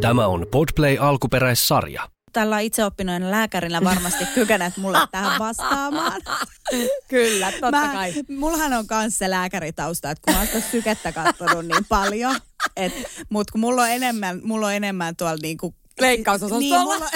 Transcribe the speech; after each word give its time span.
Tämä 0.00 0.26
on 0.26 0.46
Podplay 0.50 0.96
alkuperäissarja. 1.00 2.08
Tällä 2.32 2.60
itseoppinoina 2.60 3.30
lääkärinä 3.30 3.84
varmasti 3.84 4.24
kykenet 4.34 4.76
mulle 4.76 4.98
tähän 5.10 5.38
vastaamaan. 5.38 6.20
Kyllä, 7.08 7.52
totta 7.52 7.70
Mä, 7.70 7.92
kai. 7.92 8.12
mullahan 8.28 8.72
on 8.72 8.84
myös 8.90 9.18
se 9.18 9.30
lääkäritausta, 9.30 10.10
että 10.10 10.22
kun 10.24 10.34
mä 10.34 10.38
oon 10.38 10.46
sitä 10.46 10.70
sykettä 10.70 11.12
katsonut 11.12 11.66
niin 11.66 11.84
paljon, 11.88 12.36
et, 12.76 12.92
mut 13.30 13.50
kun 13.50 13.60
mulla 13.60 13.82
on 13.82 13.90
enemmän, 13.90 14.40
mulla 14.44 14.66
on 14.66 14.74
enemmän 14.74 15.16
tuolla 15.16 15.36
niinku 15.42 15.74
Leikkausosastolla. 16.00 16.58
Niin, 16.58 16.80
mulla, 16.80 17.10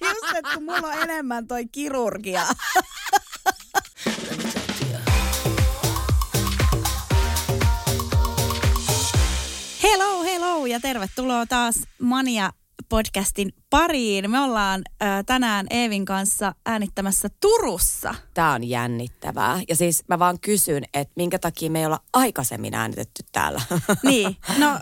just, 0.08 0.36
että 0.36 0.50
kun 0.54 0.64
mulla 0.64 0.86
on 0.86 1.02
enemmän 1.02 1.46
toi 1.46 1.66
kirurgia. 1.72 2.42
Hello, 9.86 10.22
hello 10.22 10.66
ja 10.66 10.80
tervetuloa 10.80 11.46
taas 11.46 11.76
Mania 11.98 12.50
podcastin 12.88 13.52
pariin. 13.76 14.30
Me 14.30 14.40
ollaan 14.40 14.82
äh, 15.02 15.24
tänään 15.26 15.66
Eevin 15.70 16.04
kanssa 16.04 16.54
äänittämässä 16.66 17.28
Turussa. 17.40 18.14
Tämä 18.34 18.52
on 18.52 18.64
jännittävää. 18.64 19.60
Ja 19.68 19.76
siis 19.76 20.04
mä 20.08 20.18
vaan 20.18 20.40
kysyn, 20.40 20.84
että 20.94 21.12
minkä 21.16 21.38
takia 21.38 21.70
me 21.70 21.80
ei 21.80 21.86
olla 21.86 22.00
aikaisemmin 22.12 22.74
äänitetty 22.74 23.22
täällä. 23.32 23.60
Niin, 24.02 24.36
no 24.58 24.78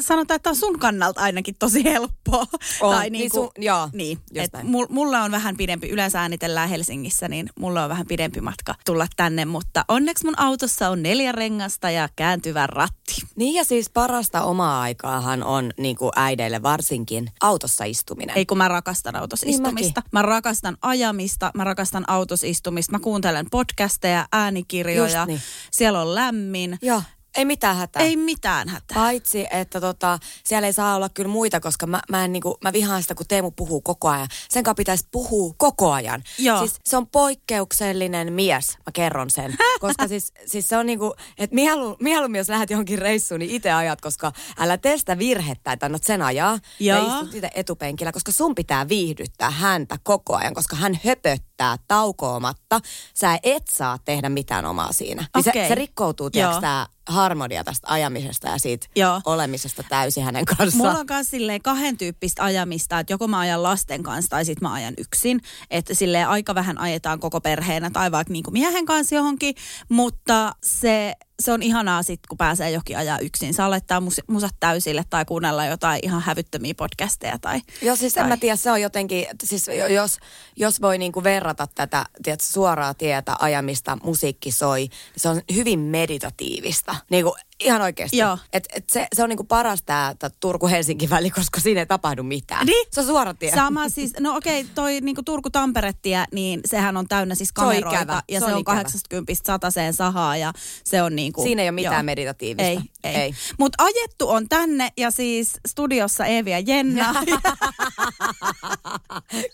sanotaan, 0.00 0.36
että 0.36 0.50
on 0.50 0.56
sun 0.56 0.78
kannalta 0.78 1.20
ainakin 1.20 1.54
tosi 1.58 1.84
helppoa. 1.84 2.44
On. 2.80 2.96
Tai 2.96 3.10
Niin 3.10 3.20
niinku, 3.20 3.36
sun- 3.36 3.64
joo, 3.64 3.88
niin 3.92 4.18
et 4.34 4.50
mulla 4.88 5.22
on 5.22 5.30
vähän 5.30 5.56
pidempi, 5.56 5.88
yleensä 5.88 6.20
äänitellään 6.20 6.68
Helsingissä, 6.68 7.28
niin 7.28 7.48
mulla 7.58 7.82
on 7.84 7.88
vähän 7.90 8.06
pidempi 8.06 8.40
matka 8.40 8.74
tulla 8.86 9.06
tänne, 9.16 9.44
mutta 9.44 9.84
onneksi 9.88 10.24
mun 10.24 10.38
autossa 10.38 10.88
on 10.88 11.02
neljä 11.02 11.32
rengasta 11.32 11.90
ja 11.90 12.08
kääntyvä 12.16 12.66
ratti. 12.66 13.22
niin 13.36 13.54
ja 13.54 13.64
siis 13.64 13.90
parasta 13.90 14.42
omaa 14.42 14.80
aikaahan 14.80 15.42
on 15.42 15.70
niin 15.78 15.96
kuin 15.96 16.12
äideille 16.16 16.62
varsinkin 16.62 17.30
autossa 17.40 17.84
istuminen. 17.84 18.29
Ei 18.34 18.46
kun 18.46 18.58
mä 18.58 18.68
rakastan 18.68 19.16
autossa 19.16 19.46
Niin 19.46 19.54
istumista. 19.54 20.02
Mä 20.12 20.22
rakastan 20.22 20.76
ajamista, 20.82 21.50
mä 21.54 21.64
rakastan 21.64 22.04
autossa 22.06 22.46
istumista. 22.46 22.92
Mä 22.92 22.98
kuuntelen 22.98 23.46
podcasteja, 23.50 24.26
äänikirjoja. 24.32 25.20
Just 25.20 25.26
niin. 25.26 25.40
Siellä 25.70 26.00
on 26.00 26.14
lämmin. 26.14 26.78
Joo, 26.82 27.02
ei 27.36 27.44
mitään 27.44 27.76
hätää. 27.76 28.02
Ei 28.02 28.16
mitään 28.16 28.68
hätää. 28.68 28.94
Paitsi, 28.94 29.46
että 29.50 29.80
tota, 29.80 30.18
siellä 30.44 30.66
ei 30.66 30.72
saa 30.72 30.96
olla 30.96 31.08
kyllä 31.08 31.30
muita, 31.30 31.60
koska 31.60 31.86
mä, 31.86 32.00
mä, 32.10 32.24
en, 32.24 32.32
niinku, 32.32 32.58
mä 32.64 32.72
vihaan 32.72 33.02
sitä, 33.02 33.14
kun 33.14 33.26
Teemu 33.28 33.50
puhuu 33.50 33.80
koko 33.80 34.08
ajan. 34.08 34.28
Sen 34.48 34.64
kanssa 34.64 34.74
pitäisi 34.74 35.08
puhua 35.10 35.54
koko 35.58 35.92
ajan. 35.92 36.22
Joo. 36.38 36.58
Siis 36.58 36.74
se 36.84 36.96
on 36.96 37.06
poikkeuksellinen 37.06 38.32
mies, 38.32 38.76
mä 38.86 38.92
kerron 38.92 39.30
sen. 39.30 39.56
Koska 39.80 40.08
siis, 40.08 40.32
siis 40.46 40.68
se 40.68 40.76
on 40.76 40.86
niinku, 40.86 41.14
että 41.38 41.54
mielu, 41.54 41.96
mieluummin 42.00 42.38
jos 42.38 42.48
lähdet 42.48 42.70
johonkin 42.70 42.98
reissuun, 42.98 43.38
niin 43.38 43.50
itse 43.50 43.72
ajat, 43.72 44.00
koska 44.00 44.32
älä 44.58 44.78
tee 44.78 44.98
sitä 44.98 45.18
virhettä, 45.18 45.72
että 45.72 45.86
annat 45.86 46.04
sen 46.04 46.22
ajaa. 46.22 46.58
Ja 46.80 46.96
Joo. 46.96 47.06
istut 47.06 47.34
itse 47.34 47.50
etupenkillä, 47.54 48.12
koska 48.12 48.32
sun 48.32 48.54
pitää 48.54 48.88
viihdyttää 48.88 49.50
häntä 49.50 49.98
koko 50.02 50.36
ajan, 50.36 50.54
koska 50.54 50.76
hän 50.76 51.00
höpöttää 51.04 51.49
taukoomatta. 51.88 52.80
Sä 53.14 53.38
et 53.42 53.62
saa 53.70 53.98
tehdä 53.98 54.28
mitään 54.28 54.64
omaa 54.64 54.92
siinä. 54.92 55.22
Niin 55.22 55.48
Okei. 55.48 55.64
se, 55.64 55.68
se 55.68 55.74
rikkoutuu, 55.74 56.30
tiedätkö, 56.30 56.60
tää 56.60 56.86
harmonia 57.08 57.64
tästä 57.64 57.86
ajamisesta 57.90 58.48
ja 58.48 58.58
siitä 58.58 58.86
Joo. 58.96 59.20
olemisesta 59.24 59.82
täysin 59.88 60.24
hänen 60.24 60.44
kanssaan. 60.44 60.76
Mulla 60.76 61.00
on 61.00 61.06
myös 61.10 61.30
silleen 61.30 61.62
kahden 61.62 61.98
tyyppistä 61.98 62.44
ajamista, 62.44 62.98
että 62.98 63.12
joko 63.12 63.28
mä 63.28 63.38
ajan 63.38 63.62
lasten 63.62 64.02
kanssa 64.02 64.28
tai 64.28 64.44
sitten 64.44 64.68
mä 64.68 64.74
ajan 64.74 64.94
yksin. 64.98 65.40
Että 65.70 65.94
silleen 65.94 66.28
aika 66.28 66.54
vähän 66.54 66.78
ajetaan 66.78 67.20
koko 67.20 67.40
perheenä 67.40 67.90
tai 67.90 68.10
vaikka 68.10 68.32
niinku 68.32 68.50
miehen 68.50 68.86
kanssa 68.86 69.14
johonkin, 69.14 69.54
mutta 69.88 70.54
se, 70.64 71.14
se 71.40 71.52
on 71.52 71.62
ihanaa 71.62 72.02
sitten, 72.02 72.28
kun 72.28 72.38
pääsee 72.38 72.70
johonkin 72.70 72.98
ajaa 72.98 73.18
yksin. 73.18 73.54
Saa 73.54 73.70
laittaa 73.70 74.00
mus, 74.00 74.20
musat 74.26 74.54
täysille 74.60 75.04
tai 75.10 75.24
kuunnella 75.24 75.64
jotain 75.66 76.00
ihan 76.02 76.22
hävyttömiä 76.22 76.74
podcasteja 76.76 77.38
tai... 77.38 77.60
Joo, 77.82 77.96
siis 77.96 78.16
en 78.16 78.22
tai- 78.22 78.28
mä 78.28 78.36
tiedä, 78.36 78.56
se 78.56 78.70
on 78.70 78.80
jotenkin, 78.82 79.26
siis 79.44 79.66
jo- 79.68 79.86
jos, 79.86 80.18
jos 80.56 80.80
voi 80.80 80.98
niinku 80.98 81.24
verrata 81.24 81.66
tätä 81.74 82.04
tiedät, 82.22 82.40
suoraa 82.40 82.94
tietä 82.94 83.36
ajamista, 83.38 83.98
musiikki 84.02 84.52
soi, 84.52 84.78
niin 84.80 84.90
se 85.16 85.28
on 85.28 85.40
hyvin 85.54 85.80
meditatiivista. 85.80 86.96
Niinku 87.10 87.36
ihan 87.60 87.82
oikeasti. 87.82 88.16
Joo. 88.16 88.38
Et, 88.52 88.68
et 88.74 88.84
se, 88.90 89.06
se 89.16 89.22
on 89.22 89.28
niinku 89.28 89.44
paras 89.44 89.82
tämä 89.82 90.14
Turku-Helsinki 90.40 91.10
väli, 91.10 91.30
koska 91.40 91.60
siinä 91.60 91.80
ei 91.80 91.86
tapahdu 91.86 92.22
mitään. 92.22 92.66
Niin. 92.66 92.86
Se 92.90 93.00
on 93.00 93.06
suora 93.06 93.34
tie. 93.34 93.54
Sama 93.54 93.88
siis, 93.88 94.12
no 94.20 94.36
okei, 94.36 94.64
toi 94.74 95.00
niinku 95.00 95.22
Turku-Tampere-tie, 95.22 96.24
niin 96.32 96.60
sehän 96.64 96.96
on 96.96 97.08
täynnä 97.08 97.34
siis 97.34 97.48
Se 97.48 97.60
on 97.60 97.66
kameroita. 97.66 97.96
ikävä, 98.02 98.22
Ja 98.28 98.40
se 98.40 98.44
se 98.44 98.50
on 98.50 98.54
on 98.54 98.60
ikävä. 98.60 98.76
80 98.76 99.32
sataseen 99.46 99.94
sahaa 99.94 100.36
ja 100.36 100.52
se 100.84 101.02
on 101.02 101.16
niinku... 101.16 101.42
Siinä 101.42 101.62
ei 101.62 101.68
ole 101.68 101.72
mitään 101.74 101.94
joo. 101.94 102.02
meditatiivista. 102.02 102.62
Ei, 102.70 102.78
ei. 103.04 103.14
Ei. 103.16 103.34
Mutta 103.58 103.84
ajettu 103.84 104.28
on 104.28 104.48
tänne 104.48 104.92
ja 104.96 105.10
siis 105.10 105.52
studiossa 105.68 106.26
Eevi 106.26 106.50
ja 106.50 106.58
Jenna. 106.58 107.14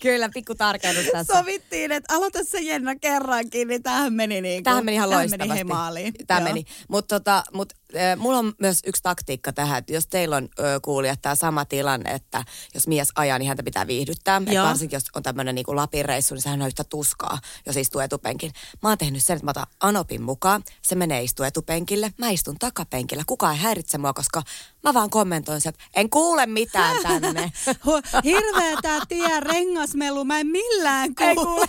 Kyllä, 0.03 0.29
pikku 0.35 0.55
tarkennus 0.55 1.07
tässä. 1.13 1.39
Sovittiin, 1.39 1.93
että 1.93 2.15
aloita 2.17 2.39
se 2.45 2.61
Jenna 2.61 2.97
kerrankin, 2.97 3.69
niin 3.69 3.83
tähän 3.83 4.13
meni 4.13 4.41
niin 4.41 4.57
kuin, 4.59 4.65
Tähän 4.65 4.85
meni 4.85 4.95
ihan 4.95 5.09
tähän 5.09 5.23
loistavasti. 5.23 5.49
meni 5.49 5.65
maaliin. 5.65 6.15
Tämä 6.27 6.41
meni. 6.41 6.65
Mutta 6.89 7.19
tota, 7.21 7.43
mut, 7.53 7.73
mulla 8.17 8.39
on 8.39 8.53
myös 8.61 8.81
yksi 8.87 9.03
taktiikka 9.03 9.53
tähän, 9.53 9.79
että 9.79 9.93
jos 9.93 10.07
teillä 10.07 10.37
on 10.37 10.49
ö, 10.59 10.81
kuulijat 10.83 11.23
tämä 11.23 11.35
sama 11.35 11.65
tilanne, 11.65 12.11
että 12.11 12.45
jos 12.75 12.87
mies 12.87 13.09
ajaa, 13.15 13.39
niin 13.39 13.49
häntä 13.49 13.63
pitää 13.63 13.87
viihdyttää. 13.87 14.37
Et 14.47 14.55
varsinkin 14.69 14.97
jos 14.97 15.05
on 15.15 15.23
tämmöinen 15.23 15.55
niinku 15.55 15.77
Lapin-reissu, 15.77 16.35
niin 16.35 16.43
sehän 16.43 16.63
on 16.63 16.69
yhtä 16.69 16.85
tuskaa, 16.85 17.39
jos 17.67 17.77
istuu 17.77 18.01
etupenkin. 18.01 18.53
Mä 18.83 18.89
oon 18.89 18.99
tehnyt 18.99 19.23
sen, 19.25 19.37
että 19.37 19.45
mä 19.45 19.51
otan 19.51 19.67
Anopin 19.81 20.23
mukaan. 20.23 20.63
Se 20.83 20.95
menee 20.95 21.23
istuu 21.23 21.47
etupenkille. 21.47 22.13
Mä 22.19 22.31
istun 22.31 22.57
takapenkillä. 22.59 23.23
Kukaan 23.27 23.55
ei 23.55 23.61
häiritse 23.61 23.99
mua, 23.99 24.13
koska 24.13 24.43
mä 24.83 24.95
vaan 24.95 25.11
kommentoin 25.11 25.61
sieltä, 25.61 25.79
että 25.87 26.01
en 26.01 26.11
kuule 26.11 26.47
mitään 26.47 26.97
tänne. 27.03 27.53
Hirveä 28.25 28.77
tää 28.83 29.01
tie, 29.09 29.41
rengasmelu, 29.41 30.25
mä 30.25 30.39
en 30.39 30.47
millään 30.47 31.15
kuule. 31.15 31.29
Ei 31.31 31.37
kuule. 31.37 31.67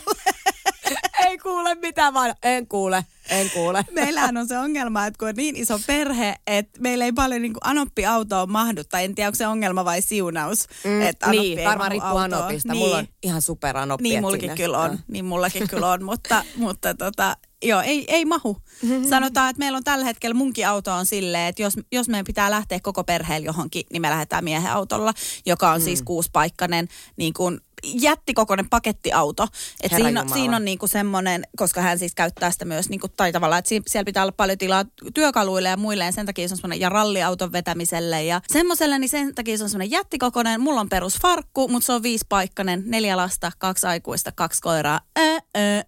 ei 1.27 1.37
kuule 1.37 1.75
mitään, 1.75 2.13
vaan 2.13 2.35
en 2.43 2.67
kuule, 2.67 3.05
en 3.29 3.49
kuule. 3.49 3.85
Meillähän 3.91 4.37
on 4.37 4.47
se 4.47 4.57
ongelma, 4.57 5.05
että 5.05 5.17
kun 5.17 5.27
on 5.27 5.33
niin 5.37 5.55
iso 5.55 5.79
perhe, 5.87 6.35
että 6.47 6.81
meillä 6.81 7.05
ei 7.05 7.11
paljon 7.11 7.41
niin 7.41 7.53
anoppiautoa 7.61 8.45
mahdu, 8.45 8.83
tai 8.83 9.05
en 9.05 9.15
tiedä, 9.15 9.27
onko 9.27 9.35
se 9.35 9.47
ongelma 9.47 9.85
vai 9.85 10.01
siunaus. 10.01 10.67
Mm, 10.83 11.01
että 11.01 11.25
anoppi 11.25 11.55
niin, 11.55 11.69
varmaan 11.69 11.91
riippuu. 11.91 12.17
Anopista. 12.17 12.73
Niin. 12.73 12.83
Mulla 12.83 12.97
on 12.97 13.07
ihan 13.23 13.41
super 13.41 13.77
Anoppi. 13.77 14.09
Niin 14.09 14.21
mullakin 14.21 14.55
kyllä 14.55 14.79
on, 14.79 14.99
niin 15.07 15.25
mullakin 15.25 15.67
kyllä 15.67 15.91
on, 15.91 16.03
mutta, 16.03 16.43
mutta 16.55 16.93
tota, 16.93 17.37
joo, 17.63 17.81
ei, 17.81 18.05
ei 18.07 18.25
mahu. 18.25 18.57
Sanotaan, 19.09 19.49
että 19.49 19.59
meillä 19.59 19.75
on 19.75 19.83
tällä 19.83 20.05
hetkellä 20.05 20.33
munkin 20.33 20.67
auto 20.67 20.93
on 20.93 21.05
silleen, 21.05 21.47
että 21.47 21.61
jos, 21.61 21.73
jos 21.91 22.09
meidän 22.09 22.25
pitää 22.25 22.51
lähteä 22.51 22.79
koko 22.79 23.03
perheellä 23.03 23.45
johonkin, 23.45 23.83
niin 23.91 24.01
me 24.01 24.09
lähdetään 24.09 24.43
miehen 24.43 24.71
autolla, 24.71 25.13
joka 25.45 25.71
on 25.71 25.81
siis 25.81 26.01
kuuspaikkainen 26.01 26.87
niin 27.17 27.33
kuin 27.33 27.61
jättikokoinen 28.01 28.69
pakettiauto. 28.69 29.47
Et 29.83 29.91
siinä, 29.95 30.09
Jumala. 30.09 30.33
siinä 30.35 30.55
on 30.55 30.65
niinku 30.65 30.87
semmoinen, 30.87 31.43
koska 31.57 31.81
hän 31.81 31.99
siis 31.99 32.15
käyttää 32.15 32.51
sitä 32.51 32.65
myös 32.65 32.89
niinku, 32.89 33.07
tai 33.07 33.31
tavallaan, 33.31 33.59
että 33.59 33.69
si- 33.69 33.81
siellä 33.87 34.05
pitää 34.05 34.23
olla 34.23 34.31
paljon 34.31 34.57
tilaa 34.57 34.85
työkaluille 35.13 35.69
ja 35.69 35.77
muille, 35.77 36.05
ja 36.05 36.11
sen 36.11 36.25
takia 36.25 36.47
se 36.47 36.53
on 36.53 36.57
semmoinen, 36.57 36.79
ja 36.79 36.89
ralliauton 36.89 37.51
vetämiselle 37.51 38.23
ja 38.23 38.41
semmoiselle, 38.53 38.99
niin 38.99 39.09
sen 39.09 39.35
takia 39.35 39.57
se 39.57 39.63
on 39.63 39.69
semmoinen 39.69 39.91
jättikokoinen. 39.91 40.61
Mulla 40.61 40.81
on 40.81 40.89
perus 40.89 41.17
farkku, 41.21 41.67
mutta 41.67 41.85
se 41.85 41.93
on 41.93 42.03
viisipaikkainen, 42.03 42.83
neljä 42.85 43.17
lasta, 43.17 43.51
kaksi 43.57 43.87
aikuista, 43.87 44.31
kaksi 44.31 44.61
koiraa. 44.61 44.99
Ää, 45.15 45.25
ää, 45.25 45.41
ää. 45.75 45.83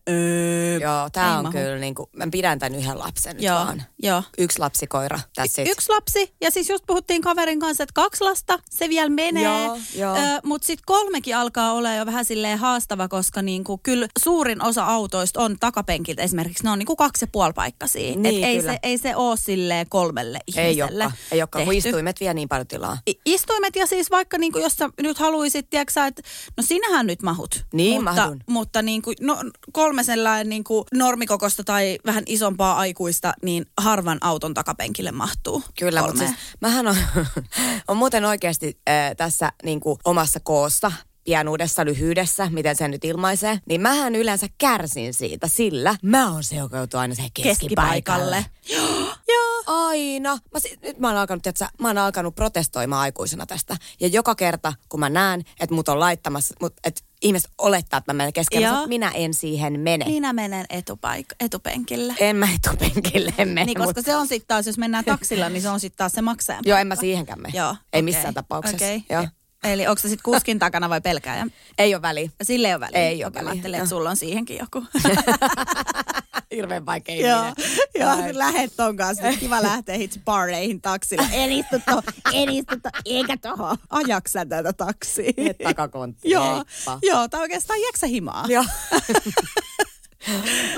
Joo, 0.81 1.09
tää 1.09 1.31
Ei 1.31 1.37
on 1.37 1.43
mahu. 1.43 1.51
kyllä 1.57 1.77
niinku, 1.77 2.09
mä 2.15 2.27
pidän 2.31 2.59
tän 2.59 2.75
yhden 2.75 2.99
lapsen 2.99 3.35
nyt 3.35 3.43
Joo, 3.45 3.55
vaan. 3.55 3.83
joo. 4.03 4.23
Yksi 4.37 4.59
lapsikoira, 4.59 5.19
tässä 5.35 5.61
Y- 5.61 5.65
Yksi 5.69 5.89
lapsi, 5.89 6.33
ja 6.41 6.51
siis 6.51 6.69
just 6.69 6.83
puhuttiin 6.87 7.21
kaverin 7.21 7.59
kanssa, 7.59 7.83
että 7.83 7.93
kaksi 7.95 8.23
lasta, 8.23 8.59
se 8.69 8.89
vielä 8.89 9.09
menee. 9.09 9.43
Joo, 9.65 9.77
joo. 9.95 10.15
Mutta 10.43 10.65
sitten 10.65 10.83
kolmekin 10.85 11.37
alkaa 11.37 11.73
olla 11.73 11.88
jo 11.95 12.05
vähän 12.05 12.25
silleen 12.25 12.59
haastava, 12.59 13.07
koska 13.07 13.41
niinku, 13.41 13.77
kyllä 13.83 14.07
suurin 14.19 14.63
osa 14.63 14.85
autoista 14.85 15.41
on 15.41 15.55
takapenkiltä 15.59 16.21
esimerkiksi, 16.21 16.63
ne 16.63 16.69
on 16.71 16.79
niinku 16.79 16.95
kaksi 16.95 17.23
ja 17.23 17.27
puoli 17.31 17.53
paikkasia. 17.53 18.15
Niin, 18.15 18.25
Et 18.25 18.43
ei, 18.43 18.61
se, 18.61 18.79
ei 18.83 18.97
se 18.97 19.15
ole 19.15 19.37
silleen 19.37 19.85
kolmelle 19.89 20.39
Ei 20.57 20.71
ihmiselle 20.71 21.03
olekaan, 21.03 21.11
ei 21.31 21.41
olekaan, 21.41 21.65
kun 21.65 21.73
tehty. 21.73 21.89
istuimet 21.89 22.19
vie 22.19 22.33
niin 22.33 22.49
paljon 22.49 22.67
tilaa. 22.67 22.97
I- 23.09 23.19
Istuimet 23.25 23.75
ja 23.75 23.87
siis 23.87 24.11
vaikka 24.11 24.37
niinku, 24.37 24.59
jos 24.59 24.73
sä 24.77 24.89
nyt 25.01 25.17
haluisit, 25.17 25.69
tiedätkö 25.69 26.05
että 26.05 26.21
no 26.57 26.63
sinähän 26.63 27.07
nyt 27.07 27.21
mahut. 27.21 27.65
Niin, 27.73 28.03
mutta, 28.03 28.15
mahdun. 28.21 28.43
Mutta 28.49 28.81
niinku, 28.81 29.13
no, 29.21 29.37
kolme 29.71 30.03
sellainen 30.03 30.49
niinku 30.49 30.85
normikokosta 30.93 31.63
tai 31.63 31.97
vähän 32.05 32.23
isompaa 32.25 32.77
aikuista, 32.77 33.33
niin 33.43 33.65
harvan 33.81 34.17
auton 34.21 34.53
takapenkille 34.53 35.11
mahtuu. 35.11 35.63
Kyllä, 35.79 36.01
mutta 36.01 36.11
kolmeen. 36.13 36.29
siis 36.35 36.57
mähän 36.61 36.87
on, 36.87 36.95
on 37.87 37.97
muuten 37.97 38.25
oikeasti 38.25 38.79
äh, 38.89 39.15
tässä 39.17 39.51
niinku 39.63 39.99
omassa 40.05 40.39
koossa 40.43 40.91
pienuudessa, 41.29 41.85
lyhyydessä, 41.85 42.47
miten 42.49 42.75
se 42.75 42.87
nyt 42.87 43.05
ilmaisee, 43.05 43.59
niin 43.65 43.81
mähän 43.81 44.15
yleensä 44.15 44.47
kärsin 44.57 45.13
siitä, 45.13 45.47
sillä 45.47 45.95
mä 46.01 46.31
oon 46.33 46.43
se, 46.43 46.55
joka 46.55 46.77
joutuu 46.77 46.99
aina 46.99 47.15
siihen 47.15 47.31
keskipaikalle. 47.43 48.35
keskipaikalle. 48.35 49.15
Joo. 49.33 49.63
Aina. 49.67 50.33
Mä, 50.53 50.59
si- 50.59 50.77
nyt 50.83 50.99
mä 50.99 51.07
oon, 51.07 51.17
alkanut, 51.17 51.43
tiiätkö, 51.43 51.65
mä 51.81 51.87
oon 51.87 51.97
alkanut 51.97 52.35
protestoimaan 52.35 53.01
aikuisena 53.01 53.45
tästä. 53.45 53.77
Ja 53.99 54.07
joka 54.07 54.35
kerta, 54.35 54.73
kun 54.89 54.99
mä 54.99 55.09
näen, 55.09 55.41
että 55.59 55.75
mut 55.75 55.89
on 55.89 55.99
laittamassa, 55.99 56.55
mut, 56.61 56.73
että 56.83 57.01
ihmiset 57.21 57.51
olettaa, 57.57 57.97
että 57.97 58.13
mä 58.13 58.17
menen 58.17 58.33
keskelle, 58.33 58.67
että 58.67 58.87
minä 58.87 59.11
en 59.13 59.33
siihen 59.33 59.79
mene. 59.79 60.05
Minä 60.05 60.33
menen 60.33 60.65
etupaik- 60.73 61.35
etupenkille. 61.39 62.13
En 62.19 62.35
mä 62.35 62.47
etupenkille 62.55 63.33
mene. 63.45 63.65
niin, 63.65 63.77
koska 63.77 64.01
se 64.01 64.15
on 64.15 64.27
sitten 64.27 64.47
taas, 64.47 64.67
jos 64.67 64.77
mennään 64.77 65.05
taksilla, 65.05 65.49
niin 65.49 65.61
se 65.61 65.69
on 65.69 65.79
sitten 65.79 65.97
taas 65.97 66.11
se 66.11 66.21
maksajan 66.21 66.63
Joo, 66.65 66.77
en 66.77 66.87
mä 66.87 66.95
siihenkään 66.95 67.41
mene. 67.41 67.57
Joo, 67.57 67.69
Ei 67.69 67.75
okei, 67.93 68.01
missään 68.01 68.33
tapauksessa. 68.33 68.75
okei. 68.85 69.03
Joo. 69.09 69.27
Eli 69.63 69.87
onko 69.87 69.99
se 70.01 70.09
sitten 70.09 70.23
kuskin 70.23 70.59
takana 70.59 70.89
vai 70.89 71.01
pelkääjä? 71.01 71.47
Ei 71.77 71.95
ole 71.95 72.01
väliä. 72.01 72.29
Sille 72.43 72.67
ei 72.67 72.73
ole 72.73 72.79
väliä. 72.79 72.99
Ei 72.99 73.23
ole 73.25 73.33
väliä. 73.33 73.49
ajattelin, 73.51 73.77
että 73.79 73.89
sulla 73.89 74.09
on 74.09 74.17
siihenkin 74.17 74.57
joku. 74.57 74.83
Hirveän 76.55 76.85
vaikea 76.85 77.27
Joo, 77.27 77.39
ihminen. 77.39 77.55
joo 77.99 78.37
lähet 78.37 78.73
ton 78.77 78.97
kanssa. 78.97 79.23
Kiva 79.39 79.63
lähteä 79.63 79.95
hitsi 79.97 80.21
bareihin 80.25 80.81
taksilla. 80.81 81.25
En 81.31 81.51
istu 81.51 81.75
to, 81.85 82.01
en 82.33 82.49
istu 82.49 82.75
to, 82.83 82.89
eikä 83.05 83.37
toho. 83.37 83.75
Ajaksä 83.89 84.45
tätä 84.45 84.73
taksia? 84.73 85.31
Mene 85.37 85.53
takakonttiin, 85.53 86.31
Joo, 86.31 86.55
heippa. 86.55 86.99
joo, 87.01 87.27
tai 87.27 87.41
oikeastaan 87.41 87.81
jäksä 87.81 88.07
himaa. 88.07 88.45
Joo. 88.47 88.65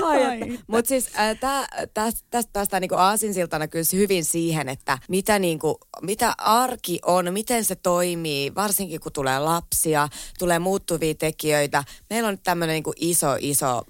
Ai, 0.04 0.24
Ai 0.26 0.42
että. 0.42 0.64
Mut 0.66 0.86
siis 0.86 1.10
äh, 1.18 1.38
tää, 1.40 1.66
tästä, 1.94 2.26
tästä 2.30 2.50
päästään 2.52 2.80
niinku 2.80 2.94
aasinsiltana 2.94 3.68
kyllä 3.68 3.84
hyvin 3.92 4.24
siihen, 4.24 4.68
että 4.68 4.98
mitä, 5.08 5.38
niinku, 5.38 5.78
mitä 6.02 6.34
arki 6.38 6.98
on, 7.06 7.32
miten 7.32 7.64
se 7.64 7.74
toimii, 7.74 8.54
varsinkin 8.54 9.00
kun 9.00 9.12
tulee 9.12 9.38
lapsia, 9.38 10.08
tulee 10.38 10.58
muuttuvia 10.58 11.14
tekijöitä. 11.14 11.84
Meillä 12.10 12.26
on 12.26 12.34
nyt 12.34 12.42
tämmöinen 12.42 12.74
niinku 12.74 12.92
iso, 12.96 13.36
iso 13.40 13.76
äh, 13.76 13.82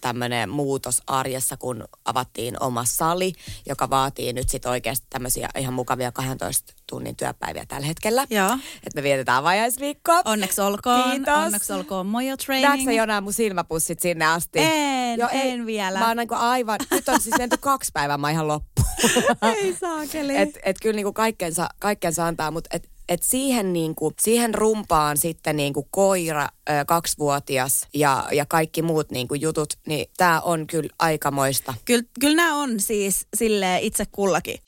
tämmöinen 0.00 0.50
muutos 0.50 1.02
arjessa, 1.06 1.56
kun 1.56 1.84
avattiin 2.04 2.62
oma 2.62 2.84
sali, 2.84 3.32
joka 3.66 3.90
vaatii 3.90 4.32
nyt 4.32 4.48
sitten 4.48 4.70
oikeasti 4.70 5.06
tämmöisiä 5.10 5.48
ihan 5.58 5.74
mukavia 5.74 6.12
12 6.12 6.77
tunnin 6.90 7.16
työpäiviä 7.16 7.64
tällä 7.68 7.86
hetkellä. 7.86 8.26
Joo. 8.30 8.52
Että 8.52 8.94
me 8.94 9.02
vietetään 9.02 9.44
vajaisviikkoa. 9.44 10.22
Onneksi 10.24 10.60
olkoon. 10.60 11.10
Kiitos. 11.10 11.34
Onneksi 11.36 11.72
olkoon 11.72 12.06
Mojo 12.06 12.28
Näetkö 12.28 12.44
Training. 12.44 12.84
sä 12.84 12.92
Jona 12.92 13.20
mun 13.20 13.32
silmäpussit 13.32 14.00
sinne 14.00 14.26
asti? 14.26 14.58
En, 14.62 15.20
en 15.32 15.66
vielä. 15.66 15.98
Mä 15.98 16.08
oon 16.08 16.16
niinku 16.16 16.34
aivan, 16.38 16.78
nyt 16.90 17.08
on 17.08 17.20
siis 17.20 17.38
menty 17.38 17.56
kaksi 17.56 17.90
päivää, 17.94 18.18
mä 18.18 18.30
ihan 18.30 18.48
loppu. 18.48 18.82
Ei 19.56 19.76
saakeli. 19.80 20.36
et, 20.36 20.58
et 20.62 20.76
kyllä 20.82 20.96
niinku 20.96 21.12
kaikkensa, 21.12 21.68
kaikkensa 21.78 22.26
antaa, 22.26 22.50
mutta 22.50 22.70
et, 22.72 22.88
et 23.08 23.22
siihen, 23.22 23.72
niinku, 23.72 24.12
siihen 24.20 24.54
rumpaan 24.54 25.16
sitten 25.16 25.56
niinku 25.56 25.88
koira, 25.90 26.48
ö, 26.70 26.72
kaksivuotias 26.86 27.86
ja, 27.94 28.28
ja 28.32 28.46
kaikki 28.46 28.82
muut 28.82 29.10
niinku 29.10 29.34
jutut, 29.34 29.74
niin 29.86 30.06
tää 30.16 30.40
on 30.40 30.66
kyllä 30.66 30.88
aikamoista. 30.98 31.74
Kyllä, 31.84 32.04
kyllä 32.20 32.36
nämä 32.36 32.54
on 32.54 32.80
siis 32.80 33.26
sille 33.36 33.78
itse 33.82 34.04
kullakin. 34.12 34.58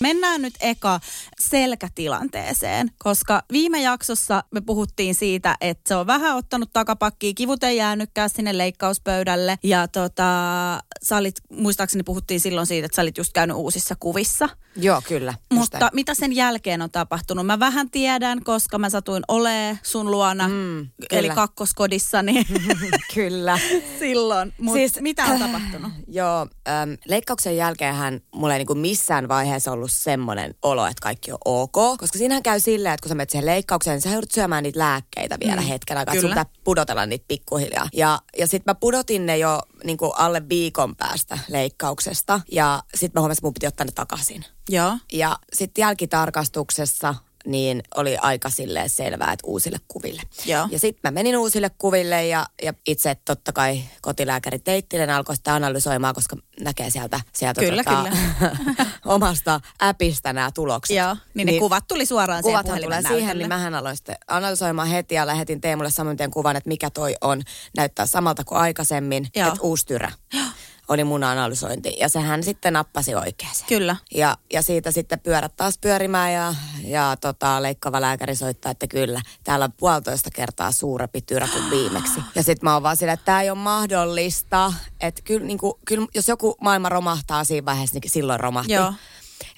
Mennään 0.00 0.42
nyt 0.42 0.54
eka 0.60 1.00
selkätilanteeseen, 1.40 2.90
koska 2.98 3.42
viime 3.52 3.82
jaksossa 3.82 4.44
me 4.50 4.60
puhuttiin 4.60 5.14
siitä, 5.14 5.56
että 5.60 5.88
se 5.88 5.94
on 5.96 6.06
vähän 6.06 6.36
ottanut 6.36 6.70
takapakkia, 6.72 7.32
kivut 7.34 7.64
ei 7.64 7.76
jäänytkään 7.76 8.30
sinne 8.30 8.58
leikkauspöydälle. 8.58 9.58
Ja 9.62 9.88
tota, 9.88 10.24
sä 11.02 11.16
olit, 11.16 11.34
muistaakseni 11.50 12.02
puhuttiin 12.02 12.40
silloin 12.40 12.66
siitä, 12.66 12.86
että 12.86 12.96
sä 12.96 13.02
olit 13.02 13.18
just 13.18 13.32
käynyt 13.32 13.56
uusissa 13.56 13.94
kuvissa. 14.00 14.48
Joo, 14.76 15.02
kyllä. 15.08 15.34
Mutta 15.54 15.78
näin. 15.78 15.90
mitä 15.94 16.14
sen 16.14 16.32
jälkeen 16.32 16.82
on 16.82 16.90
tapahtunut? 16.90 17.46
Mä 17.46 17.58
vähän 17.58 17.90
tiedän, 17.90 18.44
koska 18.44 18.78
mä 18.78 18.90
satuin 18.90 19.22
olee 19.28 19.78
sun 19.82 20.10
luona, 20.10 20.48
Mm, 20.48 20.80
eli 20.80 20.88
kyllä. 21.22 21.34
kakkoskodissani 21.34 22.44
kyllä. 23.14 23.58
silloin. 23.98 24.52
Mutta 24.60 24.76
siis, 24.78 25.00
mitä 25.00 25.24
on 25.24 25.38
tapahtunut? 25.38 25.92
Joo, 26.08 26.40
äm, 26.68 26.96
leikkauksen 27.08 27.56
jälkeenhän 27.56 28.20
mulla 28.34 28.54
ei 28.54 28.58
niinku 28.58 28.74
missään 28.74 29.28
vaiheessa 29.28 29.72
ollut 29.72 29.87
semmoinen 29.88 30.54
olo, 30.62 30.86
että 30.86 31.02
kaikki 31.02 31.32
on 31.32 31.38
ok. 31.44 31.72
Koska 31.72 32.18
siinähän 32.18 32.42
käy 32.42 32.60
silleen, 32.60 32.94
että 32.94 33.02
kun 33.02 33.08
sä 33.08 33.14
menet 33.14 33.30
siihen 33.30 33.46
leikkaukseen, 33.46 33.94
niin 33.94 34.02
sä 34.02 34.10
joudut 34.10 34.30
syömään 34.30 34.62
niitä 34.62 34.78
lääkkeitä 34.78 35.36
vielä 35.44 35.60
Mm, 35.60 35.66
hetken 35.66 35.98
aikaa. 35.98 36.14
Sun 36.14 36.30
pitää 36.30 36.46
pudotella 36.64 37.06
niitä 37.06 37.24
pikkuhiljaa. 37.28 37.88
Ja, 37.92 38.18
ja 38.38 38.46
sitten 38.46 38.70
mä 38.70 38.74
pudotin 38.74 39.26
ne 39.26 39.38
jo 39.38 39.60
niinku 39.84 40.06
alle 40.10 40.48
viikon 40.48 40.96
päästä 40.96 41.38
leikkauksesta. 41.48 42.40
Ja 42.52 42.82
sitten 42.94 43.10
mä 43.14 43.20
huomasin, 43.20 43.38
että 43.38 43.46
mun 43.46 43.54
piti 43.54 43.66
ottaa 43.66 43.86
ne 43.86 43.92
takaisin. 43.92 44.44
Joo. 44.68 44.98
Ja 45.12 45.36
sitten 45.52 45.82
jälkitarkastuksessa 45.82 47.14
niin 47.46 47.82
oli 47.96 48.16
aika 48.16 48.50
silleen 48.50 48.88
selvää, 48.88 49.32
että 49.32 49.46
uusille 49.46 49.78
kuville. 49.88 50.22
Joo. 50.46 50.68
Ja 50.70 50.78
sitten 50.78 51.00
mä 51.04 51.10
menin 51.10 51.36
uusille 51.36 51.70
kuville 51.78 52.26
ja, 52.26 52.46
ja 52.62 52.72
itse 52.86 53.16
totta 53.24 53.52
kai 53.52 53.82
kotilääkäri 54.00 54.58
Teittinen 54.58 55.10
alkoi 55.10 55.36
sitä 55.36 55.54
analysoimaan, 55.54 56.14
koska 56.14 56.36
näkee 56.60 56.90
sieltä, 56.90 57.20
sieltä 57.32 57.60
Kyllä, 57.60 57.84
tota, 57.84 58.06
omasta 59.14 59.60
appista 59.80 60.32
nämä 60.32 60.50
tulokset. 60.54 60.96
Joo, 60.96 61.16
niin, 61.34 61.46
ne 61.46 61.58
kuvat 61.58 61.84
tuli 61.88 62.06
suoraan 62.06 62.42
siihen 62.42 62.52
Kuvathan 62.52 62.78
puhelimen 62.78 63.04
tulee 63.04 63.18
siihen, 63.18 63.38
niin 63.38 63.48
mähän 63.48 63.74
aloin 63.74 63.96
sitten 63.96 64.16
analysoimaan 64.28 64.88
heti 64.88 65.14
ja 65.14 65.26
lähetin 65.26 65.60
Teemulle 65.60 65.90
saman 65.90 66.16
kuvan, 66.30 66.56
että 66.56 66.68
mikä 66.68 66.90
toi 66.90 67.14
on. 67.20 67.42
Näyttää 67.76 68.06
samalta 68.06 68.44
kuin 68.44 68.58
aikaisemmin, 68.58 69.28
Joo. 69.36 69.48
että 69.48 69.62
uusi 69.62 69.86
tyrä 69.86 70.12
oli 70.88 71.04
mun 71.04 71.24
analysointi. 71.24 71.96
Ja 72.00 72.08
sehän 72.08 72.42
sitten 72.42 72.72
nappasi 72.72 73.14
oikeeseen. 73.14 73.68
Kyllä. 73.68 73.96
Ja, 74.14 74.36
ja 74.52 74.62
siitä 74.62 74.90
sitten 74.90 75.20
pyörät 75.20 75.56
taas 75.56 75.78
pyörimään 75.78 76.32
ja, 76.32 76.54
ja 76.84 77.16
tota, 77.20 77.62
leikkaava 77.62 78.00
lääkäri 78.00 78.34
soittaa, 78.34 78.72
että 78.72 78.86
kyllä, 78.86 79.20
täällä 79.44 79.64
on 79.64 79.72
puolitoista 79.72 80.30
kertaa 80.34 80.72
suurempi 80.72 81.20
tyrä 81.22 81.48
kuin 81.52 81.70
viimeksi. 81.78 82.20
Ja 82.34 82.42
sitten 82.42 82.66
mä 82.66 82.74
oon 82.74 82.82
vaan 82.82 82.96
sillä, 82.96 83.12
että 83.12 83.24
tämä 83.24 83.42
ei 83.42 83.50
ole 83.50 83.58
mahdollista. 83.58 84.72
Että 85.00 85.22
kyllä, 85.22 85.46
niin 85.46 85.58
kuin, 85.58 85.74
kyllä 85.86 86.06
jos 86.14 86.28
joku 86.28 86.56
maailma 86.60 86.88
romahtaa 86.88 87.44
siinä 87.44 87.64
vaiheessa, 87.64 87.98
niin 88.02 88.10
silloin 88.10 88.40
romahti. 88.40 88.72
Joo. 88.72 88.92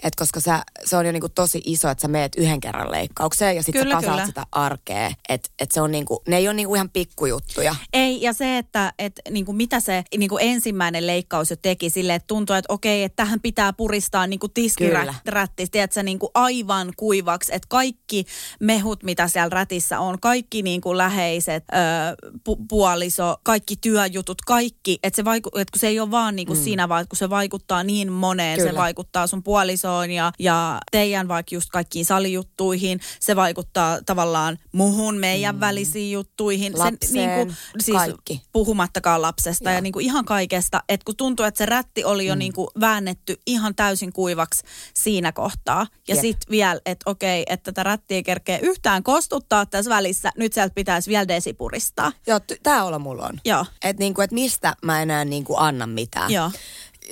Et 0.03 0.17
koska 0.17 0.41
sä, 0.41 0.63
se 0.85 0.97
on 0.97 1.07
jo 1.07 1.13
niinku 1.13 1.29
tosi 1.29 1.63
iso, 1.65 1.89
että 1.89 2.03
sä 2.03 2.09
meet 2.09 2.33
yhden 2.37 2.61
kerran 2.61 2.91
leikkaukseen 2.91 3.57
ja 3.57 3.63
sitten 3.63 3.83
sä 3.83 3.91
kasaat 3.91 4.15
kyllä. 4.15 4.27
sitä 4.27 4.47
arkea. 4.53 5.13
Että 5.29 5.51
et 5.59 5.71
se 5.71 5.81
on 5.81 5.91
niinku, 5.91 6.23
ne 6.29 6.37
ei 6.37 6.49
ole 6.49 6.55
niinku 6.55 6.75
ihan 6.75 6.91
pikkujuttuja. 6.91 7.75
Ei, 7.93 8.23
ja 8.23 8.33
se, 8.33 8.59
että 8.59 8.93
et, 8.99 9.21
niinku, 9.31 9.53
mitä 9.53 9.81
se 9.81 10.05
niinku, 10.17 10.39
ensimmäinen 10.39 11.07
leikkaus 11.07 11.51
jo 11.51 11.57
teki 11.57 11.91
sille, 11.91 12.15
että 12.15 12.27
tuntuu, 12.27 12.57
että 12.57 12.73
okei, 12.73 13.03
että 13.03 13.17
tähän 13.17 13.41
pitää 13.41 13.73
puristaa 13.73 14.27
niinku, 14.27 14.49
tiskirätti, 14.49 15.67
tiedätkö, 15.71 16.03
niinku, 16.03 16.31
aivan 16.35 16.93
kuivaksi, 16.97 17.55
että 17.55 17.67
kaikki 17.69 18.25
mehut, 18.61 19.03
mitä 19.03 19.29
siellä 19.29 19.49
rätissä 19.49 20.01
on, 20.01 20.21
kaikki 20.21 20.63
niinku, 20.63 20.97
läheiset, 20.97 21.65
ö, 21.73 21.77
pu- 22.49 22.65
puoliso, 22.69 23.37
kaikki 23.43 23.77
työjutut, 23.77 24.43
kaikki, 24.47 24.99
että 25.03 25.17
se, 25.17 25.25
vaiku, 25.25 25.51
et 25.59 25.71
kun 25.71 25.81
se 25.81 25.89
ei 25.89 26.01
ole 26.01 26.11
vaan 26.11 26.37
niinku, 26.37 26.55
mm. 26.55 26.61
sinä, 26.61 26.89
vaan 26.89 27.09
kun 27.09 27.17
se 27.17 27.31
vaikuttaa 27.31 27.83
niin 27.83 28.13
moneen, 28.13 28.61
se 28.61 28.67
Kyllä. 28.67 28.81
vaikuttaa 28.81 29.27
sun 29.27 29.43
puolisoon 29.91 30.11
ja, 30.11 30.33
ja 30.39 30.81
teidän 30.91 31.29
vaikka 31.29 31.55
just 31.55 31.71
kaikkiin 31.71 32.05
salijuttuihin, 32.05 33.01
se 33.21 33.37
vaikuttaa 33.37 33.99
tavallaan 34.07 34.59
muhun, 34.73 35.17
meidän 35.17 35.55
mm. 35.55 35.61
välisiin 35.61 36.13
juttuihin. 36.13 36.79
Lapseen, 36.79 37.13
se, 37.13 37.37
niinku, 37.37 37.55
siis 37.79 37.97
kaikki. 37.97 38.43
puhumattakaan 38.53 39.23
lapsesta 39.23 39.65
ja, 39.65 39.71
Joo. 39.71 39.77
ja 39.77 39.81
niinku 39.81 39.99
ihan 39.99 40.25
kaikesta, 40.25 40.83
että 40.89 41.05
kun 41.05 41.17
tuntuu, 41.17 41.47
että 41.47 41.59
se 41.59 41.67
rätti 41.67 42.05
oli 42.05 42.27
jo 42.27 42.35
mm. 42.35 42.39
niinku 42.39 42.71
väännetty 42.81 43.41
ihan 43.47 43.75
täysin 43.75 44.13
kuivaksi 44.13 44.63
siinä 44.95 45.33
kohtaa. 45.33 45.87
Ja 46.09 46.17
sitten 46.17 46.51
vielä, 46.51 46.81
että 46.87 47.11
okei, 47.11 47.43
että 47.47 47.73
tätä 47.73 47.83
rättiä 47.83 48.17
ei 48.17 48.23
kerkeä 48.23 48.59
yhtään 48.59 49.03
kostuttaa 49.03 49.67
tässä 49.67 49.89
välissä, 49.89 50.31
nyt 50.37 50.53
sieltä 50.53 50.75
pitäisi 50.75 51.11
vielä 51.11 51.29
desipuristaa. 51.29 52.13
Joo, 52.27 52.41
t- 52.41 52.63
tää 52.63 52.85
olo 52.85 52.99
mulla 52.99 53.27
on. 53.27 53.41
Joo. 53.45 53.67
Että 53.85 54.01
niinku, 54.01 54.21
et 54.21 54.33
mistä 54.33 54.75
mä 54.83 55.03
enää 55.03 55.25
niinku 55.25 55.57
anna 55.57 55.87
mitään. 55.87 56.31
Joo. 56.31 56.51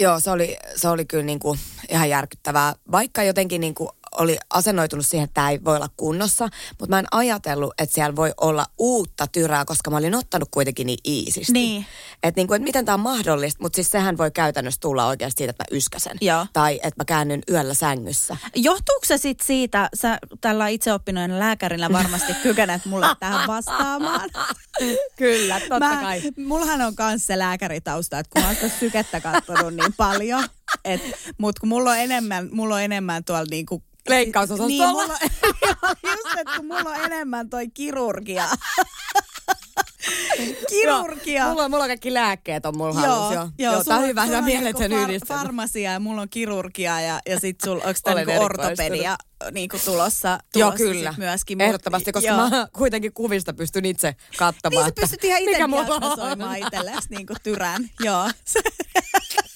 Joo, 0.01 0.21
se 0.21 0.31
oli, 0.31 0.57
se 0.77 0.89
oli 0.89 1.05
kyllä 1.05 1.25
niinku 1.25 1.57
ihan 1.89 2.09
järkyttävää. 2.09 2.75
Vaikka 2.93 3.23
jotenkin 3.23 3.61
niinku 3.61 3.91
oli 4.19 4.39
asennoitunut 4.51 5.07
siihen, 5.07 5.25
että 5.25 5.35
tämä 5.35 5.51
ei 5.51 5.65
voi 5.65 5.77
olla 5.77 5.89
kunnossa, 5.97 6.49
mutta 6.81 6.95
mä 6.95 6.99
en 6.99 7.07
ajatellut, 7.11 7.75
että 7.79 7.95
siellä 7.95 8.17
voi 8.17 8.33
olla 8.41 8.67
uutta 8.79 9.27
tyrää, 9.27 9.65
koska 9.65 9.91
mä 9.91 9.97
olin 9.97 10.15
ottanut 10.15 10.49
kuitenkin 10.51 10.87
niin 10.87 10.99
iisisti. 11.07 11.53
Niin. 11.53 11.87
Että 12.23 12.39
niinku, 12.39 12.55
et 12.55 12.63
miten 12.63 12.85
tämä 12.85 12.95
on 12.95 13.01
mahdollista, 13.01 13.63
mutta 13.63 13.77
siis 13.77 13.91
sehän 13.91 14.19
voi 14.19 14.31
käytännössä 14.31 14.81
tulla 14.81 15.07
oikeasti 15.07 15.39
siitä, 15.39 15.51
että 15.51 15.65
mä 15.65 15.77
yskäsen. 15.77 16.17
Joo. 16.21 16.47
Tai 16.53 16.75
että 16.75 17.01
mä 17.01 17.05
käännyn 17.05 17.43
yöllä 17.51 17.75
sängyssä. 17.75 18.37
Johtuuko 18.55 19.07
se 19.07 19.19
sitten 19.19 19.47
siitä, 19.47 19.89
sä 19.95 20.19
tällä 20.41 20.69
itseoppinoina 20.69 21.39
lääkärinä 21.39 21.93
varmasti 21.93 22.35
kykenet 22.43 22.85
mulle 22.85 23.07
tähän 23.21 23.47
vastaamaan? 23.47 24.31
Kyllä, 25.17 25.61
totta 25.61 25.79
Mä, 25.79 26.13
mullahan 26.37 26.81
on 26.81 26.95
myös 26.99 27.27
se 27.27 27.39
lääkäritausta, 27.39 28.19
että 28.19 28.31
kun 28.33 28.43
mä 28.43 28.49
oon 28.49 28.71
sykettä 28.81 29.21
katsonut 29.21 29.75
niin 29.75 29.95
paljon, 29.97 30.49
mutta 31.39 31.61
kun 31.61 31.69
mulla 31.69 31.91
on 31.91 31.99
enemmän, 31.99 32.49
mulla 32.53 32.75
on 32.75 32.83
enemmän 32.83 33.25
tuolla 33.25 33.45
niinku... 33.51 33.83
Leikkausosastolla. 34.09 34.69
Niin, 34.69 34.89
mulla, 34.91 35.19
joo, 35.67 35.95
just, 36.17 36.39
että 36.39 36.53
kun 36.57 36.67
mulla 36.67 36.91
on 36.91 37.05
enemmän 37.05 37.51
toi 37.51 37.69
kirurgia. 37.69 38.49
kirurgia. 40.71 41.49
Mulla, 41.49 41.65
on- 41.65 41.71
mulla 41.71 41.85
on 41.85 41.91
kaikki 41.91 42.15
lääkkeet 42.15 42.67
on 42.67 42.77
mulla 42.77 42.95
hallussa. 42.95 43.35
Joo, 43.35 43.49
joo, 43.59 43.73
joo 43.73 43.85
tää 43.85 43.99
on 43.99 44.07
hyvä, 44.07 44.25
hyvä 44.25 44.43
mieletön 44.43 44.91
niinku 44.91 45.05
yhdistelmä. 45.05 45.43
farmasia 45.43 45.93
ja 45.93 46.01
mulla 46.01 46.23
on 46.23 46.29
kirurgia 46.29 47.01
ja, 47.01 47.21
ja 47.29 47.41
sit 47.41 47.61
sulla, 47.65 47.85
onko 47.85 48.01
tää 48.05 48.15
niinku 48.15 48.33
ortopedia 48.45 49.17
niinku 49.53 49.77
tulossa, 49.85 50.39
tulossa 50.53 50.59
Joo, 50.59 50.73
kyllä. 50.73 51.15
myöskin. 51.19 51.61
Ehdottomasti, 51.61 52.13
koska 52.13 52.31
joo. 52.31 52.51
mä 52.51 52.69
kuitenkin 52.73 53.13
kuvista 53.13 53.53
pystyn 53.55 53.85
itse 53.85 54.17
katsomaan. 54.39 54.85
Niin 54.85 54.95
sä 54.95 55.01
pystyt 55.01 55.25
ihan 55.25 55.41
itse 55.41 55.59
diagnosoimaan 55.59 56.57
itsellesi 56.57 57.09
niin 57.11 57.27
kuin 57.27 57.37
tyrän. 57.43 57.91
Joo. 58.01 58.31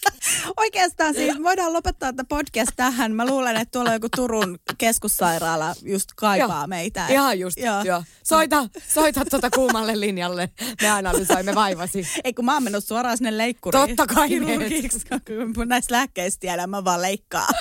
Oikeastaan 0.57 1.15
siis 1.15 1.43
voidaan 1.43 1.73
lopettaa 1.73 2.13
tämä 2.13 2.27
podcast 2.29 2.71
tähän. 2.77 3.15
Mä 3.15 3.27
luulen, 3.27 3.57
että 3.57 3.73
tuolla 3.73 3.93
joku 3.93 4.09
Turun 4.17 4.59
keskussairaala 4.79 5.75
just 5.83 6.09
kaipaa 6.17 6.67
meitä. 6.67 7.07
Ihan 7.07 7.39
just, 7.39 7.59
joo. 7.59 7.83
joo. 7.83 8.05
Soita, 8.25 8.69
soita 8.89 9.25
tuota 9.31 9.51
kuumalle 9.51 10.01
linjalle. 10.01 10.51
Me 10.83 10.91
analysoimme 10.91 11.55
vaivasi. 11.55 12.07
Ei 12.25 12.35
kun 12.35 12.45
mä 12.45 12.55
oon 12.55 12.63
mennyt 12.63 12.85
suoraan 12.85 13.17
sinne 13.17 13.39
leikkuriin. 13.39 13.89
Totta 13.89 14.15
kai 14.15 14.29
Kirurgiksi, 14.29 15.07
kun 15.55 15.69
näistä 15.69 15.95
lääkkeistä 15.95 16.41
tiedän, 16.41 16.71
mä 16.71 16.85
vaan 16.85 17.03
leikkaan. 17.03 17.55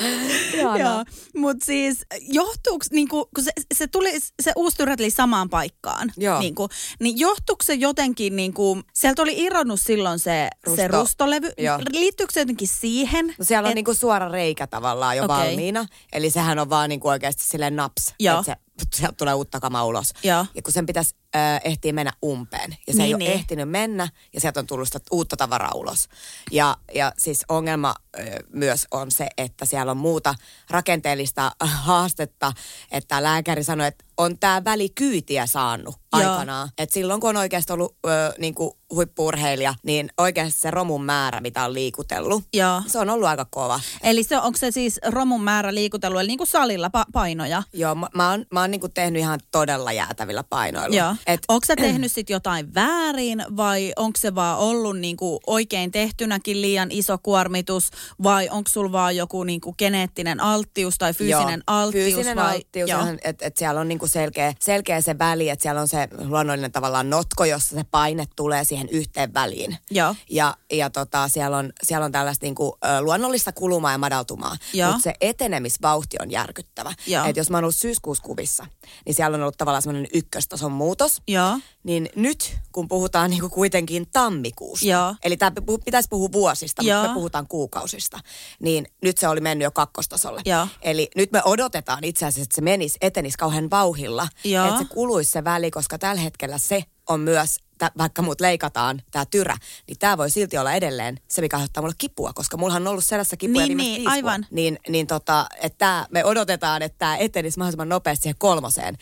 Joo, 0.80 1.04
mutta 1.36 1.66
siis 1.66 1.98
johtuuko, 2.20 2.84
niinku, 2.90 3.28
kun 3.34 3.44
se, 3.44 3.50
se 3.74 3.86
tuli, 3.86 4.12
se 4.42 4.52
uusi 4.56 4.76
tyrä 4.76 4.96
tuli 4.96 5.10
samaan 5.10 5.50
paikkaan, 5.50 6.12
Joo. 6.16 6.38
Niinku, 6.40 6.68
niin 7.00 7.18
johtuuko 7.18 7.62
se 7.64 7.74
jotenkin, 7.74 8.36
niinku, 8.36 8.80
sieltä 8.94 9.22
oli 9.22 9.34
irronnut 9.42 9.80
silloin 9.80 10.18
se, 10.18 10.48
Rusto. 10.66 10.76
se 10.76 10.88
Rusto. 10.88 11.00
rustolevy, 11.00 11.50
Joo. 11.58 11.78
liittyykö 11.92 12.32
se 12.32 12.40
jotenkin 12.40 12.68
siihen? 12.68 13.34
No 13.38 13.44
siellä 13.44 13.66
on 13.66 13.70
et- 13.70 13.74
niinku 13.74 13.94
suora 13.94 14.28
reikä 14.28 14.66
tavallaan 14.66 15.16
jo 15.16 15.24
Okei. 15.24 15.36
valmiina. 15.36 15.86
Eli 16.12 16.30
sehän 16.30 16.58
on 16.58 16.70
vaan 16.70 16.88
niinku 16.88 17.08
oikeasti 17.08 17.42
silleen 17.42 17.76
naps, 17.76 18.08
että 18.08 18.42
se, 18.44 18.56
sieltä 18.94 19.14
tulee 19.18 19.34
uutta 19.34 19.60
kamaa 19.60 19.84
ulos. 19.84 20.10
Joo. 20.24 20.46
Ja 20.54 20.62
kun 20.62 20.72
sen 20.72 20.86
pitäisi 20.86 21.14
äh, 21.36 21.60
ehtiä 21.64 21.92
mennä 21.92 22.12
umpeen. 22.24 22.76
Ja 22.86 22.92
se 22.92 22.98
Niin, 22.98 23.06
ei 23.06 23.14
ole 23.14 23.18
niin. 23.18 23.32
ehtinyt 23.32 23.68
mennä 23.70 24.08
ja 24.32 24.40
sieltä 24.40 24.60
on 24.60 24.66
tullut 24.66 24.88
sitä 24.88 25.00
uutta 25.10 25.36
tavaraa 25.36 25.72
ulos. 25.74 26.08
Ja, 26.50 26.76
ja 26.94 27.12
siis 27.18 27.44
ongelma 27.48 27.94
äh, 28.18 28.24
myös 28.52 28.86
on 28.90 29.10
se, 29.10 29.26
että 29.38 29.64
siellä 29.64 29.90
on 29.90 29.96
muuta 29.98 30.34
rakenteellista 30.70 31.52
haastetta. 31.64 32.52
Että 32.90 33.22
lääkäri 33.22 33.64
sanoi, 33.64 33.86
että 33.86 34.04
on 34.16 34.38
tämä 34.38 34.64
väli 34.64 34.88
kyytiä 34.88 35.46
saanut 35.46 35.94
Joo. 36.12 36.30
aikanaan. 36.30 36.68
Että 36.78 36.94
silloin 36.94 37.20
kun 37.20 37.30
on 37.30 37.36
oikeasti 37.36 37.72
ollut 37.72 37.96
äh, 38.06 38.32
niinku 38.38 38.78
huippuurheilija, 38.94 39.74
niin 39.82 40.10
oikeasti 40.18 40.60
se 40.60 40.70
romun 40.70 41.04
määrä, 41.04 41.40
mitä 41.40 41.64
on 41.64 41.74
liikutellut, 41.74 42.44
Joo. 42.52 42.82
se 42.86 42.98
on 42.98 43.10
ollut 43.10 43.28
aika 43.28 43.44
kova. 43.50 43.80
Eli 44.02 44.24
se, 44.24 44.38
onko 44.38 44.58
se 44.58 44.70
siis 44.70 45.00
romun 45.06 45.42
määrä 45.42 45.74
liikutellut, 45.74 46.20
eli 46.20 46.28
niin 46.28 46.38
kuin 46.38 46.48
salilla 46.48 46.90
pa- 46.98 47.10
painoja? 47.12 47.62
Joo, 47.72 47.94
mä, 47.94 48.06
mä 48.14 48.30
oon, 48.30 48.44
mä 48.52 48.60
oon 48.60 48.70
niinku 48.70 48.88
tehnyt 48.88 49.20
ihan 49.20 49.40
todella 49.50 49.92
jäätävillä 49.92 50.44
painoilla. 50.44 50.96
Joo. 50.96 51.14
Et, 51.26 51.40
Onko 51.48 51.66
sä 51.66 51.76
tehnyt 51.76 52.12
sit 52.12 52.30
jotain 52.30 52.74
väärin 52.74 53.44
vai 53.56 53.92
onko 53.96 54.16
se 54.18 54.34
vaan 54.34 54.58
ollut 54.58 54.98
niinku 54.98 55.40
oikein 55.46 55.92
tehtynäkin 55.92 56.62
liian 56.62 56.90
iso 56.90 57.18
kuormitus 57.18 57.90
vai 58.22 58.48
onko 58.48 58.68
sulla 58.68 58.92
vaan 58.92 59.16
joku 59.16 59.44
niinku 59.44 59.72
geneettinen 59.72 60.40
alttius 60.40 60.98
tai 60.98 61.14
fyysinen 61.14 61.62
Joo, 61.68 61.76
alttius? 61.76 62.14
Fyysinen 62.14 62.36
vai? 62.36 62.54
alttius, 62.54 62.90
Joo. 62.90 63.02
että 63.24 63.46
et 63.46 63.56
siellä 63.56 63.80
on 63.80 63.88
niinku 63.88 64.06
selkeä, 64.06 64.54
selkeä 64.60 65.00
se 65.00 65.18
väli, 65.18 65.48
että 65.48 65.62
siellä 65.62 65.80
on 65.80 65.88
se 65.88 66.08
luonnollinen 66.24 66.72
tavallaan 66.72 67.10
notko, 67.10 67.44
jossa 67.44 67.76
se 67.76 67.84
paine 67.90 68.24
tulee 68.36 68.64
siihen 68.64 68.88
yhteen 68.88 69.34
väliin. 69.34 69.78
Joo. 69.90 70.14
Ja, 70.30 70.54
ja 70.72 70.90
tota, 70.90 71.28
siellä, 71.28 71.56
on, 71.56 71.72
siellä 71.82 72.04
on 72.04 72.12
tällaista 72.12 72.46
niinku, 72.46 72.78
luonnollista 73.00 73.52
kulumaa 73.52 73.92
ja 73.92 73.98
madaltumaa. 73.98 74.56
Mutta 74.86 75.02
se 75.02 75.14
etenemisvauhti 75.20 76.16
on 76.20 76.30
järkyttävä. 76.30 76.92
Joo. 77.06 77.24
Et 77.24 77.36
jos 77.36 77.50
mä 77.50 77.56
oon 77.56 77.64
ollut 77.64 77.74
syyskuussa 77.74 78.24
kuvissa, 78.24 78.66
niin 79.06 79.14
siellä 79.14 79.34
on 79.34 79.40
ollut 79.42 79.56
tavallaan 79.56 79.82
semmoinen 79.82 80.10
ykköstason 80.14 80.72
muutos. 80.72 81.09
Joo. 81.28 81.58
Niin 81.82 82.08
nyt, 82.16 82.56
kun 82.72 82.88
puhutaan 82.88 83.30
niinku 83.30 83.48
kuitenkin 83.48 84.06
tammikuusta, 84.12 84.86
Joo. 84.86 85.14
eli 85.24 85.36
tämä 85.36 85.52
pitäisi 85.84 86.08
puhua 86.08 86.28
vuosista, 86.32 86.82
Joo. 86.82 86.96
mutta 86.98 87.08
me 87.08 87.14
puhutaan 87.14 87.46
kuukausista, 87.48 88.20
niin 88.60 88.86
nyt 89.02 89.18
se 89.18 89.28
oli 89.28 89.40
mennyt 89.40 89.64
jo 89.64 89.70
kakkostasolle. 89.70 90.40
Joo. 90.44 90.66
Eli 90.82 91.08
nyt 91.16 91.32
me 91.32 91.42
odotetaan 91.44 92.04
itse 92.04 92.26
asiassa, 92.26 92.42
että 92.42 92.54
se 92.54 92.60
menisi, 92.60 92.98
etenisi 93.00 93.38
kauhean 93.38 93.70
vauhilla, 93.70 94.28
Joo. 94.44 94.66
että 94.66 94.78
se 94.78 94.84
kuluisi 94.84 95.30
se 95.30 95.44
väli, 95.44 95.70
koska 95.70 95.98
tällä 95.98 96.20
hetkellä 96.20 96.58
se 96.58 96.84
on 97.08 97.20
myös, 97.20 97.58
tä, 97.80 97.90
vaikka 97.98 98.22
mut 98.22 98.40
leikataan 98.40 99.02
tämä 99.10 99.24
tyrä, 99.30 99.56
niin 99.86 99.98
tämä 99.98 100.18
voi 100.18 100.30
silti 100.30 100.58
olla 100.58 100.72
edelleen 100.72 101.20
se, 101.28 101.40
mikä 101.40 101.56
aiheuttaa 101.56 101.82
mulle 101.82 101.94
kipua, 101.98 102.32
koska 102.32 102.56
mullahan 102.56 102.82
on 102.82 102.88
ollut 102.88 103.04
sellaista 103.04 103.36
kipua 103.36 103.62
Niin, 103.62 103.76
niin, 103.76 104.08
aivan. 104.08 104.40
vuotta. 104.40 104.54
Niin, 104.54 104.78
niin 104.88 105.06
tota, 105.06 105.46
että 105.62 106.06
me 106.10 106.24
odotetaan, 106.24 106.82
että 106.82 106.98
tämä 106.98 107.16
etenisi 107.16 107.58
mahdollisimman 107.58 107.88
nopeasti 107.88 108.22
siihen 108.22 108.38
kolmoseen, 108.38 108.96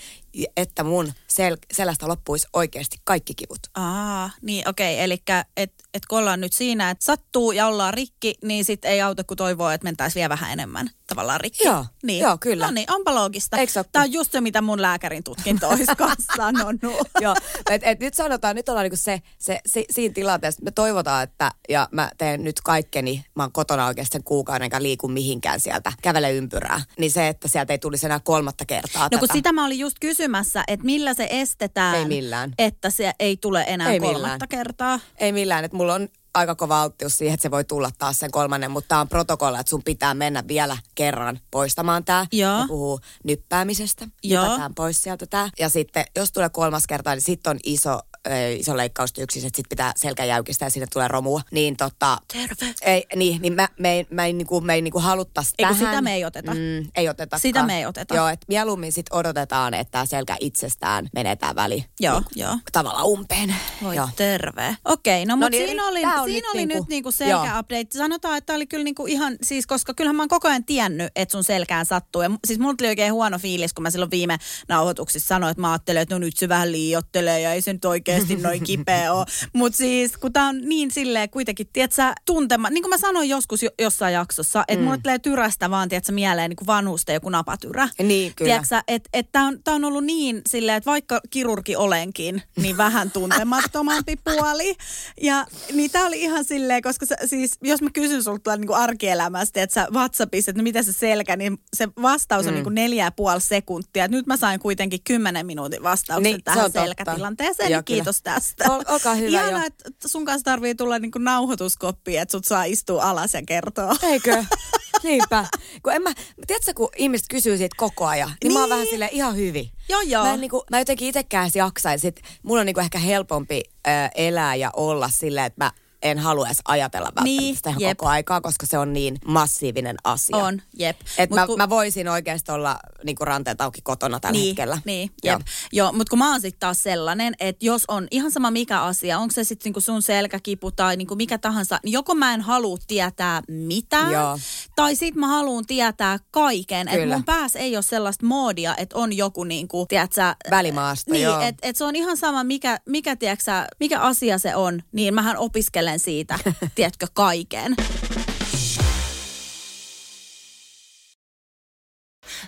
että 0.56 0.84
mun 0.84 1.12
sel, 1.26 1.56
selästä 1.72 2.08
loppuisi 2.08 2.46
oikeasti 2.52 2.96
kaikki 3.04 3.34
kivut. 3.34 3.60
Aa, 3.74 4.30
niin 4.42 4.68
okei, 4.68 5.00
eli 5.00 5.22
et, 5.56 5.72
et 5.94 6.06
kun 6.06 6.18
ollaan 6.18 6.40
nyt 6.40 6.52
siinä, 6.52 6.90
että 6.90 7.04
sattuu 7.04 7.52
ja 7.52 7.66
ollaan 7.66 7.94
rikki, 7.94 8.34
niin 8.44 8.64
sitten 8.64 8.90
ei 8.90 9.02
auta 9.02 9.24
kun 9.24 9.36
toivoo, 9.36 9.70
että 9.70 9.84
mentäisiin 9.84 10.20
vielä 10.20 10.28
vähän 10.28 10.52
enemmän 10.52 10.90
tavallaan 11.06 11.40
rikki. 11.40 11.66
Joo, 11.66 11.86
niin. 12.02 12.22
joo, 12.22 12.38
kyllä. 12.40 12.66
No 12.66 12.72
niin, 12.72 12.92
onpa 12.92 13.14
loogista. 13.14 13.56
Eikö 13.56 13.84
Tämä 13.92 14.02
on 14.02 14.12
just 14.12 14.32
se, 14.32 14.40
mitä 14.40 14.62
mun 14.62 14.82
lääkärin 14.82 15.24
tutkinto 15.24 15.68
olisi 15.68 15.96
kanssa 15.96 16.32
sanonut. 16.36 17.08
Joo, 17.20 17.34
et, 17.70 17.82
et 17.84 18.00
nyt 18.00 18.14
sanotaan, 18.14 18.56
nyt 18.56 18.67
ollaan 18.72 18.84
niinku 18.84 18.96
se, 18.96 19.22
se, 19.38 19.60
se, 19.66 19.84
siinä 19.90 20.14
tilanteessa, 20.14 20.62
me 20.64 20.70
toivotaan, 20.70 21.22
että, 21.22 21.50
ja 21.68 21.88
mä 21.92 22.10
teen 22.18 22.44
nyt 22.44 22.60
kaikkeni, 22.60 23.24
mä 23.34 23.42
oon 23.42 23.52
kotona 23.52 23.86
oikeasti 23.86 24.12
sen 24.12 24.24
kuukauden, 24.24 24.64
enkä 24.64 24.82
liiku 24.82 25.08
mihinkään 25.08 25.60
sieltä, 25.60 25.92
kävele 26.02 26.32
ympyrää, 26.32 26.80
niin 26.98 27.10
se, 27.10 27.28
että 27.28 27.48
sieltä 27.48 27.72
ei 27.72 27.78
tulisi 27.78 28.06
enää 28.06 28.20
kolmatta 28.20 28.64
kertaa 28.64 29.02
No 29.12 29.18
kun 29.18 29.28
tätä. 29.28 29.32
sitä 29.32 29.52
mä 29.52 29.64
olin 29.66 29.78
just 29.78 29.96
kysymässä, 30.00 30.64
että 30.68 30.86
millä 30.86 31.14
se 31.14 31.26
estetään, 31.30 31.94
Ei 31.96 32.04
millään. 32.04 32.52
että 32.58 32.90
se 32.90 33.12
ei 33.20 33.36
tule 33.36 33.64
enää 33.68 33.90
Ei 33.92 34.00
kolmatta 34.00 34.18
millään. 34.28 34.48
kertaa. 34.48 35.00
Ei 35.16 35.32
millään, 35.32 35.64
että 35.64 35.76
mulla 35.76 35.94
on 35.94 36.08
aika 36.34 36.54
kova 36.54 36.82
alttius 36.82 37.16
siihen, 37.16 37.34
että 37.34 37.42
se 37.42 37.50
voi 37.50 37.64
tulla 37.64 37.90
taas 37.98 38.18
sen 38.18 38.30
kolmannen, 38.30 38.70
mutta 38.70 38.88
tämä 38.88 39.00
on 39.00 39.08
protokolla, 39.08 39.60
että 39.60 39.70
sun 39.70 39.82
pitää 39.84 40.14
mennä 40.14 40.44
vielä 40.48 40.76
kerran 40.94 41.40
poistamaan 41.50 42.04
tämä. 42.04 42.26
Joo. 42.32 42.60
Ne 42.60 42.66
puhuu 42.68 43.00
nyppäämisestä, 43.24 44.06
Joo. 44.22 44.44
nypätään 44.44 44.74
pois 44.74 45.02
sieltä 45.02 45.26
tämä. 45.26 45.50
Ja 45.58 45.68
sitten, 45.68 46.04
jos 46.16 46.32
tulee 46.32 46.48
kolmas 46.48 46.86
kerta, 46.86 47.14
niin 47.14 47.22
sitten 47.22 47.50
on 47.50 47.58
iso, 47.64 48.00
ö, 48.26 48.52
iso 48.52 48.76
leikkaustyyksis, 48.76 49.44
että 49.44 49.56
sitten 49.56 49.68
pitää 49.68 49.92
selkä 49.96 50.24
jäykistää 50.24 50.66
ja 50.66 50.70
sinne 50.70 50.86
tulee 50.92 51.08
romua. 51.08 51.40
Niin 51.50 51.76
tota, 51.76 52.18
Terve. 52.32 52.74
ei, 52.82 53.06
niin, 53.16 53.42
niin 53.42 53.52
mä, 53.52 53.68
me 53.78 53.92
ei, 53.92 54.06
mä 54.10 54.24
ei, 54.26 54.32
niinku, 54.32 54.60
me 54.60 54.74
ei 54.74 54.82
niinku 54.82 54.98
haluttaisi 54.98 55.54
tähän. 55.56 55.74
sitä 55.74 56.00
me 56.00 56.14
ei 56.14 56.24
oteta. 56.24 56.54
Mm, 56.54 56.88
ei 56.96 57.08
oteta. 57.08 57.38
Sitä 57.38 57.62
me 57.66 57.78
ei 57.78 57.86
oteta. 57.86 58.14
Joo, 58.14 58.28
että 58.28 58.44
mieluummin 58.48 58.92
sitten 58.92 59.16
odotetaan, 59.18 59.74
että 59.74 60.06
selkä 60.06 60.36
itsestään 60.40 61.08
menee 61.14 61.36
tämä 61.36 61.54
väli. 61.54 61.84
Joo, 62.00 62.14
niinku 62.14 62.30
joo. 62.36 62.58
Tavallaan 62.72 63.06
umpeen. 63.06 63.54
Voi 63.82 63.96
Joo. 63.96 64.08
terve. 64.16 64.76
Okei, 64.84 65.26
no, 65.26 65.36
mutta 65.36 65.50
niin, 65.50 65.66
siinä 65.66 65.86
oli, 65.86 66.00
siinä 66.00 66.26
nyt 66.26 66.44
oli 66.54 66.66
niinku- 66.66 66.74
nyt 66.82 66.88
niinku 66.88 67.10
selkä-update. 67.12 67.98
Sanotaan, 67.98 68.38
että 68.38 68.54
oli 68.54 68.66
kyllä 68.66 68.84
niinku 68.84 69.06
ihan, 69.06 69.36
siis 69.42 69.66
koska 69.66 69.94
kyllähän 69.94 70.16
mä 70.16 70.22
oon 70.22 70.28
koko 70.28 70.48
ajan 70.48 70.64
tiennyt, 70.64 71.12
että 71.16 71.32
sun 71.32 71.44
selkään 71.44 71.86
sattuu. 71.86 72.22
Ja 72.22 72.30
siis 72.46 72.58
mulla 72.58 72.74
tuli 72.78 72.88
oikein 72.88 73.12
huono 73.12 73.38
fiilis, 73.38 73.74
kun 73.74 73.82
mä 73.82 73.90
silloin 73.90 74.10
viime 74.10 74.38
nauhoituksissa 74.68 75.28
sanoin, 75.28 75.50
että 75.50 75.60
mä 75.60 75.72
ajattelin, 75.72 76.02
että 76.02 76.14
no 76.14 76.18
nyt 76.18 76.36
se 76.36 76.48
vähän 76.48 76.72
liiottelee 76.72 77.40
ja 77.40 77.52
ei 77.52 77.62
se 77.62 77.72
nyt 77.72 77.84
oikeasti 78.12 78.36
noin 78.36 78.64
kipeä 78.64 79.12
ole. 79.12 79.26
Mutta 79.52 79.76
siis 79.76 80.16
kun 80.16 80.32
tää 80.32 80.46
on 80.46 80.60
niin 80.68 80.90
silleen 80.90 81.30
kuitenkin, 81.30 81.66
tiedätkö, 81.72 82.02
tuntema, 82.24 82.70
niin 82.70 82.82
kuin 82.82 82.90
mä 82.90 82.98
sanoin 82.98 83.28
joskus 83.28 83.62
jo, 83.62 83.70
jossain 83.78 84.14
jaksossa, 84.14 84.64
että 84.68 84.80
mm. 84.80 84.84
mulle 84.84 84.98
tulee 85.02 85.18
tyrästä 85.18 85.70
vaan, 85.70 85.88
tiedätkö, 85.88 86.12
mieleen 86.12 86.50
niin 86.50 86.56
kuin 86.56 86.66
vanhusten 86.66 87.14
joku 87.14 87.28
napatyrä. 87.28 87.88
Niin, 88.02 88.34
kyllä. 88.34 88.48
Tiedätkö, 88.48 88.82
että 88.88 89.10
et 89.12 89.32
tämä 89.32 89.46
on, 89.46 89.62
tää 89.64 89.74
on 89.74 89.84
ollut 89.84 90.04
niin 90.04 90.42
silleen, 90.48 90.76
että 90.76 90.90
vaikka 90.90 91.20
kirurgi 91.30 91.76
olenkin, 91.76 92.42
niin 92.56 92.76
vähän 92.76 93.10
tuntemattomampi 93.10 94.16
puoli. 94.24 94.76
Ja 95.22 95.46
niin 95.72 95.90
tämä 95.90 96.06
oli 96.06 96.20
ihan 96.20 96.44
silleen, 96.44 96.82
koska 96.82 97.06
sä, 97.06 97.16
siis, 97.26 97.58
jos 97.62 97.82
mä 97.82 97.90
kysyn 97.92 98.22
sulta 98.22 98.56
niin 98.56 98.74
arkielämästä, 98.74 99.62
että 99.62 99.74
sä 99.74 99.88
WhatsAppissa, 99.92 100.50
että 100.50 100.62
no 100.62 100.64
mitä 100.64 100.82
se 100.82 100.92
selkä, 100.92 101.36
niin 101.36 101.58
se 101.76 101.88
vastaus 102.02 102.46
on 102.46 102.52
mm. 102.52 102.54
niin 102.54 102.64
kuin 102.64 102.74
neljä 102.74 103.04
ja 103.04 103.10
puoli 103.10 103.40
sekuntia. 103.40 104.04
Et 104.04 104.10
nyt 104.10 104.26
mä 104.26 104.36
sain 104.36 104.60
kuitenkin 104.60 105.00
kymmenen 105.04 105.46
minuutin 105.46 105.82
vastauksen 105.82 106.22
Niin, 106.22 106.36
se 106.36 106.42
tähän 106.42 106.64
totta. 106.64 106.80
selkätilanteeseen, 106.80 107.70
Joo, 107.70 107.82
niin 107.88 107.97
kiitos 107.98 108.22
tästä. 108.22 108.64
Ol- 108.72 108.84
olkaa 108.88 109.14
hyvä, 109.14 109.28
Ihanaa, 109.40 109.50
joo. 109.60 109.66
että 109.66 110.08
sun 110.08 110.24
kanssa 110.24 110.44
tarvii 110.44 110.74
tulla 110.74 110.98
niin 110.98 111.10
kuin 111.10 111.24
nauhoituskoppiin, 111.24 112.20
että 112.20 112.32
sut 112.32 112.44
saa 112.44 112.64
istua 112.64 113.02
alas 113.02 113.34
ja 113.34 113.42
kertoa. 113.46 113.96
Eikö? 114.02 114.44
Niinpä. 115.02 115.46
Kun 115.82 115.92
en 115.92 116.02
mä, 116.02 116.12
tiedätkö, 116.46 116.74
kun 116.74 116.88
ihmiset 116.96 117.26
kysyy 117.30 117.56
siitä 117.58 117.74
koko 117.78 118.06
ajan, 118.06 118.28
niin, 118.28 118.36
niin. 118.44 118.52
mä 118.52 118.58
oon 118.60 118.68
Niin. 118.68 118.74
vähän 118.76 118.86
silleen 118.90 119.12
ihan 119.12 119.36
hyvin. 119.36 119.70
Joo, 119.88 120.00
joo. 120.00 120.24
Mä, 120.24 120.34
en, 120.34 120.40
niinku, 120.40 120.64
mä 120.70 120.78
jotenkin 120.78 121.08
itsekään 121.08 121.50
jaksain. 121.54 121.98
Sit 121.98 122.20
mulla 122.42 122.60
on 122.60 122.66
niinku 122.66 122.80
ehkä 122.80 122.98
helpompi 122.98 123.62
ö, 123.86 123.90
elää 124.14 124.54
ja 124.54 124.70
olla 124.76 125.08
silleen, 125.08 125.46
että 125.46 125.64
mä 125.64 125.70
en 126.02 126.18
halua 126.18 126.46
edes 126.46 126.60
ajatella 126.64 127.04
välttämättä 127.06 127.24
Niin, 127.42 127.56
sitä 127.56 127.74
jep. 127.78 127.98
koko 127.98 128.10
aikaa, 128.10 128.40
koska 128.40 128.66
se 128.66 128.78
on 128.78 128.92
niin 128.92 129.18
massiivinen 129.26 129.96
asia. 130.04 130.36
On, 130.36 130.62
jep. 130.78 130.96
Et 131.18 131.30
Mut 131.30 131.38
mä, 131.40 131.46
kun- 131.46 131.58
mä 131.58 131.68
voisin 131.68 132.08
oikeasti 132.08 132.52
olla 132.52 132.78
niinku 133.04 133.24
ranteet 133.24 133.60
auki 133.60 133.80
kotona 133.80 134.20
tällä 134.20 134.32
niin, 134.32 134.46
hetkellä. 134.46 134.78
Niin, 134.84 135.10
Joo. 135.24 135.36
jep. 135.38 135.46
Joo, 135.72 135.92
mutta 135.92 136.10
kun 136.10 136.18
mä 136.18 136.30
oon 136.30 136.40
sitten 136.40 136.60
taas 136.60 136.82
sellainen, 136.82 137.34
että 137.40 137.66
jos 137.66 137.84
on 137.88 138.08
ihan 138.10 138.30
sama 138.30 138.50
mikä 138.50 138.82
asia, 138.82 139.18
onko 139.18 139.32
se 139.34 139.44
sitten 139.44 139.64
niinku 139.70 139.80
sun 139.80 140.02
selkäkipu 140.02 140.70
tai 140.70 140.96
niinku 140.96 141.14
mikä 141.16 141.38
tahansa, 141.38 141.80
niin 141.84 141.92
joko 141.92 142.14
mä 142.14 142.34
en 142.34 142.40
halua 142.40 142.78
tietää 142.86 143.42
mitään, 143.48 144.12
Joo. 144.12 144.38
tai 144.76 144.96
sitten 144.96 145.20
mä 145.20 145.26
haluan 145.26 145.66
tietää 145.66 146.18
kaiken. 146.30 146.88
Että 146.88 147.06
mun 147.14 147.24
pääs 147.24 147.56
ei 147.56 147.76
ole 147.76 147.82
sellaista 147.82 148.26
moodia, 148.26 148.74
että 148.76 148.96
on 148.98 149.16
joku 149.16 149.44
niinku, 149.44 149.86
tiedätkö, 149.88 150.34
Välimaasta, 150.50 151.12
Niin, 151.12 151.22
joo. 151.24 151.40
että 151.40 151.68
et 151.68 151.76
se 151.76 151.84
on 151.84 151.96
ihan 151.96 152.16
sama 152.16 152.44
mikä, 152.44 152.78
mikä, 152.88 153.16
tiedätkö, 153.16 153.52
mikä 153.80 154.00
asia 154.00 154.38
se 154.38 154.56
on, 154.56 154.82
niin 154.92 155.14
mähän 155.14 155.36
opiskelen 155.36 155.87
siitä, 155.96 156.38
tiedätkö, 156.74 157.06
kaiken. 157.12 157.74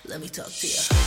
Let 0.09 0.21
me 0.21 0.29
talk 0.29 0.49
to 0.49 0.67
you. 0.67 1.01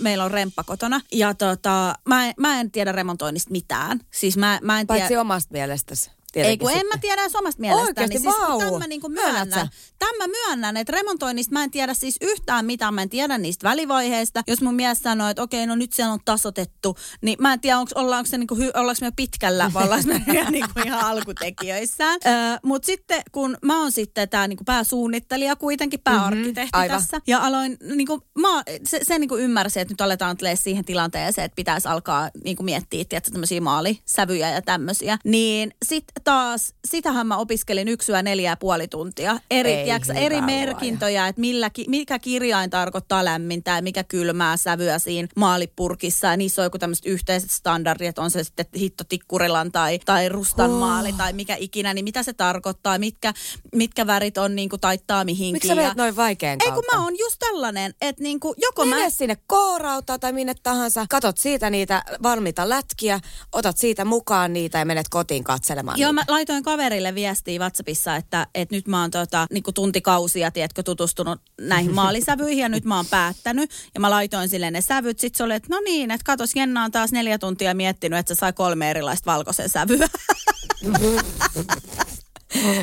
meillä 0.00 0.24
on 0.24 0.30
remppa 0.30 0.64
kotona. 0.64 1.00
Ja 1.12 1.34
tota, 1.34 1.94
mä, 2.08 2.26
en, 2.26 2.34
mä 2.38 2.60
en 2.60 2.70
tiedä 2.70 2.92
remontoinnista 2.92 3.50
mitään. 3.50 4.00
Siis 4.10 4.36
mä, 4.36 4.58
mä 4.62 4.80
en 4.80 4.86
tiedä... 4.86 5.00
Paitsi 5.00 5.16
omasta 5.16 5.52
mielestäsi. 5.52 6.17
Ei 6.46 6.58
kun 6.58 6.70
en 6.70 6.76
sitten. 6.76 6.88
mä 6.96 7.00
tiedä 7.00 7.22
edes 7.22 7.34
omasta 7.36 7.60
mielestäni. 7.60 7.88
Oikeesti, 7.88 8.18
siis, 8.18 8.34
vau. 8.48 8.58
Tämän 8.58 8.78
mä 8.78 8.86
niinku 8.86 9.08
Myönnät 9.08 9.48
myönnän. 9.48 9.68
Tämän 9.98 10.14
mä 10.18 10.24
myönnän, 10.26 10.76
että 10.76 10.92
remontoinnista 10.92 11.52
mä 11.52 11.64
en 11.64 11.70
tiedä 11.70 11.94
siis 11.94 12.16
yhtään 12.20 12.66
mitään. 12.66 12.94
Mä 12.94 13.02
en 13.02 13.08
tiedä 13.08 13.38
niistä 13.38 13.68
välivaiheista. 13.68 14.42
Jos 14.46 14.60
mun 14.62 14.74
mies 14.74 14.98
sanoo, 14.98 15.28
että 15.28 15.42
okei, 15.42 15.66
no 15.66 15.74
nyt 15.74 15.92
se 15.92 16.06
on 16.06 16.18
tasotettu, 16.24 16.96
niin 17.22 17.36
mä 17.40 17.52
en 17.52 17.60
tiedä, 17.60 17.78
onko, 17.78 17.90
ollaanko, 17.94 18.28
se 18.30 18.38
niinku, 18.38 18.54
hy- 18.54 18.70
ollaanko 18.80 18.98
me 19.00 19.10
pitkällä 19.16 19.70
vai 19.74 19.84
ollaanko 19.84 20.08
me 20.08 20.22
vielä 20.32 20.50
niinku 20.50 20.80
ihan 20.86 21.00
alkutekijöissään. 21.00 22.20
Öö, 22.26 22.32
Mutta 22.62 22.86
sitten 22.86 23.22
kun 23.32 23.56
mä 23.64 23.80
oon 23.80 23.92
sitten 23.92 24.28
tämä 24.28 24.48
niinku 24.48 24.64
pääsuunnittelija 24.64 25.56
kuitenkin, 25.56 26.00
pääarkkitehti 26.04 26.70
Mhm, 26.76 26.80
aivan. 26.82 27.00
tässä. 27.00 27.20
Ja 27.26 27.38
aloin, 27.38 27.76
niinku, 27.94 28.22
mä, 28.38 28.62
se, 28.86 29.00
se 29.02 29.18
niinku 29.18 29.36
ymmärsi, 29.36 29.80
että 29.80 29.92
nyt 29.92 30.00
aletaan 30.00 30.36
tulee 30.36 30.56
siihen 30.56 30.84
tilanteeseen, 30.84 31.44
että 31.44 31.56
pitäisi 31.56 31.88
alkaa 31.88 32.30
niinku 32.44 32.62
miettiä, 32.62 33.04
tiedätkö, 33.08 33.30
tämmöisiä 33.30 33.60
maalisävyjä 33.60 34.50
ja 34.50 34.62
tämmöisiä. 34.62 35.18
Niin 35.24 35.70
sitten 35.84 36.22
taas, 36.28 36.74
sitähän 36.84 37.26
mä 37.26 37.36
opiskelin 37.36 37.88
yksyä 37.88 38.22
neljä 38.22 38.50
ja 38.50 38.56
puoli 38.56 38.88
tuntia. 38.88 39.38
Eri, 39.50 39.72
Ei 39.72 39.90
hyvä 40.08 40.20
eri 40.20 40.40
merkintöjä, 40.40 41.28
että 41.28 41.40
millä, 41.40 41.70
mikä 41.86 42.18
kirjain 42.18 42.70
tarkoittaa 42.70 43.24
lämmintä 43.24 43.70
ja 43.70 43.82
mikä 43.82 44.04
kylmää 44.04 44.56
sävyä 44.56 44.98
siinä 44.98 45.28
maalipurkissa. 45.36 46.26
Ja 46.26 46.36
niissä 46.36 46.62
on 46.62 46.66
joku 46.66 46.78
tämmöiset 46.78 47.06
yhteiset 47.06 47.50
standardit, 47.50 48.08
että 48.08 48.22
on 48.22 48.30
se 48.30 48.44
sitten 48.44 48.66
hitto 48.76 49.04
tikkurilan 49.04 49.72
tai, 49.72 49.98
tai 49.98 50.28
rustan 50.28 50.70
Oh. 50.70 50.78
maali 50.78 51.12
tai 51.12 51.32
mikä 51.32 51.56
ikinä, 51.58 51.94
niin 51.94 52.04
mitä 52.04 52.22
se 52.22 52.32
tarkoittaa, 52.32 52.98
mitkä, 52.98 53.32
mitkä 53.74 54.06
värit 54.06 54.38
on 54.38 54.56
niinku 54.56 54.78
taittaa 54.78 55.24
mihinkin. 55.24 55.52
Miksi 55.52 55.68
sä 55.68 55.74
ja- 55.82 55.94
noin 55.96 56.16
vaikean 56.16 56.52
Ei 56.52 56.66
kautta? 56.66 56.74
kun 56.74 56.98
mä 56.98 57.04
oon 57.04 57.18
just 57.18 57.36
tällainen, 57.38 57.94
että 58.00 58.22
niinku 58.22 58.54
joko 58.62 58.84
mä... 58.86 58.96
Mene 58.96 59.10
sinne 59.10 59.36
koorauta 59.46 60.18
tai 60.18 60.32
minne 60.32 60.54
tahansa, 60.62 61.06
katot 61.08 61.38
siitä 61.38 61.70
niitä 61.70 62.02
valmiita 62.22 62.68
lätkiä, 62.68 63.20
otat 63.52 63.78
siitä 63.78 64.04
mukaan 64.04 64.52
niitä 64.52 64.78
ja 64.78 64.84
menet 64.84 65.08
kotiin 65.08 65.44
katselemaan 65.44 65.98
Joo, 66.00 66.07
niitä. 66.12 66.30
mä 66.30 66.34
laitoin 66.34 66.62
kaverille 66.62 67.14
viestiä 67.14 67.60
WhatsAppissa, 67.60 68.16
että, 68.16 68.46
että 68.54 68.74
nyt 68.74 68.88
mä 68.88 69.00
oon 69.00 69.10
tota, 69.10 69.46
niinku 69.52 69.72
tuntikausia, 69.72 70.50
tiedätkö, 70.50 70.82
tutustunut 70.82 71.40
näihin 71.60 71.94
maalisävyihin 71.94 72.62
ja 72.62 72.68
nyt 72.68 72.84
mä 72.84 72.96
oon 72.96 73.06
päättänyt. 73.06 73.70
Ja 73.94 74.00
mä 74.00 74.10
laitoin 74.10 74.48
sille 74.48 74.70
ne 74.70 74.80
sävyt. 74.80 75.18
Sitten 75.18 75.38
se 75.38 75.44
oli, 75.44 75.54
että 75.54 75.68
no 75.70 75.80
niin, 75.84 76.10
että 76.10 76.24
katos, 76.24 76.56
Jenna 76.56 76.84
on 76.84 76.90
taas 76.90 77.12
neljä 77.12 77.38
tuntia 77.38 77.74
miettinyt, 77.74 78.18
että 78.18 78.34
se 78.34 78.38
sai 78.38 78.52
kolme 78.52 78.90
erilaista 78.90 79.32
valkoisen 79.32 79.68
sävyä. 79.68 80.08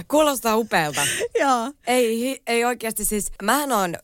Kuulostaa 0.07 0.55
upealta. 0.55 1.01
Joo. 1.39 1.71
Ei, 1.87 2.41
ei 2.47 2.65
oikeasti 2.65 3.05
siis, 3.05 3.31
mähän 3.43 3.71
on, 3.71 3.95
ö, 3.95 3.99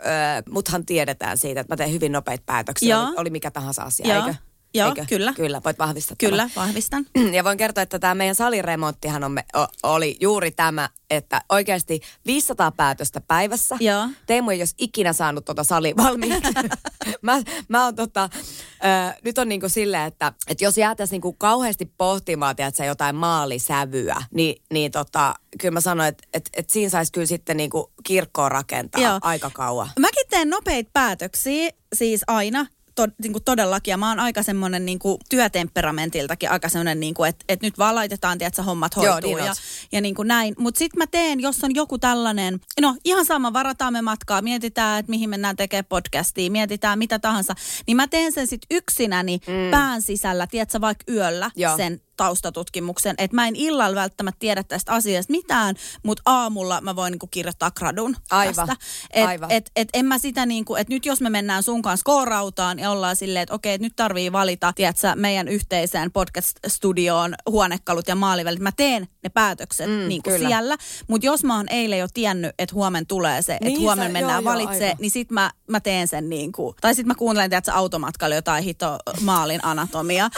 muthan 0.49 0.85
tiedetään 0.85 1.37
siitä, 1.37 1.61
että 1.61 1.73
mä 1.73 1.77
teen 1.77 1.91
hyvin 1.91 2.11
nopeita 2.11 2.43
päätöksiä, 2.45 2.95
Joo. 2.95 3.03
oli, 3.03 3.13
oli 3.17 3.29
mikä 3.29 3.51
tahansa 3.51 3.83
asia, 3.83 4.07
Joo. 4.15 4.25
eikö? 4.25 4.35
Joo, 4.73 4.87
eikö? 4.87 5.05
kyllä. 5.09 5.33
Kyllä, 5.33 5.61
voit 5.65 5.79
vahvistaa 5.79 6.15
tämän. 6.19 6.31
Kyllä, 6.31 6.49
vahvistan. 6.55 7.05
Ja 7.35 7.43
voin 7.43 7.57
kertoa, 7.57 7.81
että 7.81 7.99
tämä 7.99 8.15
meidän 8.15 8.35
saliremonttihan 8.35 9.23
on 9.23 9.31
me, 9.31 9.43
o, 9.55 9.65
oli 9.83 10.17
juuri 10.19 10.51
tämä, 10.51 10.89
että 11.09 11.41
oikeasti 11.49 12.01
500 12.25 12.71
päätöstä 12.71 13.21
päivässä. 13.21 13.77
Joo. 13.79 14.07
Teemu 14.25 14.49
ei 14.49 14.61
olisi 14.61 14.75
ikinä 14.77 15.13
saanut 15.13 15.45
tuota 15.45 15.63
salia 15.63 15.95
valmiiksi. 15.97 16.53
mä, 17.21 17.41
mä 17.67 17.85
oon 17.85 17.95
tota, 17.95 18.29
ö, 18.33 19.19
nyt 19.23 19.37
on 19.37 19.49
niinku 19.49 19.69
silleen, 19.69 20.03
että, 20.03 20.33
että 20.47 20.63
jos 20.63 20.77
jäätäisiin 20.77 21.15
niinku 21.15 21.33
kauheasti 21.33 21.85
pohtimaan, 21.97 22.55
tiedätkö, 22.55 22.85
jotain 22.85 23.15
maalisävyä, 23.15 24.23
niin, 24.33 24.63
niin 24.73 24.91
tota, 24.91 25.35
kyllä 25.61 25.73
mä 25.73 25.81
sanoin, 25.81 26.09
että, 26.09 26.27
että, 26.33 26.49
että 26.53 26.73
siinä 26.73 26.89
saisi 26.89 27.11
kyllä 27.11 27.27
sitten 27.27 27.57
niinku 27.57 27.91
kirkkoa 28.03 28.49
rakentaa 28.49 29.01
Joo. 29.01 29.19
aika 29.21 29.51
kauan. 29.53 29.89
Mäkin 29.99 30.27
teen 30.29 30.49
nopeita 30.49 30.89
päätöksiä, 30.93 31.69
siis 31.95 32.21
aina. 32.27 32.65
To, 33.01 33.07
niin 33.21 33.31
kuin 33.31 33.43
todellakin, 33.43 33.91
ja 33.91 33.97
mä 33.97 34.09
oon 34.09 34.19
aika 34.19 34.43
semmoinen 34.43 34.85
niin 34.85 34.99
kuin 34.99 35.17
työtemperamentiltakin 35.29 36.51
aika 36.51 36.69
semmoinen, 36.69 36.99
niin 36.99 37.13
kuin, 37.13 37.29
että, 37.29 37.45
että 37.49 37.67
nyt 37.67 37.77
vaan 37.77 37.95
laitetaan, 37.95 38.37
tiedätkö, 38.37 38.63
hommat 38.63 38.91
Joo, 38.95 39.13
hoituu 39.13 39.35
niin 39.35 39.45
ja, 39.45 39.53
ja 39.91 40.01
niin 40.01 40.15
kuin 40.15 40.27
näin. 40.27 40.55
Mutta 40.57 40.79
sitten 40.79 40.97
mä 40.97 41.07
teen, 41.07 41.39
jos 41.39 41.63
on 41.63 41.75
joku 41.75 41.97
tällainen, 41.97 42.59
no 42.81 42.95
ihan 43.05 43.25
sama, 43.25 43.53
varataan 43.53 43.93
me 43.93 44.01
matkaa, 44.01 44.41
mietitään, 44.41 44.99
että 44.99 45.09
mihin 45.09 45.29
mennään 45.29 45.55
tekemään 45.55 45.85
podcastia, 45.85 46.51
mietitään 46.51 46.99
mitä 46.99 47.19
tahansa, 47.19 47.55
niin 47.87 47.97
mä 47.97 48.07
teen 48.07 48.31
sen 48.31 48.47
sitten 48.47 48.77
yksinäni 48.77 49.39
mm. 49.47 49.71
pään 49.71 50.01
sisällä, 50.01 50.47
tiedätkö, 50.47 50.81
vaikka 50.81 51.11
yöllä 51.11 51.51
Joo. 51.55 51.77
sen 51.77 52.01
taustatutkimuksen, 52.25 53.15
että 53.17 53.35
mä 53.35 53.47
en 53.47 53.55
illalla 53.55 53.95
välttämättä 53.95 54.39
tiedä 54.39 54.63
tästä 54.63 54.91
asiasta 54.93 55.31
mitään, 55.31 55.75
mutta 56.03 56.21
aamulla 56.25 56.81
mä 56.81 56.95
voin 56.95 57.11
niinku 57.11 57.27
kirjoittaa 57.27 57.71
gradun 57.71 58.15
Aivan, 58.31 58.55
tästä. 58.67 58.75
Et, 59.11 59.25
aivan. 59.27 59.51
Et, 59.51 59.71
et 59.75 59.89
en 59.93 60.05
mä 60.05 60.17
sitä 60.17 60.45
niinku, 60.45 60.75
että 60.75 60.93
nyt 60.93 61.05
jos 61.05 61.21
me 61.21 61.29
mennään 61.29 61.63
sun 61.63 61.81
kanssa 61.81 62.03
koorautaan 62.03 62.79
ja 62.79 62.91
ollaan 62.91 63.15
silleen, 63.15 63.43
että 63.43 63.55
okei, 63.55 63.73
että 63.73 63.85
nyt 63.85 63.95
tarvii 63.95 64.31
valita, 64.31 64.73
tiedätkö, 64.75 65.15
meidän 65.15 65.47
yhteiseen 65.47 66.11
podcast-studioon 66.11 67.33
huonekalut 67.49 68.07
ja 68.07 68.15
maalivälit. 68.15 68.59
Mä 68.59 68.71
teen 68.71 69.07
ne 69.23 69.29
päätökset 69.29 69.87
Mm, 69.89 70.07
niinku 70.07 70.29
kyllä. 70.29 70.47
siellä, 70.47 70.77
mutta 71.07 71.25
jos 71.25 71.43
mä 71.43 71.55
oon 71.57 71.69
eilen 71.69 71.99
jo 71.99 72.07
tiennyt, 72.13 72.51
että 72.59 72.75
huomen 72.75 73.07
tulee 73.07 73.41
se, 73.41 73.53
että 73.53 73.65
Niin 73.65 73.79
huomenna 73.79 74.05
sä- 74.05 74.13
mennään 74.13 74.43
joo, 74.43 74.53
joo, 74.53 74.59
valitsee, 74.67 74.87
aivan. 74.87 74.97
niin 75.01 75.11
sit 75.11 75.31
mä, 75.31 75.51
mä 75.67 75.79
teen 75.79 76.07
sen 76.07 76.29
niinku, 76.29 76.75
tai 76.81 76.95
sit 76.95 77.05
mä 77.07 77.15
kuuntelen, 77.15 77.49
tiedätkö, 77.49 77.71
automatkalla 77.71 78.35
jotain 78.35 78.63
hito 78.63 78.97
maalin 79.21 79.65
anatomia 79.65 80.29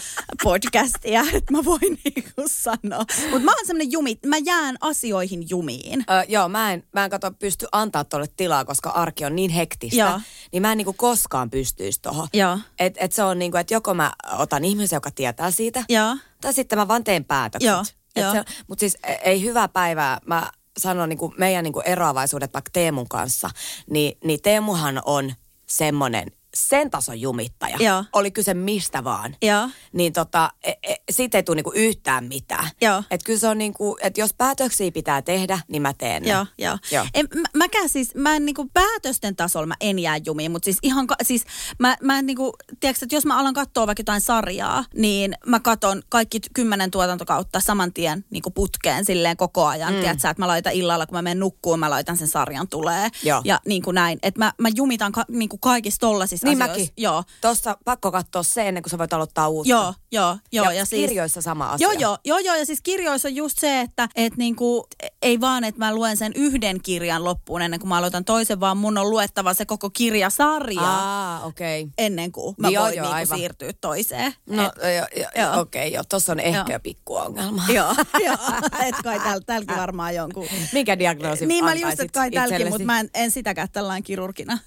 podcastia, 0.43 1.21
että 1.34 1.51
mä 1.53 1.65
voin 1.65 1.72
niinku 2.03 2.41
sanoa. 2.47 3.05
Mutta 3.31 3.45
mä 3.45 3.51
oon 3.51 3.65
semmonen 3.65 3.91
jumi, 3.91 4.19
mä 4.25 4.38
jään 4.45 4.75
asioihin 4.81 5.49
jumiin. 5.49 5.99
Ö, 5.99 6.25
joo, 6.27 6.49
mä 6.49 6.73
en, 6.73 6.83
mä 6.93 7.03
en 7.03 7.09
kato 7.09 7.31
pysty 7.31 7.67
antaa 7.71 8.03
tuolle 8.03 8.27
tilaa, 8.38 8.65
koska 8.65 8.89
arki 8.89 9.25
on 9.25 9.36
niin 9.36 9.51
hektistä. 9.51 9.99
Joo. 9.99 10.19
Niin 10.51 10.62
mä 10.62 10.71
en 10.71 10.77
niinku 10.77 10.93
koskaan 10.93 11.49
pystyisi 11.49 12.01
tohon. 12.01 12.27
Joo. 12.33 12.59
Et, 12.79 12.93
et 12.97 13.12
se 13.12 13.23
on 13.23 13.39
niinku, 13.39 13.57
että 13.57 13.73
joko 13.73 13.93
mä 13.93 14.12
otan 14.38 14.65
ihmisen, 14.65 14.97
joka 14.97 15.12
tietää 15.12 15.51
siitä, 15.51 15.83
Joo. 15.89 16.17
tai 16.41 16.53
sitten 16.53 16.79
mä 16.79 16.88
vaan 16.88 17.03
teen 17.03 17.25
päätökset. 17.25 17.67
Joo, 17.67 17.83
joo. 18.15 18.43
Mutta 18.67 18.79
siis 18.79 18.97
e- 19.03 19.13
ei 19.23 19.43
hyvää 19.43 19.67
päivää. 19.67 20.19
Mä 20.25 20.51
sanon 20.77 21.09
niinku 21.09 21.33
meidän 21.38 21.63
niinku 21.63 21.79
eroavaisuudet 21.86 22.53
vaikka 22.53 22.69
Teemun 22.73 23.09
kanssa, 23.09 23.49
niin, 23.89 24.17
niin 24.23 24.41
Teemuhan 24.41 25.01
on 25.05 25.33
semmonen 25.67 26.31
sen 26.53 26.89
tason 26.89 27.21
jumittaja. 27.21 27.77
Joo. 27.79 28.03
Oli 28.13 28.31
kyse 28.31 28.53
mistä 28.53 29.03
vaan. 29.03 29.35
Joo. 29.41 29.69
Niin 29.93 30.13
tota, 30.13 30.49
e, 30.63 30.71
e, 30.83 30.95
siitä 31.11 31.37
ei 31.37 31.43
tule 31.43 31.55
niinku 31.55 31.71
yhtään 31.75 32.25
mitään. 32.25 32.69
Joo. 32.81 33.03
Et 33.11 33.23
kyllä 33.23 33.39
se 33.39 33.47
on 33.47 33.57
niinku, 33.57 33.97
että 34.01 34.21
jos 34.21 34.33
päätöksiä 34.33 34.91
pitää 34.91 35.21
tehdä, 35.21 35.59
niin 35.67 35.81
mä 35.81 35.93
teen 35.93 36.23
ne. 36.23 36.29
Joo, 36.29 36.45
joo. 36.57 36.77
Joo. 36.91 37.05
En, 37.13 37.27
mä, 37.35 37.47
mäkään 37.53 37.89
siis, 37.89 38.15
mä 38.15 38.35
en 38.35 38.45
niinku 38.45 38.69
päätösten 38.73 39.35
tasolla 39.35 39.67
mä 39.67 39.75
en 39.79 39.99
jää 39.99 40.17
jumiin, 40.25 40.51
mutta 40.51 40.65
siis 40.65 40.77
ihan, 40.81 41.07
ka- 41.07 41.15
siis 41.23 41.45
mä, 41.79 41.97
mä 42.01 42.19
en 42.19 42.25
niinku, 42.25 42.53
tiedätkö, 42.79 43.05
että 43.05 43.15
jos 43.15 43.25
mä 43.25 43.39
alan 43.39 43.53
katsoa 43.53 43.87
vaikka 43.87 43.99
jotain 43.99 44.21
sarjaa, 44.21 44.85
niin 44.95 45.35
mä 45.45 45.59
katon 45.59 46.01
kaikki 46.09 46.39
kymmenen 46.53 46.91
tuotantokautta 46.91 47.59
saman 47.59 47.93
tien 47.93 48.25
niinku 48.29 48.51
putkeen 48.51 49.05
silleen 49.05 49.37
koko 49.37 49.65
ajan, 49.65 49.93
mm. 49.93 49.99
tiedätkö, 49.99 50.29
että 50.29 50.41
mä 50.41 50.47
laitan 50.47 50.73
illalla, 50.73 51.05
kun 51.05 51.17
mä 51.17 51.21
menen 51.21 51.39
nukkuun, 51.39 51.79
mä 51.79 51.89
laitan 51.89 52.17
sen 52.17 52.27
sarjan 52.27 52.67
tulee. 52.67 53.09
Joo. 53.23 53.41
Ja 53.45 53.59
niin 53.65 53.81
kuin 53.81 53.95
näin, 53.95 54.19
että 54.23 54.39
mä, 54.39 54.53
mä 54.57 54.69
jumitan 54.75 55.11
ka, 55.11 55.25
niinku 55.29 55.57
kaikissa 55.57 55.99
tollasissa 56.43 56.65
Niin 56.65 56.71
asioissa. 56.71 56.91
mäkin. 56.93 57.03
Joo. 57.03 57.23
Tuossa 57.41 57.77
pakko 57.86 58.12
katsoa 58.12 58.43
se 58.43 58.67
ennen 58.67 58.84
kuin 58.84 58.91
sä 58.91 58.97
voit 58.97 59.13
aloittaa 59.13 59.47
uutta. 59.49 59.69
Joo, 59.69 59.93
joo, 60.12 60.38
joo. 60.51 60.65
Ja, 60.65 60.71
Ja, 60.73 60.86
siis, 60.86 61.08
kirjoissa 61.08 61.41
sama 61.41 61.69
asia. 61.69 61.86
Joo, 61.88 61.93
joo, 61.99 62.17
joo, 62.25 62.39
joo, 62.39 62.56
ja 62.56 62.65
siis 62.65 62.82
kirjoissa 62.82 63.27
on 63.27 63.36
just 63.36 63.60
se, 63.60 63.82
että 63.82 64.10
et 64.15 64.38
niinku, 64.38 64.88
ei 65.21 65.39
vaan, 65.41 65.63
että 65.63 65.79
mä 65.79 65.95
luen 65.95 66.17
sen 66.17 66.32
yhden 66.36 66.82
kirjan 66.82 67.23
loppuun 67.23 67.62
ennen 67.62 67.79
kuin 67.79 67.89
mä 67.89 67.97
aloitan 67.97 68.25
toisen, 68.25 68.60
vaan 68.60 68.77
mun 68.77 68.97
on 68.97 69.10
luettava 69.10 69.53
se 69.53 69.65
koko 69.65 69.89
kirjasarja 69.89 70.82
Aa, 70.82 71.43
okei. 71.45 71.82
Okay. 71.82 71.91
ennen 71.97 72.32
kuin 72.32 72.56
mä 72.60 72.69
Joo, 72.69 72.84
voin 72.84 72.95
joo, 72.95 73.03
niinku 73.06 73.15
aivan. 73.15 73.38
siirtyä 73.38 73.73
toiseen. 73.82 74.34
No, 74.49 74.63
Et- 74.63 74.71
jo, 74.97 75.21
jo, 75.21 75.27
joo. 75.43 75.60
okei, 75.60 75.82
okay, 75.88 75.93
joo. 75.93 76.03
Tuossa 76.10 76.32
on 76.32 76.39
ehkä 76.39 76.65
Joo. 76.69 76.79
pikku 76.84 77.15
ongelma. 77.15 77.63
Joo, 77.73 77.95
joo. 78.25 78.38
Et 78.86 78.95
kai 79.03 79.19
täl, 79.19 79.39
tälläkin 79.45 79.77
varmaan 79.77 80.15
jonkun. 80.15 80.47
Mikä 80.73 80.99
diagnoosi 80.99 81.45
Niin 81.45 81.65
mä 81.65 81.73
just, 81.73 81.99
että 81.99 82.13
kai 82.19 82.32
tälläkin, 82.32 82.69
mutta 82.69 82.86
mä 82.86 82.99
en, 82.99 83.10
en 83.13 83.32
sitäkään 83.32 83.67
tällainen 83.71 84.03
kirurgina 84.03 84.58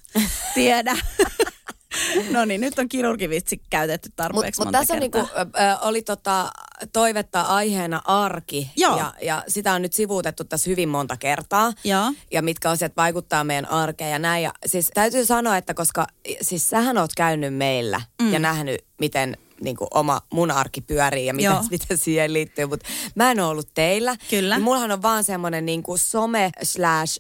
tiedä. 0.55 0.97
no 2.31 2.45
niin, 2.45 2.61
nyt 2.61 2.79
on 2.79 2.89
kirurgivitsi 2.89 3.61
käytetty 3.71 4.09
Mutta 4.09 4.23
tarpeeksi 4.23 4.61
mut 4.61 4.67
monta 4.67 4.79
tässä 4.79 4.95
on 4.95 5.01
kertaa. 5.01 5.23
niinku, 5.23 5.59
ö, 5.59 5.87
oli 5.87 6.03
tota, 6.03 6.51
toivetta 6.93 7.41
aiheena 7.41 8.03
arki. 8.05 8.71
Joo. 8.77 8.99
Ja, 8.99 9.13
ja 9.23 9.43
sitä 9.49 9.73
on 9.73 9.83
nyt 9.83 9.93
sivuutettu 9.93 10.45
tässä 10.45 10.71
hyvin 10.71 10.89
monta 10.89 11.17
kertaa. 11.17 11.73
Joo. 11.85 12.13
Ja 12.33 12.43
mitkä 12.43 12.71
asiat 12.71 12.93
vaikuttaa 12.97 13.45
meidän 13.45 13.71
arkeen 13.71 14.11
ja 14.11 14.19
näin. 14.19 14.43
Ja 14.43 14.53
siis 14.67 14.91
täytyy 14.95 15.25
sanoa, 15.25 15.57
että 15.57 15.75
koska 15.75 16.07
siis 16.41 16.69
sähän 16.69 16.99
oot 16.99 17.15
käynyt 17.17 17.55
meillä 17.55 18.01
mm. 18.23 18.33
ja 18.33 18.39
nähnyt, 18.39 18.85
miten 18.99 19.37
niin 19.61 19.77
kuin 19.77 19.89
oma 19.95 20.21
mun 20.33 20.51
arki 20.51 20.81
pyörii 20.81 21.27
ja 21.27 21.35
Joo. 21.39 21.63
miten 21.71 21.99
siihen 21.99 22.33
liittyy, 22.33 22.67
mutta 22.67 22.87
mä 23.15 23.31
en 23.31 23.41
ole 23.41 23.49
ollut 23.49 23.69
teillä. 23.75 24.17
Kyllä. 24.31 24.55
Niin 24.55 24.65
mullahan 24.65 24.93
on 24.93 25.03
vaan 25.03 25.25
semmoinen 25.25 25.67
niin 25.67 25.83
kuin 25.83 25.99
some 25.99 26.51
slash 26.63 27.19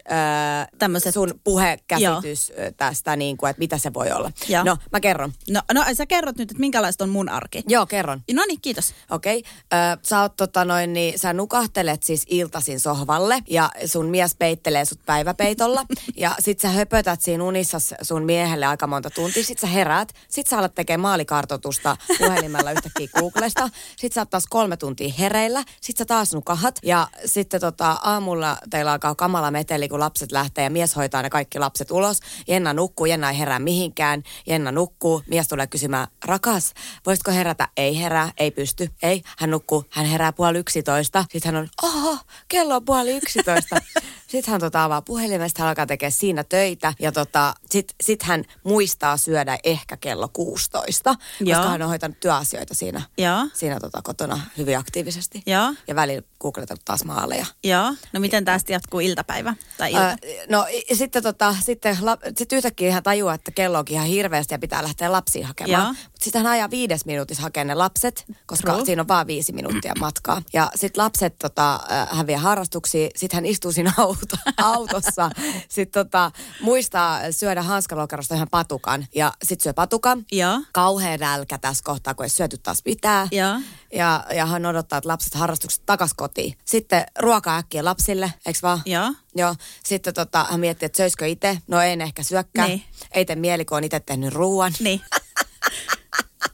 Tämmöset- 0.78 1.14
sun 1.14 1.40
puhekäsitys 1.44 2.52
ö, 2.58 2.72
tästä, 2.76 3.16
niin 3.16 3.36
kuin, 3.36 3.50
että 3.50 3.58
mitä 3.58 3.78
se 3.78 3.94
voi 3.94 4.12
olla. 4.12 4.32
Joo. 4.48 4.64
No, 4.64 4.76
mä 4.92 5.00
kerron. 5.00 5.32
No, 5.50 5.60
no 5.74 5.84
sä 5.94 6.06
kerrot 6.06 6.36
nyt, 6.36 6.50
että 6.50 6.60
minkälaista 6.60 7.04
on 7.04 7.10
mun 7.10 7.28
arki. 7.28 7.62
Joo, 7.68 7.86
kerron. 7.86 8.22
No 8.32 8.44
niin, 8.48 8.60
kiitos. 8.60 8.94
Okei. 9.10 9.38
Okay. 9.38 9.96
Sä 10.02 10.20
oot 10.20 10.36
tota 10.36 10.64
noin, 10.64 10.92
niin 10.92 11.18
sä 11.18 11.32
nukahtelet 11.32 12.02
siis 12.02 12.22
iltasin 12.28 12.80
sohvalle 12.80 13.42
ja 13.50 13.70
sun 13.86 14.06
mies 14.06 14.36
peittelee 14.38 14.84
sut 14.84 15.00
päiväpeitolla. 15.06 15.84
ja 16.16 16.34
sit 16.38 16.60
sä 16.60 16.68
höpötät 16.68 17.22
siinä 17.22 17.44
unissa 17.44 17.78
sun 18.02 18.24
miehelle 18.24 18.66
aika 18.66 18.86
monta 18.86 19.10
tuntia. 19.10 19.44
Sit 19.44 19.58
sä 19.58 19.66
heräät. 19.66 20.12
Sit 20.28 20.46
sä 20.46 20.58
alat 20.58 20.74
tekee 20.74 20.96
maalikartoitusta 20.96 21.96
puhelimella 22.26 22.72
yhtäkkiä 22.72 23.08
Googlesta. 23.18 23.68
Sitten 23.96 24.14
sä 24.14 24.20
oot 24.20 24.30
taas 24.30 24.46
kolme 24.50 24.76
tuntia 24.76 25.12
hereillä. 25.18 25.64
Sitten 25.80 26.04
sä 26.04 26.08
taas 26.08 26.32
nukahat. 26.34 26.78
Ja 26.82 27.08
sitten 27.24 27.60
tota, 27.60 27.98
aamulla 28.02 28.56
teillä 28.70 28.92
alkaa 28.92 29.14
kamala 29.14 29.50
meteli, 29.50 29.88
kun 29.88 30.00
lapset 30.00 30.32
lähtee 30.32 30.64
ja 30.64 30.70
mies 30.70 30.96
hoitaa 30.96 31.22
ne 31.22 31.30
kaikki 31.30 31.58
lapset 31.58 31.90
ulos. 31.90 32.20
Jenna 32.48 32.72
nukkuu, 32.72 33.06
Jenna 33.06 33.30
ei 33.30 33.38
herää 33.38 33.58
mihinkään. 33.58 34.22
Jenna 34.46 34.72
nukkuu, 34.72 35.22
mies 35.28 35.48
tulee 35.48 35.66
kysymään, 35.66 36.06
rakas, 36.24 36.74
voisitko 37.06 37.32
herätä? 37.32 37.68
Ei 37.76 37.98
herää, 38.00 38.32
ei 38.38 38.50
pysty, 38.50 38.88
ei. 39.02 39.22
Hän 39.38 39.50
nukkuu, 39.50 39.84
hän 39.90 40.06
herää 40.06 40.32
puoli 40.32 40.58
yksitoista. 40.58 41.24
Sitten 41.32 41.54
hän 41.54 41.62
on, 41.62 41.68
oho, 41.82 42.18
kello 42.48 42.76
on 42.76 42.84
puoli 42.84 43.16
yksitoista. 43.16 43.76
Sitten 44.26 44.52
hän 44.52 44.60
tota 44.60 44.84
avaa 44.84 45.02
puhelimesta, 45.02 45.62
hän 45.62 45.68
alkaa 45.68 45.86
tekemään 45.86 46.12
siinä 46.12 46.44
töitä 46.44 46.92
ja 46.98 47.12
tota, 47.12 47.54
sitten 47.70 47.96
sit 48.02 48.22
hän 48.22 48.44
muistaa 48.64 49.16
syödä 49.16 49.58
ehkä 49.64 49.96
kello 49.96 50.28
16, 50.32 51.14
Joo. 51.40 51.58
koska 51.58 51.70
hän 51.70 51.82
on 51.82 51.88
hoitanut 51.88 52.20
työasioita 52.20 52.74
siinä, 52.74 53.02
Joo. 53.18 53.46
siinä 53.54 53.80
tota, 53.80 54.02
kotona 54.02 54.40
hyvin 54.58 54.78
aktiivisesti. 54.78 55.42
Joo. 55.46 55.74
Ja 55.88 55.94
välillä 55.94 56.22
googletellut 56.40 56.84
taas 56.84 57.04
maaleja. 57.04 57.46
Joo. 57.64 57.94
No 58.12 58.20
miten 58.20 58.44
tästä 58.44 58.72
jatkuu 58.72 59.00
iltapäivä? 59.00 59.54
Tai 59.78 59.90
ilta? 59.90 60.02
Ää, 60.02 60.16
no 60.48 60.66
i- 60.90 60.94
sitten, 60.94 61.22
tota, 61.22 61.56
sitten, 61.64 61.96
la, 62.00 62.16
sitten 62.36 62.56
yhtäkkiä 62.56 62.92
hän 62.92 63.02
tajuaa, 63.02 63.34
että 63.34 63.50
kello 63.50 63.78
onkin 63.78 63.94
ihan 63.94 64.06
hirveästi 64.06 64.54
ja 64.54 64.58
pitää 64.58 64.82
lähteä 64.82 65.12
lapsia 65.12 65.46
hakemaan. 65.46 65.96
Mutta 66.04 66.24
sitten 66.24 66.42
hän 66.42 66.52
ajaa 66.52 66.70
viides 66.70 67.04
minuutissa 67.04 67.42
hakee 67.42 67.64
ne 67.64 67.74
lapset, 67.74 68.24
koska 68.46 68.72
True. 68.72 68.84
siinä 68.84 69.02
on 69.02 69.08
vaan 69.08 69.26
viisi 69.26 69.52
minuuttia 69.52 69.92
matkaa. 70.00 70.42
Ja 70.52 70.70
sitten 70.74 71.04
lapset 71.04 71.36
tota, 71.38 71.80
hän 72.10 72.26
vie 72.26 72.36
harrastuksia, 72.36 73.08
sitten 73.16 73.36
hän 73.36 73.46
istuu 73.46 73.72
siinä 73.72 73.92
auto, 74.16 74.36
autossa. 74.62 75.30
Sitten 75.68 76.04
tota, 76.04 76.30
muistaa 76.60 77.32
syödä 77.32 77.62
hanskalokerosta 77.62 78.34
ihan 78.34 78.48
patukan 78.50 79.06
ja 79.14 79.32
sitten 79.44 79.62
syö 79.62 79.74
patukan. 79.74 80.24
Joo. 80.32 80.60
Kauhea 80.72 81.16
nälkä 81.16 81.58
tässä 81.58 81.84
kohtaa, 81.84 82.14
kun 82.14 82.24
ei 82.24 82.30
syöty 82.30 82.58
taas 82.58 82.82
mitään. 82.84 83.28
Joo. 83.32 83.60
Ja, 83.92 84.24
ja 84.34 84.46
hän 84.46 84.66
odottaa, 84.66 84.96
että 84.96 85.08
lapset 85.08 85.34
harrastukset 85.34 85.82
takas 85.86 86.14
kotiin. 86.14 86.58
Sitten 86.64 87.04
ruoka 87.18 87.56
äkkiä 87.56 87.84
lapsille, 87.84 88.34
eikö 88.46 88.58
vaan? 88.62 88.82
Joo. 88.86 89.12
Joo. 89.34 89.54
Sitten 89.84 90.14
tota, 90.14 90.46
hän 90.50 90.60
miettii, 90.60 90.86
että 90.86 90.96
söisikö 90.96 91.26
itse. 91.26 91.58
No 91.68 91.80
en 91.80 92.00
ehkä 92.00 92.22
syökkää. 92.22 92.66
Niin. 92.66 92.82
Ei 93.12 93.24
tee 93.24 93.36
mieli, 93.36 93.64
kun 93.64 93.76
on 93.76 93.84
itse 93.84 94.00
tehnyt 94.00 94.34
ruoan. 94.34 94.72
Niin. 94.80 95.00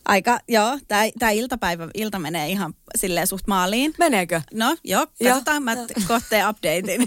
Aika, 0.04 0.40
joo, 0.48 0.78
tämä 1.18 1.30
iltapäivä, 1.30 1.88
ilta 1.94 2.18
menee 2.18 2.48
ihan 2.48 2.74
silleen 2.98 3.26
suht 3.26 3.46
maaliin. 3.46 3.94
Meneekö? 3.98 4.40
No, 4.54 4.76
joo, 4.84 5.06
Joo. 5.20 5.34
katsotaan, 5.34 5.62
mä 5.62 5.76
kohteen 6.08 6.48
updatein. 6.48 7.06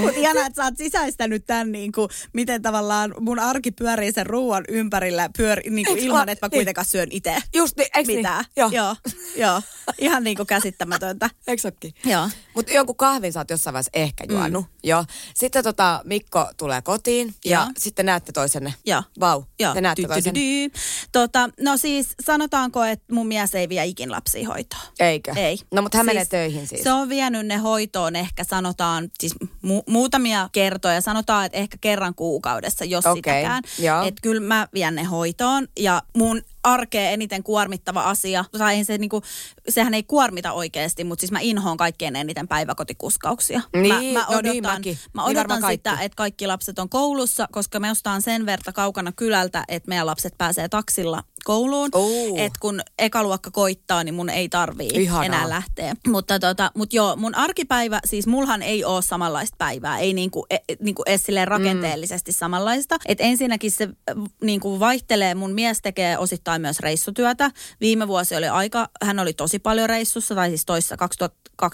Mutta 0.00 0.20
ihanaa, 0.20 0.46
että 0.46 0.62
sä 0.62 0.64
oot 0.64 0.76
sisäistänyt 0.76 1.46
tämän, 1.46 1.72
niin 1.72 1.92
kuin, 1.92 2.08
miten 2.32 2.62
tavallaan 2.62 3.14
mun 3.20 3.38
arki 3.38 3.70
pyörii 3.70 4.12
sen 4.12 4.26
ruoan 4.26 4.64
ympärillä 4.68 5.30
pyöri, 5.36 5.70
niin 5.70 5.86
kuin 5.86 5.98
ilman, 5.98 6.28
että 6.28 6.46
mä 6.46 6.48
niin. 6.48 6.58
kuitenkaan 6.58 6.84
syön 6.84 7.08
itse 7.10 7.36
Just 7.54 7.76
niin, 7.76 7.88
eikö 7.94 8.12
mitään. 8.12 8.44
Niin? 8.44 8.52
Joo. 8.56 8.70
joo, 8.72 8.96
joo. 9.36 9.62
Ihan 9.98 10.24
niin 10.24 10.36
kuin 10.36 10.46
käsittämätöntä. 10.46 11.30
Eikö? 11.46 11.72
Joo. 12.04 12.28
Mutta 12.54 12.72
jonkun 12.72 12.96
kahvin 12.96 13.32
sä 13.32 13.40
oot 13.40 13.50
jossain 13.50 13.74
vaiheessa 13.74 13.90
ehkä 13.94 14.24
juonut. 14.28 14.64
Mm. 14.64 14.70
Joo. 14.84 15.04
Sitten 15.34 15.64
tota, 15.64 16.00
Mikko 16.04 16.50
tulee 16.56 16.82
kotiin 16.82 17.34
ja 17.44 17.58
Joo. 17.58 17.66
sitten 17.78 18.06
näette 18.06 18.32
toisenne. 18.32 18.74
Joo. 18.86 19.02
Vau. 19.20 19.42
Joo. 19.60 19.74
Te 19.74 19.80
näette 19.80 20.02
toisenne. 20.08 20.40
Tota, 21.12 21.50
no 21.60 21.76
siis 21.76 22.08
sanotaanko, 22.22 22.84
että 22.84 23.14
mun 23.14 23.26
mies 23.26 23.54
ei 23.54 23.68
vie 23.68 23.84
ikin 23.84 24.10
lapsia 24.10 24.48
hoitoon. 24.48 24.82
Eikö? 25.00 25.32
Ei. 25.36 25.58
No 25.74 25.82
mutta 25.82 25.96
hän 25.96 26.06
menee 26.06 26.24
töihin 26.24 26.66
siis. 26.66 26.82
Se 26.82 26.92
on 26.92 27.08
vienyt 27.08 27.46
ne 27.46 27.56
hoitoon 27.56 28.16
ehkä 28.16 28.44
sanotaan, 28.44 29.08
siis 29.20 29.34
mu- 29.44 29.82
muutamia 29.86 30.48
kertoja, 30.52 31.00
sanotaan, 31.00 31.46
että 31.46 31.58
ehkä 31.58 31.76
kerran 31.80 32.14
kuukaudessa, 32.14 32.84
jos 32.84 33.06
Okei, 33.06 33.18
sitäkään. 33.18 33.62
Että 34.06 34.20
kyllä 34.22 34.40
mä 34.40 34.68
vien 34.74 34.94
ne 34.94 35.04
hoitoon 35.04 35.68
ja 35.78 36.02
mun 36.16 36.42
arkea 36.62 37.10
eniten 37.10 37.42
kuormittava 37.42 38.02
asia, 38.02 38.44
tai 38.58 38.84
se 38.84 38.98
niinku, 38.98 39.22
sehän 39.68 39.94
ei 39.94 40.02
kuormita 40.02 40.52
oikeasti, 40.52 41.04
mutta 41.04 41.20
siis 41.20 41.32
mä 41.32 41.40
inhoon 41.40 41.76
kaikkein 41.76 42.16
eniten 42.16 42.48
päiväkotikuskauksia. 42.48 43.60
Niin, 43.74 44.14
mä, 44.14 44.20
mä 44.20 44.26
no 44.26 44.38
odotan, 44.38 44.52
niin 44.52 44.62
mäkin. 44.62 44.98
mä 45.12 45.22
Niin 45.22 45.30
odotan 45.30 45.48
varmaan 45.48 45.72
sitä, 45.72 45.98
että 46.00 46.16
kaikki 46.16 46.46
lapset 46.46 46.78
on 46.78 46.88
koulussa, 46.88 47.48
koska 47.52 47.80
me 47.80 47.90
ostaan 47.90 48.22
sen 48.22 48.46
verta 48.46 48.72
kaukana 48.72 49.12
kylältä, 49.12 49.64
että 49.68 49.88
meidän 49.88 50.06
lapset 50.06 50.34
pääsee 50.38 50.68
taksilla 50.68 51.22
kouluun. 51.44 51.90
Että 52.36 52.58
kun 52.60 52.80
ekaluokka 52.98 53.50
koittaa, 53.50 54.04
niin 54.04 54.14
mun 54.14 54.28
ei 54.28 54.48
tarvii 54.48 54.90
Ihanaa. 54.94 55.24
enää 55.24 55.48
lähteä. 55.48 55.94
Mutta 56.06 56.38
tota, 56.38 56.70
mut 56.74 56.92
joo, 56.92 57.16
mun 57.16 57.34
arkipäivä, 57.34 58.00
siis 58.04 58.26
mulhan 58.26 58.62
ei 58.62 58.84
ole 58.84 59.02
samanlaista 59.02 59.54
päivää, 59.58 59.98
ei 59.98 60.12
niinku, 60.12 60.46
e, 60.50 60.56
niinku 60.80 61.02
edes 61.06 61.22
silleen 61.22 61.48
rakenteellisesti 61.48 62.30
mm. 62.30 62.34
samanlaista. 62.34 62.96
Et 63.06 63.18
ensinnäkin 63.20 63.70
se 63.70 63.88
niinku 64.42 64.80
vaihtelee, 64.80 65.34
mun 65.34 65.52
mies 65.52 65.82
tekee 65.82 66.18
osittain 66.18 66.49
myös 66.58 66.80
reissutyötä. 66.80 67.50
Viime 67.80 68.08
vuosi 68.08 68.36
oli 68.36 68.48
aika, 68.48 68.88
hän 69.02 69.18
oli 69.18 69.32
tosi 69.32 69.58
paljon 69.58 69.88
reissussa, 69.88 70.34
tai 70.34 70.48
siis 70.48 70.64
toissa 70.64 70.96
2022-2023 71.62 71.66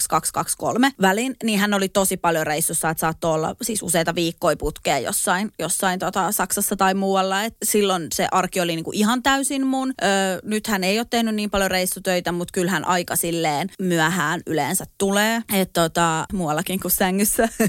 välin, 1.01 1.37
niin 1.45 1.59
hän 1.59 1.75
oli 1.75 1.89
tosi 1.89 2.17
paljon 2.17 2.47
reissussa, 2.47 2.91
että 2.91 3.01
saattoi 3.01 3.35
olla 3.35 3.57
siis 3.63 3.83
useita 3.83 4.15
viikkoja 4.15 4.57
putkeen 4.57 5.03
jossain, 5.03 5.53
jossain 5.59 5.99
tota 5.99 6.33
Saksassa 6.33 6.77
tai 6.77 6.95
muualla. 6.95 7.43
Et 7.43 7.57
silloin 7.65 8.07
se 8.15 8.29
arki 8.33 8.61
oli 8.61 8.77
niinku 8.77 8.93
ihan 8.95 9.23
täysin 9.23 9.67
mun. 9.67 9.95
Öö, 10.03 10.09
nyt 10.43 10.67
hän 10.67 10.85
ei 10.85 10.99
ole 10.99 11.07
tehnyt 11.11 11.35
niin 11.35 11.51
paljon 11.51 11.71
reissutöitä, 11.71 12.33
mutta 12.33 12.53
kyllähän 12.53 12.85
aika 12.85 13.17
silleen 13.17 13.69
myöhään 13.81 14.41
yleensä 14.47 14.85
tulee. 14.99 15.43
Että 15.53 15.83
tota, 15.83 16.27
muuallakin 16.33 16.81
kuin 16.81 16.93
sängyssä. 16.93 17.49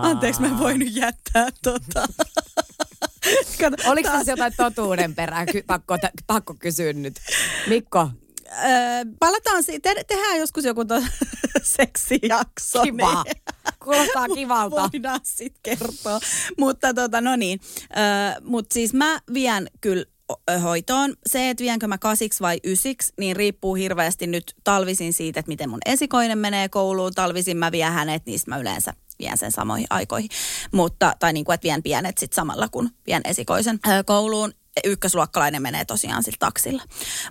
Anteeksi, 0.00 0.40
mä 0.40 0.46
en 0.46 0.58
voinut 0.58 0.88
jättää 0.92 1.48
tota. 1.62 2.08
Kato, 3.60 3.90
Oliko 3.90 4.08
taas- 4.08 4.18
tässä 4.18 4.32
jotain 4.32 4.52
totuuden 4.56 5.14
perää? 5.14 5.46
Ky- 5.46 5.62
pakko, 5.66 5.98
t- 5.98 6.26
pakko 6.26 6.54
kysyä 6.58 6.92
nyt. 6.92 7.14
Mikko, 7.68 8.10
Öö, 8.64 9.04
palataan 9.18 9.62
siitä, 9.62 9.94
te- 9.94 10.04
tehdään 10.04 10.38
joskus 10.38 10.64
joku 10.64 10.84
to- 10.84 11.02
seksijakso. 11.62 12.82
kiva. 12.82 13.22
niin- 13.24 13.34
Kuulostaa 13.84 14.28
kivalta. 14.38 14.76
Voidaan 14.92 15.20
sitten 15.24 15.60
kertoa. 15.62 16.20
Mutta 16.58 16.94
tota, 16.94 17.20
no 17.20 17.36
niin. 17.36 17.60
Öö, 17.96 18.40
Mutta 18.44 18.74
siis 18.74 18.94
mä 18.94 19.20
vien 19.34 19.70
kyllä 19.80 20.04
hoitoon. 20.62 21.14
Se, 21.26 21.50
että 21.50 21.64
vienkö 21.64 21.86
mä 21.86 21.98
kasiksi 21.98 22.40
vai 22.40 22.60
ysiksi, 22.64 23.12
niin 23.18 23.36
riippuu 23.36 23.74
hirveästi 23.74 24.26
nyt 24.26 24.54
talvisin 24.64 25.12
siitä, 25.12 25.40
että 25.40 25.48
miten 25.50 25.70
mun 25.70 25.78
esikoinen 25.86 26.38
menee 26.38 26.68
kouluun. 26.68 27.12
Talvisin 27.14 27.56
mä 27.56 27.72
vien 27.72 27.92
hänet, 27.92 28.22
sit 28.36 28.46
mä 28.46 28.58
yleensä 28.58 28.94
vien 29.20 29.38
sen 29.38 29.52
samoihin 29.52 29.86
aikoihin. 29.90 30.30
Mutta, 30.72 31.12
tai 31.18 31.32
niin 31.32 31.44
kuin, 31.44 31.54
että 31.54 31.64
vien 31.64 31.82
pienet 31.82 32.18
sit 32.18 32.32
samalla, 32.32 32.68
kun 32.68 32.90
vien 33.06 33.22
esikoisen 33.24 33.78
kouluun 34.06 34.52
ykkösluokkalainen 34.84 35.62
menee 35.62 35.84
tosiaan 35.84 36.22
sillä 36.22 36.36
taksilla. 36.40 36.82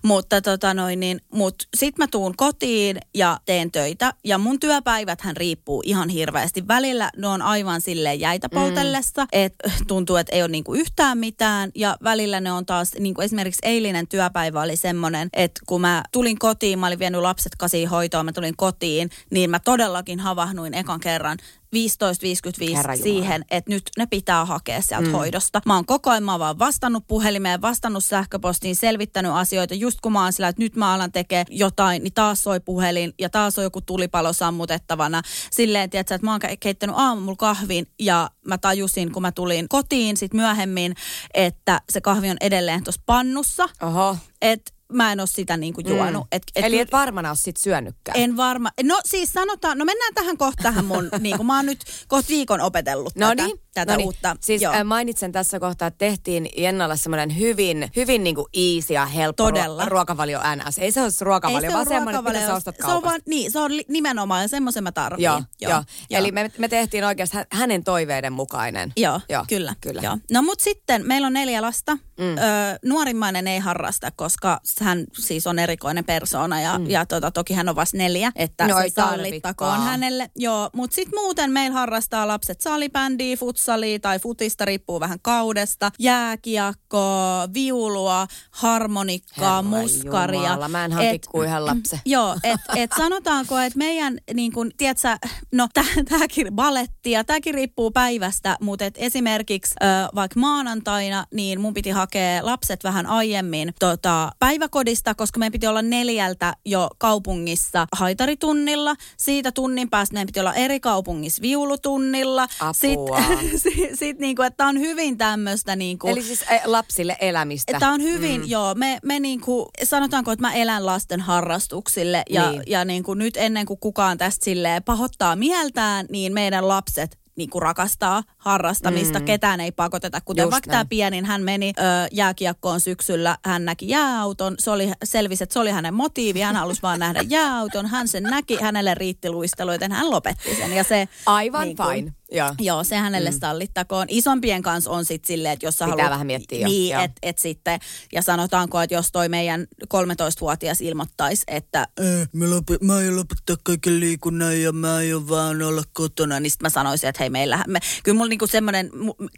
Mutta 0.03 0.41
tota 0.41 0.73
noin, 0.73 0.99
niin, 0.99 1.21
mut 1.33 1.55
sit 1.77 1.97
mä 1.97 2.07
tuun 2.07 2.33
kotiin 2.37 2.97
ja 3.15 3.39
teen 3.45 3.71
töitä 3.71 4.13
ja 4.23 4.37
mun 4.37 4.59
työpäiväthän 4.59 5.37
riippuu 5.37 5.83
ihan 5.85 6.09
hirveästi. 6.09 6.67
Välillä 6.67 7.11
ne 7.17 7.27
on 7.27 7.41
aivan 7.41 7.81
silleen 7.81 8.19
jäitä 8.19 8.49
poltellessa, 8.49 9.23
mm. 9.23 9.29
että 9.31 9.71
tuntuu, 9.87 10.15
että 10.15 10.35
ei 10.35 10.41
ole 10.41 10.49
niinku 10.49 10.73
yhtään 10.73 11.17
mitään 11.17 11.71
ja 11.75 11.97
välillä 12.03 12.39
ne 12.39 12.51
on 12.51 12.65
taas, 12.65 12.91
niinku 12.99 13.21
esimerkiksi 13.21 13.61
eilinen 13.63 14.07
työpäivä 14.07 14.61
oli 14.61 14.75
semmoinen, 14.75 15.29
että 15.33 15.61
kun 15.67 15.81
mä 15.81 16.03
tulin 16.11 16.39
kotiin, 16.39 16.79
mä 16.79 16.87
olin 16.87 16.99
vienyt 16.99 17.21
lapset 17.21 17.55
kasiin 17.55 17.89
hoitoon, 17.89 18.25
mä 18.25 18.31
tulin 18.31 18.57
kotiin, 18.57 19.09
niin 19.31 19.49
mä 19.49 19.59
todellakin 19.59 20.19
havahnuin 20.19 20.73
ekan 20.73 20.99
kerran 20.99 21.37
15.55 21.75 22.75
Herra 22.75 22.93
Jumala. 22.93 23.03
siihen, 23.03 23.45
että 23.51 23.71
nyt 23.71 23.83
ne 23.97 24.05
pitää 24.05 24.45
hakea 24.45 24.81
sieltä 24.81 25.07
mm. 25.07 25.11
hoidosta. 25.11 25.61
Mä 25.65 25.75
oon 25.75 25.85
koko 25.85 26.09
ajan 26.09 26.23
mä 26.23 26.31
oon 26.31 26.39
vaan 26.39 26.59
vastannut 26.59 27.03
puhelimeen, 27.07 27.61
vastannut 27.61 28.03
sähköpostiin, 28.03 28.75
selvittänyt 28.75 29.31
asioita. 29.31 29.73
Just 29.73 30.01
kun 30.01 30.11
mä 30.11 30.23
oon 30.23 30.33
sillä, 30.33 30.47
että 30.47 30.61
nyt 30.61 30.75
mä 30.75 30.93
alan 30.93 31.11
tekemään 31.11 31.45
jotain, 31.49 32.03
niin 32.03 32.13
taas 32.13 32.43
soi 32.43 32.59
puhelin 32.59 33.13
ja 33.19 33.29
taas 33.29 33.57
on 33.57 33.63
joku 33.63 33.81
tulipalo 33.81 34.33
sammutettavana. 34.33 35.21
Silleen, 35.51 35.89
tiedätkö, 35.89 36.15
että 36.15 36.27
mä 36.27 36.31
oon 36.31 36.41
ke- 36.45 36.57
keittänyt 36.59 36.95
aamulla 36.99 37.35
kahvin 37.35 37.87
ja 37.99 38.29
mä 38.47 38.57
tajusin, 38.57 39.11
kun 39.11 39.21
mä 39.21 39.31
tulin 39.31 39.69
kotiin 39.69 40.17
sit 40.17 40.33
myöhemmin, 40.33 40.95
että 41.33 41.81
se 41.89 42.01
kahvi 42.01 42.29
on 42.29 42.37
edelleen 42.41 42.83
tuossa 42.83 43.01
pannussa. 43.05 43.69
Oho. 43.81 44.17
Että 44.41 44.78
mä 44.93 45.11
en 45.11 45.19
ole 45.19 45.27
sitä 45.27 45.57
niinku 45.57 45.81
juonut. 45.87 46.23
Mm. 46.23 46.27
Et, 46.31 46.43
et 46.55 46.65
Eli 46.65 46.79
et 46.79 46.91
varmana 46.91 47.29
ole 47.29 47.37
sit 47.37 47.57
syönytkään. 47.57 48.19
en 48.19 48.37
varma. 48.37 48.69
No 48.83 48.99
siis 49.05 49.33
sanotaan, 49.33 49.77
no 49.77 49.85
mennään 49.85 50.13
tähän 50.13 50.37
kohta 50.37 50.63
tähän 50.63 50.85
mun, 50.85 51.09
niin 51.19 51.37
kuin 51.37 51.47
mä 51.47 51.55
oon 51.55 51.65
nyt 51.65 51.79
kohta 52.07 52.29
viikon 52.29 52.61
opetellut 52.61 53.15
No 53.15 53.27
tätä, 53.27 53.43
niin, 53.43 53.59
tätä 53.81 53.93
no 53.93 53.97
niin. 53.97 54.05
uutta. 54.05 54.35
Siis 54.41 54.61
Joo. 54.61 54.73
äh, 54.73 54.83
mainitsen 54.83 55.31
tässä 55.31 55.59
kohtaa, 55.59 55.87
että 55.87 55.97
tehtiin 55.97 56.49
Jennalle 56.57 56.97
semmoinen 56.97 57.37
hyvin, 57.39 57.89
hyvin 57.95 58.23
niinku 58.23 58.47
easy 58.53 58.93
ja 58.93 59.05
helppo 59.05 59.43
Todella. 59.43 59.83
ruo- 59.83 59.89
ruokavalio 59.89 60.39
NS. 60.55 60.77
Ei 60.77 60.91
se 60.91 61.01
ole 61.01 61.09
ruokavalio, 61.21 61.65
Ei 61.67 61.69
se 61.71 61.73
vaan 61.73 61.87
semmoinen, 61.87 62.19
että 62.19 62.31
mitä 62.31 62.45
sä 62.47 62.55
ostat 62.55 62.75
Se 62.85 62.87
on 62.87 63.03
vaan, 63.03 63.21
niin, 63.25 63.51
se 63.51 63.59
on 63.59 63.71
nimenomaan 63.87 64.49
semmoisen 64.49 64.83
mä 64.83 64.91
tarviin. 64.91 65.23
Joo, 65.25 65.41
joo, 65.61 65.71
joo. 65.71 65.83
Eli 66.09 66.31
me, 66.31 66.51
me 66.57 66.67
tehtiin 66.67 67.03
oikeasti 67.03 67.37
hä- 67.37 67.45
hänen 67.51 67.83
toiveiden 67.83 68.33
mukainen. 68.33 68.93
Joo, 68.97 69.21
Joo, 69.29 69.45
kyllä. 69.49 69.75
kyllä. 69.81 70.01
Joo. 70.01 70.17
No 70.31 70.41
mut 70.41 70.59
sitten 70.59 71.07
meillä 71.07 71.27
on 71.27 71.33
neljä 71.33 71.61
lasta. 71.61 71.95
Mm. 72.19 72.37
Ö, 72.37 72.41
nuorimmainen 72.85 73.47
ei 73.47 73.59
harrasta, 73.59 74.11
koska 74.15 74.59
hän 74.81 75.05
siis 75.19 75.47
on 75.47 75.59
erikoinen 75.59 76.05
persoona 76.05 76.61
ja, 76.61 76.77
mm. 76.79 76.89
ja 76.89 77.05
tota, 77.05 77.31
toki 77.31 77.53
hän 77.53 77.69
on 77.69 77.75
vasta 77.75 77.97
neljä, 77.97 78.31
että 78.35 78.67
No 78.67 78.81
se 78.81 78.89
sallittakoon 78.89 79.83
hänelle. 79.83 80.29
Joo, 80.35 80.69
mutta 80.73 80.95
sitten 80.95 81.19
muuten 81.19 81.51
meillä 81.51 81.73
harrastaa 81.73 82.27
lapset 82.27 82.61
salibändiä, 82.61 83.37
futsalia, 83.37 83.68
futsalia 83.69 83.99
tai 83.99 84.19
futista, 84.19 84.65
riippuu 84.65 84.99
vähän 84.99 85.19
kaudesta, 85.21 85.91
jääkiekkoa, 85.99 87.47
viulua, 87.53 88.27
harmonikkaa, 88.51 89.61
Herra 89.61 89.61
muskaria. 89.61 90.41
Jumala, 90.41 90.67
mä 90.67 90.85
en 90.85 90.91
kuin 91.31 91.47
yhden 91.47 91.65
lapsen. 91.65 91.99
Joo, 92.05 92.35
että 92.43 92.73
et 92.75 92.91
sanotaanko, 92.97 93.57
että 93.59 93.77
meidän, 93.77 94.17
niin 94.33 94.51
kun, 94.51 94.71
tiedätkö, 94.77 95.17
no 95.53 95.67
tämäkin 96.09 96.47
balettia, 96.55 97.23
tämäkin 97.23 97.53
riippuu 97.53 97.91
päivästä, 97.91 98.57
mutta 98.61 98.85
et 98.85 98.95
esimerkiksi 98.97 99.75
ö, 99.81 99.85
vaikka 100.15 100.39
maanantaina, 100.39 101.25
niin 101.33 101.61
mun 101.61 101.73
piti 101.73 101.89
hakea 101.89 102.45
lapset 102.45 102.83
vähän 102.83 103.05
aiemmin 103.05 103.73
tota, 103.79 104.31
päiväkodista, 104.39 105.15
koska 105.15 105.39
meidän 105.39 105.51
piti 105.51 105.67
olla 105.67 105.81
neljältä 105.81 106.53
jo 106.65 106.89
kaupungissa 106.97 107.87
haitaritunnilla. 107.91 108.95
Siitä 109.17 109.51
tunnin 109.51 109.89
päästä 109.89 110.13
meidän 110.13 110.27
piti 110.27 110.39
olla 110.39 110.53
eri 110.53 110.79
kaupungissa 110.79 111.41
viulutunnilla. 111.41 112.47
Apua. 112.59 112.73
Sitten 112.73 113.48
sit, 113.63 113.99
sit, 113.99 114.19
niinku, 114.19 114.41
että 114.41 114.57
tämä 114.57 114.69
on 114.69 114.79
hyvin 114.79 115.17
tämmöistä 115.17 115.75
niinku, 115.75 116.07
Eli 116.07 116.21
siis 116.21 116.45
eh, 116.49 116.61
lapsille 116.65 117.17
elämistä. 117.21 117.79
Tämä 117.79 117.93
on 117.93 118.01
hyvin, 118.01 118.41
mm. 118.41 118.47
joo. 118.47 118.75
Me, 118.75 118.99
me 119.03 119.19
niinku, 119.19 119.69
sanotaanko, 119.83 120.31
että 120.31 120.47
mä 120.47 120.53
elän 120.53 120.85
lasten 120.85 121.21
harrastuksille 121.21 122.23
ja, 122.29 122.49
Niin. 122.49 122.59
niin. 122.59 122.71
ja 122.71 122.85
niinku 122.85 123.13
nyt 123.13 123.37
ennen 123.37 123.65
kuin 123.65 123.79
kukaan 123.79 124.17
tästä 124.17 124.45
silleen 124.45 124.83
pahoittaa 124.83 125.35
mieltään, 125.35 126.05
niin 126.09 126.33
meidän 126.33 126.67
lapset 126.67 127.19
niinku 127.35 127.59
rakastaa 127.59 128.23
harrastamista. 128.39 129.19
Mm. 129.19 129.25
Ketään 129.25 129.59
ei 129.59 129.71
pakoteta. 129.71 130.21
Kuten 130.21 130.43
Just 130.43 130.51
vaikka 130.51 130.67
tämä 130.69 130.77
näin. 130.77 130.89
pienin, 130.89 131.25
hän 131.25 131.41
meni 131.43 131.73
ö, 131.79 131.81
jääkiekkoon 132.11 132.81
syksyllä, 132.81 133.37
hän 133.45 133.65
näki 133.65 133.89
jääauton. 133.89 134.55
Se 134.59 134.71
oli, 134.71 134.91
selvisi, 135.03 135.43
että 135.43 135.53
se 135.53 135.59
oli 135.59 135.71
hänen 135.71 135.93
motiivi. 135.93 136.39
Hän 136.39 136.55
halusi 136.55 136.81
vaan 136.81 136.99
nähdä 136.99 137.21
jääauton. 137.29 137.85
Hän 137.85 138.07
sen 138.07 138.23
näki, 138.23 138.57
hänelle 138.61 138.95
riitti 138.95 139.29
luistelu, 139.29 139.71
joten 139.71 139.91
hän 139.91 140.09
lopetti 140.11 140.55
sen. 140.55 140.73
Ja 140.73 140.83
se, 140.83 141.07
Aivan 141.25 141.63
niin 141.63 141.77
kuin- 141.77 141.95
fine. 141.95 142.13
Joo. 142.31 142.55
Joo, 142.59 142.83
se 142.83 142.95
hänelle 142.95 143.31
mm. 143.31 143.39
sallittakoon. 143.39 144.05
Isompien 144.09 144.61
kanssa 144.61 144.91
on 144.91 145.05
sitten 145.05 145.27
silleen, 145.27 145.53
että 145.53 145.65
jos 145.65 145.77
sä 145.77 145.85
Pitää 145.85 145.95
haluat... 145.97 146.11
vähän 146.11 146.27
miettiä 146.27 146.67
Niin, 146.67 146.99
että 146.99 147.19
et 147.21 147.37
sitten, 147.37 147.79
ja 148.13 148.21
sanotaanko, 148.21 148.81
että 148.81 148.93
jos 148.95 149.11
toi 149.11 149.29
meidän 149.29 149.67
13-vuotias 149.93 150.81
ilmoittaisi, 150.81 151.43
että 151.47 151.79
äh, 151.79 152.29
mä, 152.33 152.49
lopi, 152.49 152.77
mä 152.81 152.95
aion 152.95 153.15
lopettaa 153.15 153.55
kaiken 153.63 153.99
liikunnan 153.99 154.61
ja 154.61 154.71
mä 154.71 154.95
aion 154.95 155.29
vaan 155.29 155.61
olla 155.61 155.83
kotona, 155.93 156.39
niin 156.39 156.51
sitten 156.51 156.65
mä 156.65 156.69
sanoisin, 156.69 157.09
että 157.09 157.23
hei 157.23 157.29
meillä, 157.29 157.63
me, 157.67 157.79
kyllä 158.03 158.17
mulla 158.17 158.28
niinku 158.29 158.47
semmoinen, 158.47 158.91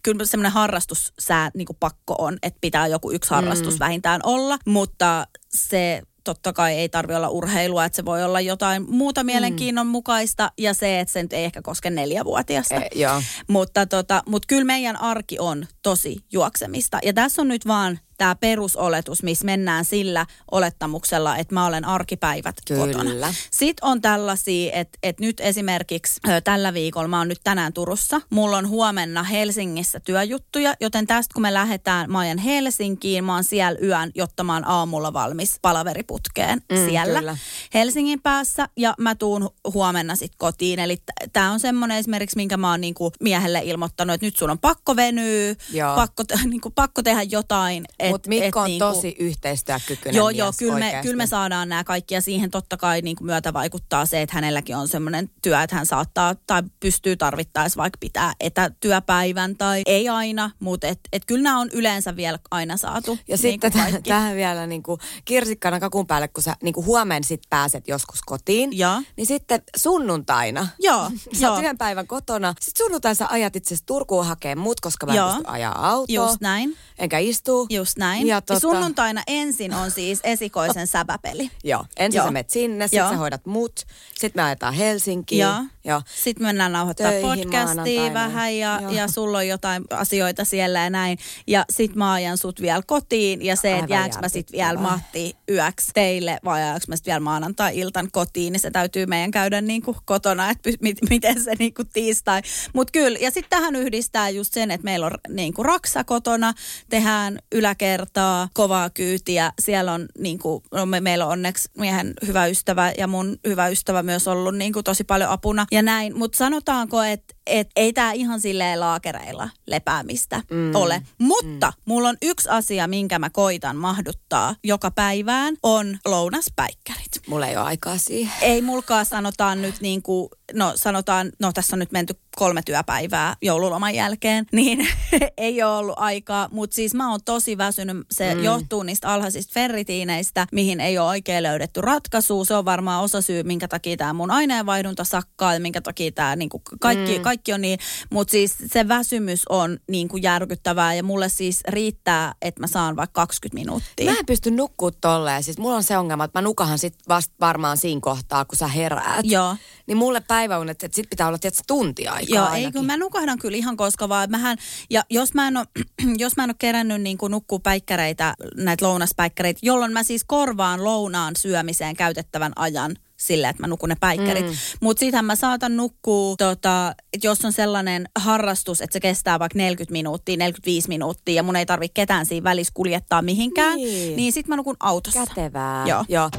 kyllä 0.03 0.25
semmoinen 0.25 0.51
harrastussää 0.51 1.51
niinku 1.53 1.77
pakko 1.79 2.15
on, 2.17 2.37
että 2.43 2.57
pitää 2.61 2.87
joku 2.87 3.11
yksi 3.11 3.29
harrastus 3.29 3.73
mm. 3.73 3.79
vähintään 3.79 4.21
olla, 4.23 4.57
mutta 4.65 5.27
se 5.49 6.01
totta 6.23 6.53
kai 6.53 6.73
ei 6.73 6.89
tarvi 6.89 7.15
olla 7.15 7.29
urheilua, 7.29 7.85
että 7.85 7.95
se 7.95 8.05
voi 8.05 8.23
olla 8.23 8.41
jotain 8.41 8.85
muuta 8.89 9.23
mielenkiinnon 9.23 9.87
mukaista 9.87 10.51
ja 10.57 10.73
se, 10.73 10.99
että 10.99 11.11
se 11.11 11.21
nyt 11.21 11.33
ei 11.33 11.45
ehkä 11.45 11.61
koske 11.61 11.89
neljävuotiasta. 11.89 12.75
Eh, 12.75 12.89
joo. 12.95 13.21
Mutta 13.47 13.85
tota, 13.85 14.23
mut 14.25 14.45
kyllä 14.45 14.65
meidän 14.65 15.01
arki 15.01 15.39
on 15.39 15.65
tosi 15.81 16.17
juoksemista. 16.31 16.99
Ja 17.03 17.13
tässä 17.13 17.41
on 17.41 17.47
nyt 17.47 17.67
vaan 17.67 17.99
tämä 18.21 18.35
perusoletus, 18.35 19.23
missä 19.23 19.45
mennään 19.45 19.85
sillä 19.85 20.25
olettamuksella, 20.51 21.37
että 21.37 21.53
mä 21.55 21.65
olen 21.65 21.85
arkipäivät 21.85 22.55
Kyllä. 22.67 22.85
kotona. 22.87 23.33
Sitten 23.51 23.87
on 23.89 24.01
tällaisia, 24.01 24.71
että, 24.73 24.97
että 25.03 25.23
nyt 25.23 25.39
esimerkiksi 25.39 26.19
tällä 26.43 26.73
viikolla, 26.73 27.07
mä 27.07 27.17
oon 27.17 27.27
nyt 27.27 27.41
tänään 27.43 27.73
Turussa, 27.73 28.21
mulla 28.29 28.57
on 28.57 28.67
huomenna 28.69 29.23
Helsingissä 29.23 29.99
työjuttuja, 29.99 30.73
joten 30.79 31.07
tästä 31.07 31.33
kun 31.33 31.41
me 31.41 31.53
lähdetään, 31.53 32.11
mä 32.11 32.19
ajan 32.19 32.37
Helsinkiin, 32.37 33.23
mä 33.23 33.33
oon 33.33 33.43
siellä 33.43 33.79
yön, 33.83 34.11
jotta 34.15 34.43
mä 34.43 34.53
oon 34.53 34.67
aamulla 34.67 35.13
valmis 35.13 35.55
palaveriputkeen 35.61 36.61
Mm, 36.71 36.85
siellä 36.85 37.19
kyllä. 37.19 37.37
Helsingin 37.73 38.21
päässä 38.21 38.69
ja 38.77 38.93
mä 38.97 39.15
tuun 39.15 39.49
huomenna 39.73 40.15
sitten 40.15 40.37
kotiin. 40.37 40.79
Eli 40.79 40.97
tämä 41.33 41.51
on 41.51 41.59
semmoinen 41.59 41.97
esimerkiksi, 41.97 42.35
minkä 42.35 42.57
mä 42.57 42.71
oon 42.71 42.81
niinku 42.81 43.11
miehelle 43.19 43.61
ilmoittanut, 43.63 44.13
että 44.13 44.27
nyt 44.27 44.35
sun 44.35 44.49
on 44.49 44.59
pakko 44.59 44.95
venyä, 44.95 45.55
Joo. 45.73 45.95
pakko, 45.95 46.23
niinku, 46.45 46.69
pakko 46.69 47.03
tehdä 47.03 47.21
jotain. 47.23 47.85
et- 47.99 48.10
Mutta 48.11 48.29
Mikko 48.29 48.45
et 48.45 48.55
on 48.55 48.65
niinku- 48.65 48.85
tosi 48.85 49.15
yhteistyökykyinen 49.19 50.17
Joo, 50.17 50.27
mies 50.27 50.37
joo, 50.37 50.51
kyllä 50.59 50.79
me, 50.79 50.99
kyllä 51.01 51.15
me 51.15 51.27
saadaan 51.27 51.69
nämä 51.69 51.83
kaikki 51.83 52.13
ja 52.13 52.21
siihen 52.21 52.51
totta 52.51 52.77
kai 52.77 53.01
niin 53.01 53.15
kuin 53.15 53.25
myötä 53.25 53.53
vaikuttaa 53.53 54.05
se, 54.05 54.21
että 54.21 54.35
hänelläkin 54.35 54.75
on 54.75 54.87
semmoinen 54.87 55.29
työ, 55.41 55.61
että 55.61 55.75
hän 55.75 55.85
saattaa 55.85 56.35
tai 56.35 56.63
pystyy 56.79 57.15
tarvittaessa 57.17 57.77
vaikka 57.77 57.97
pitää 57.99 58.33
etätyöpäivän 58.39 59.55
tai 59.57 59.81
ei 59.85 60.09
aina, 60.09 60.51
mutta 60.59 60.87
et, 60.87 60.99
et 61.13 61.25
kyllä 61.25 61.43
nämä 61.43 61.59
on 61.59 61.69
yleensä 61.73 62.15
vielä 62.15 62.39
aina 62.51 62.77
saatu. 62.77 63.11
Ja 63.11 63.17
niin 63.27 63.37
sitten 63.37 63.71
tähän 64.03 64.35
vielä 64.35 64.67
niin 64.67 64.83
kuin 64.83 64.99
kirsikkana 65.25 65.79
kakun 65.79 66.07
päälle, 66.07 66.27
kun 66.27 66.43
sä 66.43 66.55
niin 66.63 66.73
kuin 66.73 66.85
huomenna 66.85 67.27
sit 67.27 67.41
pääset 67.49 67.87
joskus 67.87 68.21
kotiin. 68.25 68.77
Joo. 68.77 69.01
Niin 69.17 69.27
sitten 69.27 69.61
sunnuntaina. 69.75 70.67
Joo, 70.79 71.09
Sä 71.09 71.27
oot 71.29 71.39
joo. 71.41 71.57
yhden 71.57 71.77
päivän 71.77 72.07
kotona. 72.07 72.53
Sitten 72.59 72.85
sunnuntaina 72.85 73.15
sä 73.15 73.27
ajat 73.29 73.55
itse 73.55 73.67
asiassa 73.67 73.85
Turkuun 73.85 74.25
hakee 74.25 74.55
mut, 74.55 74.81
koska 74.81 75.05
mä 75.05 75.13
en 75.13 75.33
pysty 75.33 75.43
ajaa 75.47 75.89
autoa. 75.89 76.05
Just 76.15 76.41
näin. 76.41 76.77
Enkä 76.97 77.17
istuu. 77.17 77.67
Just 77.69 77.97
näin. 78.01 78.27
Ja 78.27 78.35
Ja 78.35 78.55
tota- 78.55 78.59
Sunnuntaina 78.59 79.23
ensin 79.27 79.73
on 79.73 79.91
siis 79.91 80.19
esikoisen 80.23 80.87
säpäpeli. 80.97 81.51
Joo. 81.63 81.85
Ensin 81.97 82.17
Joo. 82.17 82.25
sä 82.25 82.31
menet 82.31 82.49
sinne, 82.49 82.87
sit 82.87 82.97
Joo. 82.97 83.09
sä 83.09 83.17
hoidat 83.17 83.45
mut. 83.45 83.79
Sitten 84.19 84.43
me 84.43 84.45
ajetaan 84.45 84.73
Helsinkiin. 84.73 85.39
Joo. 85.41 85.63
Joo. 85.85 86.01
Sitten 86.23 86.47
mennään 86.47 86.71
nauhoittaa 86.71 87.11
podcastia 87.21 88.13
vähän 88.13 88.57
ja, 88.57 88.79
Joo. 88.81 88.91
ja 88.91 89.07
sulla 89.07 89.37
on 89.37 89.47
jotain 89.47 89.83
asioita 89.89 90.45
siellä 90.45 90.79
ja 90.79 90.89
näin. 90.89 91.17
Ja 91.47 91.65
sit 91.69 91.95
mä 91.95 92.11
ajan 92.13 92.37
sut 92.37 92.61
vielä 92.61 92.81
kotiin 92.87 93.45
ja 93.45 93.55
se, 93.55 93.77
että 93.77 93.93
jääks 93.93 94.17
mä 94.21 94.29
sit 94.29 94.51
vielä 94.51 94.79
mahti 94.79 95.35
yöksi 95.49 95.91
teille 95.93 96.39
vai 96.43 96.61
ajanko 96.63 96.85
mä 96.87 96.95
sit 96.95 97.05
vielä 97.05 97.19
maanantai-iltan 97.19 98.09
kotiin, 98.11 98.53
niin 98.53 98.59
se 98.61 98.71
täytyy 98.71 99.05
meidän 99.05 99.31
käydä 99.31 99.61
niinku 99.61 99.95
kotona, 100.05 100.49
että 100.49 100.69
mit, 100.81 100.97
miten 101.09 101.43
se 101.43 101.51
niinku 101.59 101.83
tiistai. 101.93 102.41
Mut 102.73 102.91
kyllä, 102.91 103.17
ja 103.21 103.31
sitten 103.31 103.49
tähän 103.59 103.75
yhdistää 103.75 104.29
just 104.29 104.53
sen, 104.53 104.71
että 104.71 104.85
meillä 104.85 105.05
on 105.05 105.11
niinku 105.29 105.63
raksa 105.63 106.03
kotona, 106.03 106.53
tehdään 106.89 107.39
yläkertaa, 107.81 108.49
kovaa 108.53 108.89
kyytiä. 108.89 109.51
Siellä 109.59 109.93
on 109.93 110.05
niinku, 110.17 110.63
no 110.71 110.85
me, 110.85 111.01
meillä 111.01 111.25
on 111.25 111.31
onneksi 111.31 111.69
miehen 111.77 112.13
hyvä 112.27 112.45
ystävä 112.45 112.91
ja 112.97 113.07
mun 113.07 113.37
hyvä 113.47 113.67
ystävä 113.67 114.03
myös 114.03 114.27
ollut 114.27 114.55
niinku 114.55 114.83
tosi 114.83 115.03
paljon 115.03 115.29
apuna 115.29 115.65
ja 115.71 115.81
näin. 115.81 116.17
Mutta 116.17 116.37
sanotaanko, 116.37 117.03
että 117.03 117.35
et 117.47 117.69
ei 117.75 117.93
tämä 117.93 118.11
ihan 118.11 118.41
silleen 118.41 118.79
laakereilla 118.79 119.49
lepäämistä 119.67 120.41
mm. 120.51 120.75
ole. 120.75 121.01
Mutta 121.17 121.67
mm. 121.67 121.81
mulla 121.85 122.09
on 122.09 122.17
yksi 122.21 122.49
asia, 122.49 122.87
minkä 122.87 123.19
mä 123.19 123.29
koitan 123.29 123.75
mahduttaa 123.75 124.55
joka 124.63 124.91
päivään, 124.91 125.55
on 125.63 125.97
lounaspäikkärit. 126.05 127.21
Mulla 127.27 127.47
ei 127.47 127.57
ole 127.57 127.65
aikaa 127.65 127.97
siihen. 127.97 128.33
Ei 128.41 128.61
mulkaa 128.61 129.03
sanotaan 129.03 129.61
nyt 129.61 129.81
niin 129.81 130.01
kuin, 130.01 130.29
no 130.53 130.73
sanotaan, 130.75 131.31
no 131.39 131.51
tässä 131.53 131.75
on 131.75 131.79
nyt 131.79 131.91
menty 131.91 132.13
kolme 132.35 132.61
työpäivää 132.65 133.35
joululoman 133.41 133.95
jälkeen, 133.95 134.45
niin 134.51 134.87
ei 135.37 135.63
ole 135.63 135.77
ollut 135.77 135.95
aikaa. 135.97 136.49
Mutta 136.51 136.75
siis 136.75 136.93
mä 136.93 137.11
oon 137.11 137.19
tosi 137.25 137.57
väsynyt. 137.57 137.97
Se 138.11 138.35
mm. 138.35 138.43
johtuu 138.43 138.83
niistä 138.83 139.09
alhaisista 139.09 139.53
ferritiineistä, 139.53 140.47
mihin 140.51 140.79
ei 140.79 140.97
ole 140.97 141.07
oikein 141.07 141.43
löydetty 141.43 141.81
ratkaisua. 141.81 142.45
Se 142.45 142.55
on 142.55 142.65
varmaan 142.65 143.03
osa 143.03 143.21
syy, 143.21 143.43
minkä 143.43 143.67
takia 143.67 143.97
tämä 143.97 144.13
mun 144.13 144.31
aineenvaihdunta 144.31 145.03
sakkaa 145.03 145.53
ja 145.53 145.59
minkä 145.59 145.81
takia 145.81 146.11
tämä 146.11 146.35
niinku 146.35 146.61
kaikki, 146.79 147.17
mm. 147.17 147.23
kaikki 147.23 147.53
on 147.53 147.61
niin. 147.61 147.79
Mutta 148.09 148.31
siis 148.31 148.55
se 148.65 148.87
väsymys 148.87 149.47
on 149.49 149.79
niinku 149.89 150.17
järkyttävää 150.17 150.93
ja 150.93 151.03
mulle 151.03 151.29
siis 151.29 151.61
riittää, 151.67 152.33
että 152.41 152.61
mä 152.61 152.67
saan 152.67 152.95
vaikka 152.95 153.21
20 153.21 153.55
minuuttia. 153.59 154.11
Mä 154.11 154.19
en 154.19 154.25
pysty 154.25 154.51
nukkuu 154.51 154.91
tolleen. 154.91 155.43
Siis 155.43 155.57
mulla 155.57 155.75
on 155.75 155.83
se 155.83 155.97
ongelma, 155.97 156.23
että 156.23 156.39
mä 156.39 156.43
nukahan 156.43 156.79
sit 156.79 156.95
vasta 157.07 157.33
varmaan 157.39 157.77
siinä 157.77 158.01
kohtaa, 158.01 158.45
kun 158.45 158.57
sä 158.57 158.67
heräät. 158.67 159.25
Joo. 159.25 159.55
Niin 159.87 159.97
mulle 159.97 160.21
päiväunet, 160.27 160.83
että 160.83 160.95
sit 160.95 161.09
pitää 161.09 161.27
olla 161.27 161.37
tietysti 161.37 161.63
tunti 161.67 162.07
aikaa 162.21 162.35
Joo, 162.35 162.45
ainakin. 162.45 162.65
ei 162.65 162.71
kun 162.71 162.85
mä 162.85 162.97
nukahdan 162.97 163.37
kyllä 163.39 163.57
ihan 163.57 163.77
koska 163.77 164.09
vaan. 164.09 164.31
Mähän, 164.31 164.57
ja 164.89 165.03
jos 165.09 165.33
mä 165.33 165.47
en 165.47 165.57
ole, 165.57 165.65
jos 166.17 166.37
mä 166.37 166.43
en 166.43 166.49
ole 166.49 166.55
kerännyt 166.59 167.01
niin 167.01 167.17
kuin 167.17 167.31
nukkuu 167.31 167.59
päikkäreitä, 167.59 168.33
näitä 168.57 168.85
lounaspäikkäreitä, 168.85 169.59
jolloin 169.63 169.93
mä 169.93 170.03
siis 170.03 170.23
korvaan 170.27 170.83
lounaan 170.83 171.35
syömiseen 171.37 171.95
käytettävän 171.95 172.51
ajan 172.55 172.95
sillä, 173.17 173.49
että 173.49 173.63
mä 173.63 173.67
nukun 173.67 173.89
ne 173.89 173.95
päikkärit. 173.99 174.45
Mm. 174.45 174.51
Mutta 174.81 174.99
siitähän 174.99 175.25
mä 175.25 175.35
saatan 175.35 175.77
nukkua, 175.77 176.35
tota, 176.37 176.95
että 177.13 177.27
jos 177.27 177.45
on 177.45 177.53
sellainen 177.53 178.09
harrastus, 178.19 178.81
että 178.81 178.93
se 178.93 178.99
kestää 178.99 179.39
vaikka 179.39 179.57
40 179.57 179.91
minuuttia, 179.91 180.37
45 180.37 180.87
minuuttia 180.87 181.35
ja 181.35 181.43
mun 181.43 181.55
ei 181.55 181.65
tarvitse 181.65 181.93
ketään 181.93 182.25
siinä 182.25 182.43
välissä 182.43 182.73
kuljettaa 182.73 183.21
mihinkään, 183.21 183.75
Niin. 183.75 183.87
niin, 183.93 184.15
niin 184.15 184.33
sit 184.33 184.47
mä 184.47 184.55
nukun 184.55 184.75
autossa. 184.79 185.25
Kätevää. 185.25 185.85
Joo. 185.87 186.05
Joo. 186.09 186.29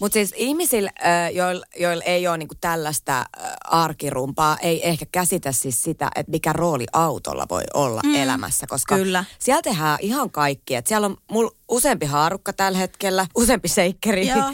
Mutta 0.00 0.14
siis 0.14 0.34
ihmisillä, 0.36 0.90
joilla 1.32 1.66
joil 1.80 2.02
ei 2.04 2.28
ole 2.28 2.38
niinku 2.38 2.54
tällaista 2.60 3.24
arkirumpaa, 3.64 4.58
ei 4.62 4.88
ehkä 4.88 5.06
käsitä 5.12 5.52
siis 5.52 5.82
sitä, 5.82 6.10
että 6.14 6.30
mikä 6.30 6.52
rooli 6.52 6.86
autolla 6.92 7.46
voi 7.50 7.62
olla 7.74 8.00
mm, 8.04 8.14
elämässä. 8.14 8.66
Koska 8.66 8.96
kyllä. 8.96 9.24
siellä 9.38 9.62
tehdään 9.62 9.98
ihan 10.00 10.30
kaikki. 10.30 10.74
Et 10.74 10.86
siellä 10.86 11.04
on, 11.06 11.16
mul 11.30 11.48
useampi 11.68 12.06
haarukka 12.06 12.52
tällä 12.52 12.78
hetkellä, 12.78 13.26
useampi 13.42 13.68
seikkeri. 13.68 14.28
Joo, 14.28 14.52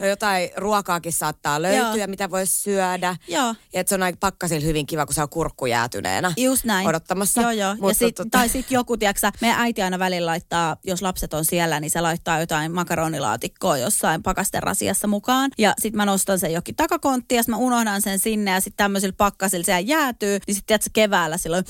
Ö, 0.00 0.06
jotain 0.08 0.50
ruokaakin 0.56 1.12
saattaa 1.12 1.62
löytyä, 1.62 1.96
Joo. 1.96 2.06
mitä 2.06 2.30
voisi 2.30 2.60
syödä. 2.60 3.16
Joo. 3.28 3.54
Ja 3.72 3.80
että 3.80 3.88
se 3.88 3.94
on 3.94 4.02
aika 4.02 4.18
pakkasilla 4.20 4.66
hyvin 4.66 4.86
kiva, 4.86 5.06
kun 5.06 5.14
se 5.14 5.22
on 5.22 5.28
kurkku 5.28 5.66
jäätyneenä 5.66 6.32
Just 6.36 6.64
näin. 6.64 6.88
odottamassa. 6.88 7.40
Joo, 7.42 7.50
joo. 7.50 7.74
Mutta 7.74 7.90
ja 7.90 7.94
sit, 7.94 8.20
tota- 8.20 8.28
Tai 8.30 8.48
sitten 8.48 8.74
joku, 8.74 8.96
tiedätkö, 8.96 9.30
meidän 9.40 9.60
äiti 9.60 9.82
aina 9.82 9.98
välillä 9.98 10.26
laittaa, 10.30 10.76
jos 10.84 11.02
lapset 11.02 11.34
on 11.34 11.44
siellä, 11.44 11.80
niin 11.80 11.90
se 11.90 12.00
laittaa 12.00 12.40
jotain 12.40 12.72
makaronilaatikkoa 12.72 13.78
jossain 13.78 14.22
pakasterasiassa 14.48 15.06
mukaan. 15.06 15.50
Ja 15.58 15.74
sitten 15.78 15.96
mä 15.96 16.04
nostan 16.04 16.38
sen 16.38 16.52
jokin 16.52 16.76
takakonttiin 16.76 17.36
ja 17.36 17.42
mä 17.48 17.56
unohdan 17.56 18.02
sen 18.02 18.18
sinne 18.18 18.50
ja 18.50 18.60
sitten 18.60 18.76
tämmöisillä 18.76 19.14
pakkasilla 19.16 19.64
se 19.64 19.80
jäätyy. 19.80 20.38
Niin 20.46 20.54
sitten 20.54 20.78
keväällä 20.92 21.36
silloin, 21.36 21.64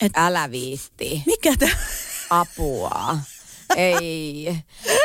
että 0.00 0.26
Älä 0.26 0.50
viitti. 0.50 1.22
mikä 1.26 1.52
tämä 1.58 1.72
Apua. 2.30 3.18
ei, 3.76 4.56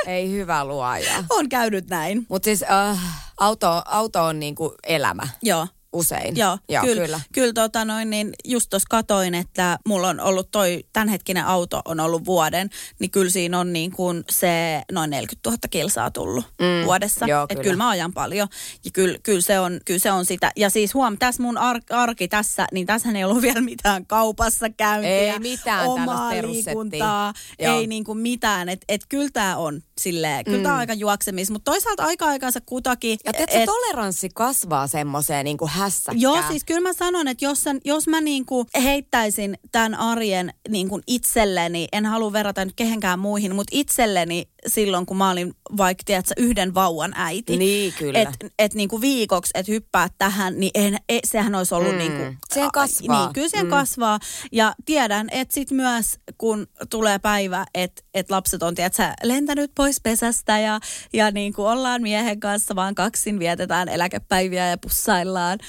ei 0.08 0.32
hyvä 0.32 0.66
luoja. 0.66 1.24
on 1.30 1.50
käynyt 1.50 1.90
näin. 1.90 2.26
Mutta 2.30 2.46
siis 2.46 2.64
äh, 2.64 3.00
auto, 3.40 3.82
auto 3.86 4.24
on 4.24 4.40
niinku 4.40 4.76
elämä 4.84 5.28
Joo. 5.42 5.68
Usein. 5.96 6.38
Joo, 6.38 6.58
Joo 6.70 6.84
kyllä, 6.84 7.02
kyllä. 7.06 7.20
kyllä 7.34 7.54
tota 7.54 7.86
noin, 7.86 8.10
niin 8.10 8.34
just 8.46 8.70
tuossa 8.70 8.88
katoin, 8.90 9.36
että 9.36 9.80
mulla 9.88 10.08
on 10.10 10.20
ollut 10.20 10.52
toi 10.52 10.84
tämänhetkinen 10.94 11.46
auto 11.46 11.82
on 11.86 12.00
ollut 12.00 12.26
vuoden, 12.26 12.70
niin 13.00 13.12
kyllä 13.12 13.32
siinä 13.32 13.60
on 13.60 13.74
niin 13.74 13.92
kuin 13.92 14.24
se 14.30 14.82
noin 14.92 15.10
40 15.10 15.50
000 15.50 15.58
kilsaa 15.70 16.12
tullut 16.12 16.46
Mm, 16.60 16.86
vuodessa. 16.86 17.26
joo, 17.26 17.44
että 17.44 17.56
kyllä. 17.56 17.64
kyllä 17.64 17.78
mä 17.78 17.90
ajan 17.90 18.14
paljon 18.14 18.48
ja 18.86 18.92
kyllä, 18.94 19.18
kyllä, 19.24 19.42
se 19.42 19.60
on, 19.60 19.80
kyllä 19.86 20.00
se 20.00 20.12
on 20.12 20.26
sitä. 20.26 20.52
Ja 20.56 20.70
siis 20.70 20.94
huom, 20.94 21.18
tässä 21.18 21.44
mun 21.44 21.58
ar- 21.58 21.82
arki 21.90 22.28
tässä, 22.28 22.68
niin 22.72 22.88
tässä 22.88 23.10
ei 23.16 23.24
ollut 23.24 23.42
vielä 23.42 23.62
mitään 23.62 24.06
kaupassa 24.06 24.70
käyntiä. 24.70 25.10
Ei 25.34 25.40
mitään 25.40 25.88
omaa 25.88 26.30
liikuntaa, 26.42 27.34
ei 27.60 27.88
niin 27.88 28.04
kuin 28.04 28.18
mitään. 28.18 28.70
Että 28.70 28.86
et 28.90 29.02
kyllä 29.10 29.30
tämä 29.34 29.58
on 29.58 29.82
silleen, 30.02 30.46
kyllä 30.46 30.58
mm. 30.58 30.64
tämä 30.64 30.74
on 30.76 30.80
aika 30.80 30.94
juoksemis, 30.94 31.52
mutta 31.52 31.72
toisaalta 31.72 32.04
aika 32.04 32.26
aikansa 32.26 32.60
kutakin. 32.66 33.18
Ja 33.26 33.34
tiedätkö, 33.34 33.60
et- 33.60 33.66
toleranssi 33.66 34.30
kasvaa 34.34 34.88
semmoiseen 34.88 35.44
niinku 35.44 35.68
hässäkkään. 35.72 36.22
Joo, 36.22 36.42
siis 36.50 36.64
kyllä 36.64 36.82
mä 36.82 36.94
sanon, 36.94 37.28
että 37.28 37.46
jos, 37.46 37.64
sen, 37.64 37.82
jos 37.86 38.08
mä 38.08 38.22
niinku 38.22 38.66
heittäisin 38.84 39.58
tämän 39.72 39.96
arjen 39.96 40.54
niinku 40.70 41.02
itselleni, 41.08 41.88
en 41.92 42.06
halua 42.06 42.34
verrata 42.34 42.66
nyt 42.66 42.76
kehenkään 42.76 43.20
muihin, 43.20 43.56
mutta 43.56 43.72
itselleni 43.72 44.48
silloin, 44.68 45.06
kun 45.06 45.18
mä 45.18 45.30
olin 45.32 45.54
vaikka 45.78 46.04
tiedätkö, 46.06 46.34
yhden 46.38 46.74
vauvan 46.74 47.14
äiti. 47.16 47.58
Niin, 47.58 47.94
kyllä. 47.94 48.20
Että 48.20 48.48
et 48.60 48.74
niinku 48.74 49.02
viikoksi, 49.02 49.52
että 49.56 49.72
hyppää 49.72 50.08
tähän, 50.18 50.60
niin 50.60 50.72
en, 50.76 50.98
e, 51.10 51.20
sehän 51.24 51.56
olisi 51.56 51.76
ollut 51.76 51.92
Mm. 51.92 51.98
niinku... 51.98 52.24
Siihen 52.54 52.72
kasvaa. 52.72 53.24
Niin, 53.26 53.34
kyllä 53.34 53.50
siihen 53.50 53.66
Mm. 53.66 53.70
kasvaa. 53.70 54.20
Ja 54.52 54.76
tiedän, 54.86 55.28
että 55.32 55.54
sit 55.54 55.72
myös, 55.72 56.20
kun 56.38 56.68
tulee 56.90 57.20
päivä, 57.20 57.66
että 57.76 58.02
et 58.14 58.32
lapset 58.32 58.64
on, 58.64 58.76
tiedätkö, 58.76 59.04
lentänyt 59.24 59.72
pois 59.76 60.02
pesästä 60.02 60.60
ja, 60.60 60.80
ja 61.14 61.32
niinku 61.32 61.66
ollaan 61.66 62.02
miehen 62.02 62.40
kanssa 62.40 62.76
vaan 62.76 62.96
kaksin, 62.96 63.40
vietetään 63.40 63.90
eläkepäiviä 63.90 64.70
ja 64.70 64.78
pussaillaan, 64.78 65.60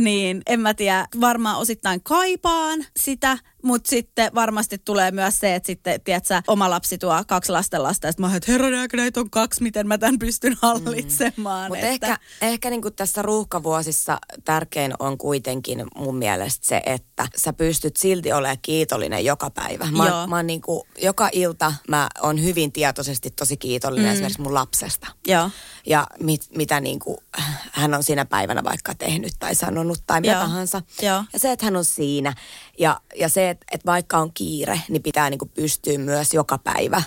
niin 0.00 0.42
en 0.46 0.60
mä 0.60 0.74
tiedä, 0.74 1.06
varmaan 1.20 1.58
osittain 1.58 2.02
kaipaan 2.02 2.84
sitä, 3.00 3.38
mutta 3.62 3.90
sitten 3.90 4.30
varmasti 4.34 4.78
tulee 4.78 5.10
myös 5.10 5.38
se, 5.38 5.54
että 5.54 5.66
sitten, 5.66 6.00
tiedätkö, 6.00 6.42
oma 6.46 6.70
lapsi 6.70 6.98
tuo 6.98 7.24
kaksi 7.26 7.52
lastenlasta, 7.52 8.06
ja 8.06 8.12
sitten 8.12 8.22
mä 8.22 8.26
oon, 8.26 8.36
että 8.36 8.52
herran 8.52 8.74
aika, 8.74 8.96
näitä 8.96 9.20
on 9.20 9.30
kaksi, 9.30 9.62
miten 9.62 9.88
mä 9.88 9.98
tämän 9.98 10.18
pystyn 10.18 10.56
hallitsemaan. 10.62 11.70
Mutta 11.70 11.86
että, 11.86 12.06
ehkä, 12.06 12.18
ehkä 12.40 12.70
niinku 12.70 12.90
tässä 12.90 13.22
ruuhkavuosissa 13.22 14.18
tärkein 14.44 14.94
on 14.98 15.18
kuitenkin 15.18 15.84
mun 15.96 16.16
mielestä 16.16 16.66
se, 16.66 16.82
että 16.86 17.28
sä 17.36 17.52
pystyt 17.52 17.96
silti 17.96 18.32
olemaan 18.32 18.58
kiitollinen 18.62 19.24
joka 19.24 19.50
päivä. 19.50 19.88
Mä, 19.90 20.08
Joo. 20.08 20.26
mä 20.26 20.36
oon 20.36 20.46
niinku, 20.46 20.86
joka 21.02 21.28
ilta 21.32 21.74
mä 21.88 22.08
oon 22.22 22.42
hyvin 22.42 22.72
tietoisesti 22.72 23.30
tosi 23.30 23.56
kiitollinen 23.56 24.08
mm. 24.08 24.12
esimerkiksi 24.12 24.42
mun 24.42 24.54
lapsesta. 24.54 25.06
Joo. 25.26 25.50
Ja 25.86 26.06
mit, 26.20 26.40
mitä 26.56 26.80
niinku, 26.80 27.22
hän 27.72 27.94
on 27.94 28.02
siinä 28.02 28.24
päivänä 28.24 28.64
vaikka 28.64 28.94
tehnyt 28.94 29.32
tai 29.38 29.54
sanonut 29.54 29.81
tai 30.06 30.20
mitä 30.20 30.32
Joo. 30.32 30.40
tahansa. 30.40 30.82
Joo. 31.02 31.24
Ja 31.32 31.38
se, 31.38 31.52
että 31.52 31.66
hän 31.66 31.76
on 31.76 31.84
siinä. 31.84 32.34
Ja, 32.78 33.00
ja 33.18 33.28
se, 33.28 33.50
että, 33.50 33.66
että 33.72 33.86
vaikka 33.86 34.18
on 34.18 34.32
kiire, 34.34 34.80
niin 34.88 35.02
pitää 35.02 35.30
niinku 35.30 35.46
pystyä 35.46 35.98
myös 35.98 36.34
joka 36.34 36.58
päivä 36.58 37.02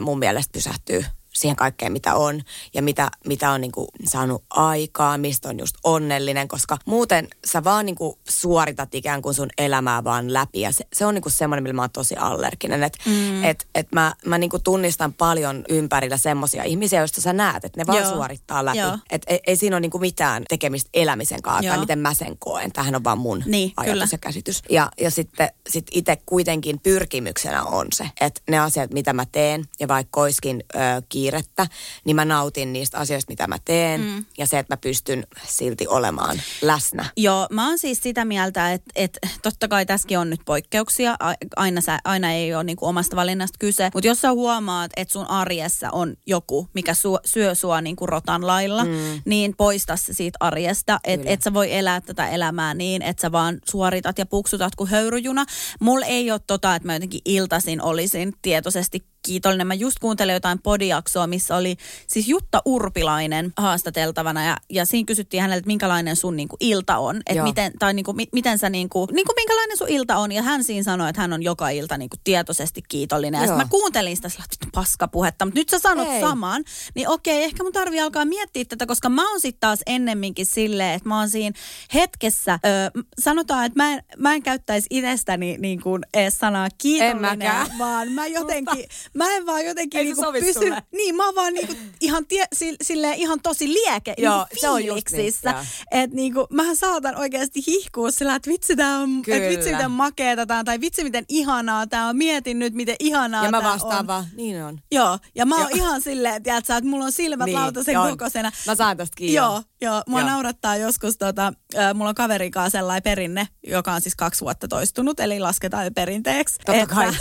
mun 0.00 0.18
mielestä 0.18 0.52
pysähtyä 0.52 1.04
siihen 1.40 1.56
kaikkeen, 1.56 1.92
mitä 1.92 2.14
on 2.14 2.42
ja 2.74 2.82
mitä, 2.82 3.10
mitä 3.26 3.50
on 3.50 3.60
niinku 3.60 3.88
saanut 4.04 4.44
aikaa, 4.50 5.18
mistä 5.18 5.48
on 5.48 5.58
just 5.58 5.76
onnellinen, 5.84 6.48
koska 6.48 6.78
muuten 6.84 7.28
sä 7.46 7.64
vaan 7.64 7.86
niinku 7.86 8.18
suoritat 8.28 8.94
ikään 8.94 9.22
kuin 9.22 9.34
sun 9.34 9.48
elämää 9.58 10.04
vaan 10.04 10.32
läpi 10.32 10.60
ja 10.60 10.72
se, 10.72 10.84
se 10.92 11.06
on 11.06 11.14
niinku 11.14 11.30
semmoinen, 11.30 11.62
millä 11.62 11.74
mä 11.74 11.82
oon 11.82 11.90
tosi 11.90 12.16
allerginen, 12.16 12.82
että 12.82 12.98
mm. 13.06 13.44
et, 13.44 13.66
et 13.74 13.92
mä, 13.92 14.14
mä 14.26 14.38
niinku 14.38 14.58
tunnistan 14.58 15.12
paljon 15.12 15.64
ympärillä 15.68 16.16
semmoisia 16.16 16.64
ihmisiä, 16.64 17.00
joista 17.00 17.20
sä 17.20 17.32
näet, 17.32 17.64
että 17.64 17.80
ne 17.80 17.86
vaan 17.86 17.98
Joo. 17.98 18.10
suorittaa 18.10 18.64
läpi. 18.64 18.78
Et 19.10 19.22
ei, 19.26 19.40
ei 19.46 19.56
siinä 19.56 19.76
ole 19.76 19.80
niinku 19.80 19.98
mitään 19.98 20.42
tekemistä 20.48 20.90
elämisen 20.94 21.42
kanssa 21.42 21.68
tai 21.68 21.76
Joo. 21.76 21.80
miten 21.80 21.98
mä 21.98 22.14
sen 22.14 22.36
koen. 22.38 22.72
Tämähän 22.72 22.94
on 22.94 23.04
vaan 23.04 23.18
mun 23.18 23.42
Niin, 23.46 23.72
ajatus 23.76 23.92
kyllä. 23.92 24.06
ja 24.12 24.18
käsitys. 24.18 24.62
Ja, 24.70 24.90
ja 25.00 25.10
sitten 25.10 25.48
sit 25.68 25.86
itse 25.90 26.18
kuitenkin 26.26 26.80
pyrkimyksenä 26.80 27.62
on 27.62 27.86
se, 27.94 28.10
että 28.20 28.40
ne 28.50 28.58
asiat, 28.58 28.92
mitä 28.92 29.12
mä 29.12 29.26
teen, 29.32 29.64
ja 29.80 29.88
vaikka 29.88 30.20
oiskin 30.20 30.64
ö, 30.74 30.78
kiirettä, 31.28 31.66
niin 32.04 32.16
mä 32.16 32.24
nautin 32.24 32.72
niistä 32.72 32.98
asioista, 32.98 33.32
mitä 33.32 33.46
mä 33.46 33.56
teen, 33.64 34.00
mm. 34.00 34.24
ja 34.38 34.46
se, 34.46 34.58
että 34.58 34.72
mä 34.72 34.76
pystyn 34.76 35.26
silti 35.46 35.86
olemaan 35.88 36.40
läsnä. 36.62 37.04
Joo, 37.16 37.46
mä 37.50 37.68
oon 37.68 37.78
siis 37.78 38.02
sitä 38.02 38.24
mieltä, 38.24 38.72
että, 38.72 38.90
että 38.94 39.18
totta 39.42 39.68
kai 39.68 39.86
tässäkin 39.86 40.18
on 40.18 40.30
nyt 40.30 40.40
poikkeuksia. 40.44 41.16
Aina, 41.56 41.80
sä, 41.80 41.98
aina 42.04 42.32
ei 42.32 42.54
ole 42.54 42.64
niinku 42.64 42.86
omasta 42.86 43.16
valinnasta 43.16 43.56
kyse. 43.58 43.90
Mutta 43.94 44.06
jos 44.06 44.20
sä 44.20 44.32
huomaat, 44.32 44.90
että 44.96 45.12
sun 45.12 45.26
arjessa 45.26 45.90
on 45.90 46.14
joku, 46.26 46.68
mikä 46.74 46.94
su, 46.94 47.18
syö 47.24 47.54
sua 47.54 47.80
niinku 47.80 48.06
rotan 48.06 48.46
lailla, 48.46 48.84
mm. 48.84 49.22
niin 49.24 49.54
poista 49.56 49.96
se 49.96 50.12
siitä 50.12 50.36
arjesta. 50.40 51.00
Että 51.04 51.30
et 51.30 51.42
sä 51.42 51.54
voi 51.54 51.74
elää 51.74 52.00
tätä 52.00 52.28
elämää 52.28 52.74
niin, 52.74 53.02
että 53.02 53.20
sä 53.20 53.32
vaan 53.32 53.58
suoritat 53.70 54.18
ja 54.18 54.26
puksutat 54.26 54.74
kuin 54.76 54.90
höyryjuna. 54.90 55.44
Mulla 55.80 56.06
ei 56.06 56.30
ole 56.30 56.40
tota, 56.46 56.74
että 56.74 56.86
mä 56.86 56.94
jotenkin 56.94 57.20
iltaisin 57.24 57.82
olisin 57.82 58.32
tietoisesti 58.42 59.04
kiitollinen. 59.22 59.66
Mä 59.66 59.74
just 59.74 59.98
kuuntelin 59.98 60.32
jotain 60.32 60.62
podiaksoa, 60.62 61.26
missä 61.26 61.56
oli 61.56 61.76
siis 62.06 62.28
Jutta 62.28 62.62
Urpilainen 62.64 63.52
haastateltavana 63.56 64.44
ja, 64.44 64.56
ja 64.70 64.84
siinä 64.84 65.06
kysyttiin 65.06 65.40
häneltä, 65.40 65.58
että 65.58 65.66
minkälainen 65.66 66.16
sun 66.16 66.36
niinku 66.36 66.56
ilta 66.60 66.98
on. 66.98 67.20
Että 67.26 67.42
miten, 67.42 67.72
tai 67.78 67.94
niinku, 67.94 68.12
mi, 68.12 68.26
miten 68.32 68.58
sä 68.58 68.70
niinku, 68.70 69.08
niinku 69.12 69.32
minkälainen 69.36 69.76
sun 69.76 69.88
ilta 69.88 70.16
on. 70.16 70.32
Ja 70.32 70.42
hän 70.42 70.64
siinä 70.64 70.82
sanoi, 70.82 71.10
että 71.10 71.22
hän 71.22 71.32
on 71.32 71.42
joka 71.42 71.68
ilta 71.68 71.98
niinku 71.98 72.16
tietoisesti 72.24 72.82
kiitollinen. 72.88 73.38
Ja 73.38 73.46
Joo. 73.46 73.56
sit 73.56 73.64
mä 73.64 73.70
kuuntelin 73.70 74.16
sitä 74.16 74.28
sillä, 74.28 74.44
että 74.44 74.66
paskapuhetta, 74.74 75.44
mutta 75.44 75.60
nyt 75.60 75.68
sä 75.68 75.78
sanot 75.78 76.08
Ei. 76.08 76.20
saman. 76.20 76.64
Niin 76.94 77.08
okei, 77.08 77.44
ehkä 77.44 77.62
mun 77.62 77.72
tarvii 77.72 78.00
alkaa 78.00 78.24
miettiä 78.24 78.64
tätä, 78.64 78.86
koska 78.86 79.08
mä 79.08 79.30
oon 79.30 79.40
sitten 79.40 79.60
taas 79.60 79.80
ennemminkin 79.86 80.46
silleen, 80.46 80.94
että 80.94 81.08
mä 81.08 81.18
oon 81.18 81.28
siinä 81.28 81.58
hetkessä, 81.94 82.58
ö, 82.64 83.02
sanotaan, 83.20 83.66
että 83.66 83.82
mä 83.82 83.92
en, 83.92 84.02
mä 84.18 84.34
en 84.34 84.42
käyttäisi 84.42 84.86
itsestäni 84.90 85.56
niin 85.58 85.82
kuin 85.82 86.02
edes 86.14 86.38
sanaa 86.38 86.68
kiitollinen, 86.78 87.78
vaan 87.78 88.12
mä 88.12 88.26
jotenkin, 88.26 88.84
mä 89.18 89.36
en 89.36 89.46
vaan 89.46 89.64
jotenkin 89.66 90.04
niin 90.04 90.16
sovi 90.16 90.40
pysy, 90.40 90.52
sulle. 90.52 90.82
niin 90.92 91.16
mä 91.16 91.24
oon 91.26 91.34
vaan 91.34 91.54
niin 91.54 91.66
kuin 91.66 91.78
ihan, 92.00 92.26
tie, 92.26 92.44
si, 92.52 92.76
silleen, 92.82 93.14
ihan 93.14 93.40
tosi 93.40 93.68
lieke, 93.72 94.14
Joo, 94.18 94.46
niin 94.50 94.60
se 94.60 94.68
on 94.68 94.84
just 94.84 95.10
niin, 95.10 95.32
joo. 95.44 95.54
että 95.90 96.16
niin 96.16 96.34
kuin, 96.34 96.46
mähän 96.50 96.76
saatan 96.76 97.16
oikeasti 97.16 97.60
hihkua 97.66 98.10
sillä, 98.10 98.34
että 98.34 98.50
vitsi 98.50 98.76
tää 98.76 98.98
on, 98.98 99.22
että 99.28 99.48
vitsi 99.48 99.72
miten 99.72 99.90
makeeta 99.90 100.46
tää 100.46 100.58
on, 100.58 100.64
tai 100.64 100.80
vitsi 100.80 101.04
miten 101.04 101.24
ihanaa 101.28 101.86
tää 101.86 102.06
on, 102.06 102.16
mietin 102.16 102.58
nyt 102.58 102.74
miten 102.74 102.96
ihanaa 103.00 103.44
Ja 103.44 103.50
mä 103.50 103.62
vastaan 103.62 104.00
on. 104.00 104.06
vaan, 104.06 104.24
niin 104.36 104.64
on. 104.64 104.78
Joo, 104.92 105.18
ja 105.34 105.46
mä 105.46 105.54
oon 105.56 105.70
Joo. 105.70 105.76
ihan 105.76 106.02
silleen, 106.02 106.42
tiedätkö, 106.42 106.76
että 106.76 106.90
mulla 106.90 107.04
on 107.04 107.12
silmät 107.12 107.46
niin, 107.46 107.58
lautasen 107.58 107.98
on. 107.98 108.10
kokoisena. 108.10 108.52
Mä 108.66 108.74
saan 108.74 108.96
tästä 108.96 109.16
kiinni. 109.16 109.34
Joo, 109.34 109.62
joo. 109.80 110.02
Mua 110.06 110.20
Joo. 110.20 110.28
naurattaa 110.28 110.76
joskus, 110.76 111.16
tota, 111.18 111.52
äh, 111.78 111.94
mulla 111.94 112.08
on 112.08 112.14
kaverin 112.14 112.50
kanssa 112.50 112.78
sellainen 112.78 113.02
perinne, 113.02 113.48
joka 113.66 113.92
on 113.92 114.00
siis 114.00 114.16
kaksi 114.16 114.40
vuotta 114.40 114.68
toistunut, 114.68 115.20
eli 115.20 115.40
lasketaan 115.40 115.84
jo 115.84 115.90
perinteeksi. 115.90 116.58
Totta 116.66 116.86
kai. 116.86 117.12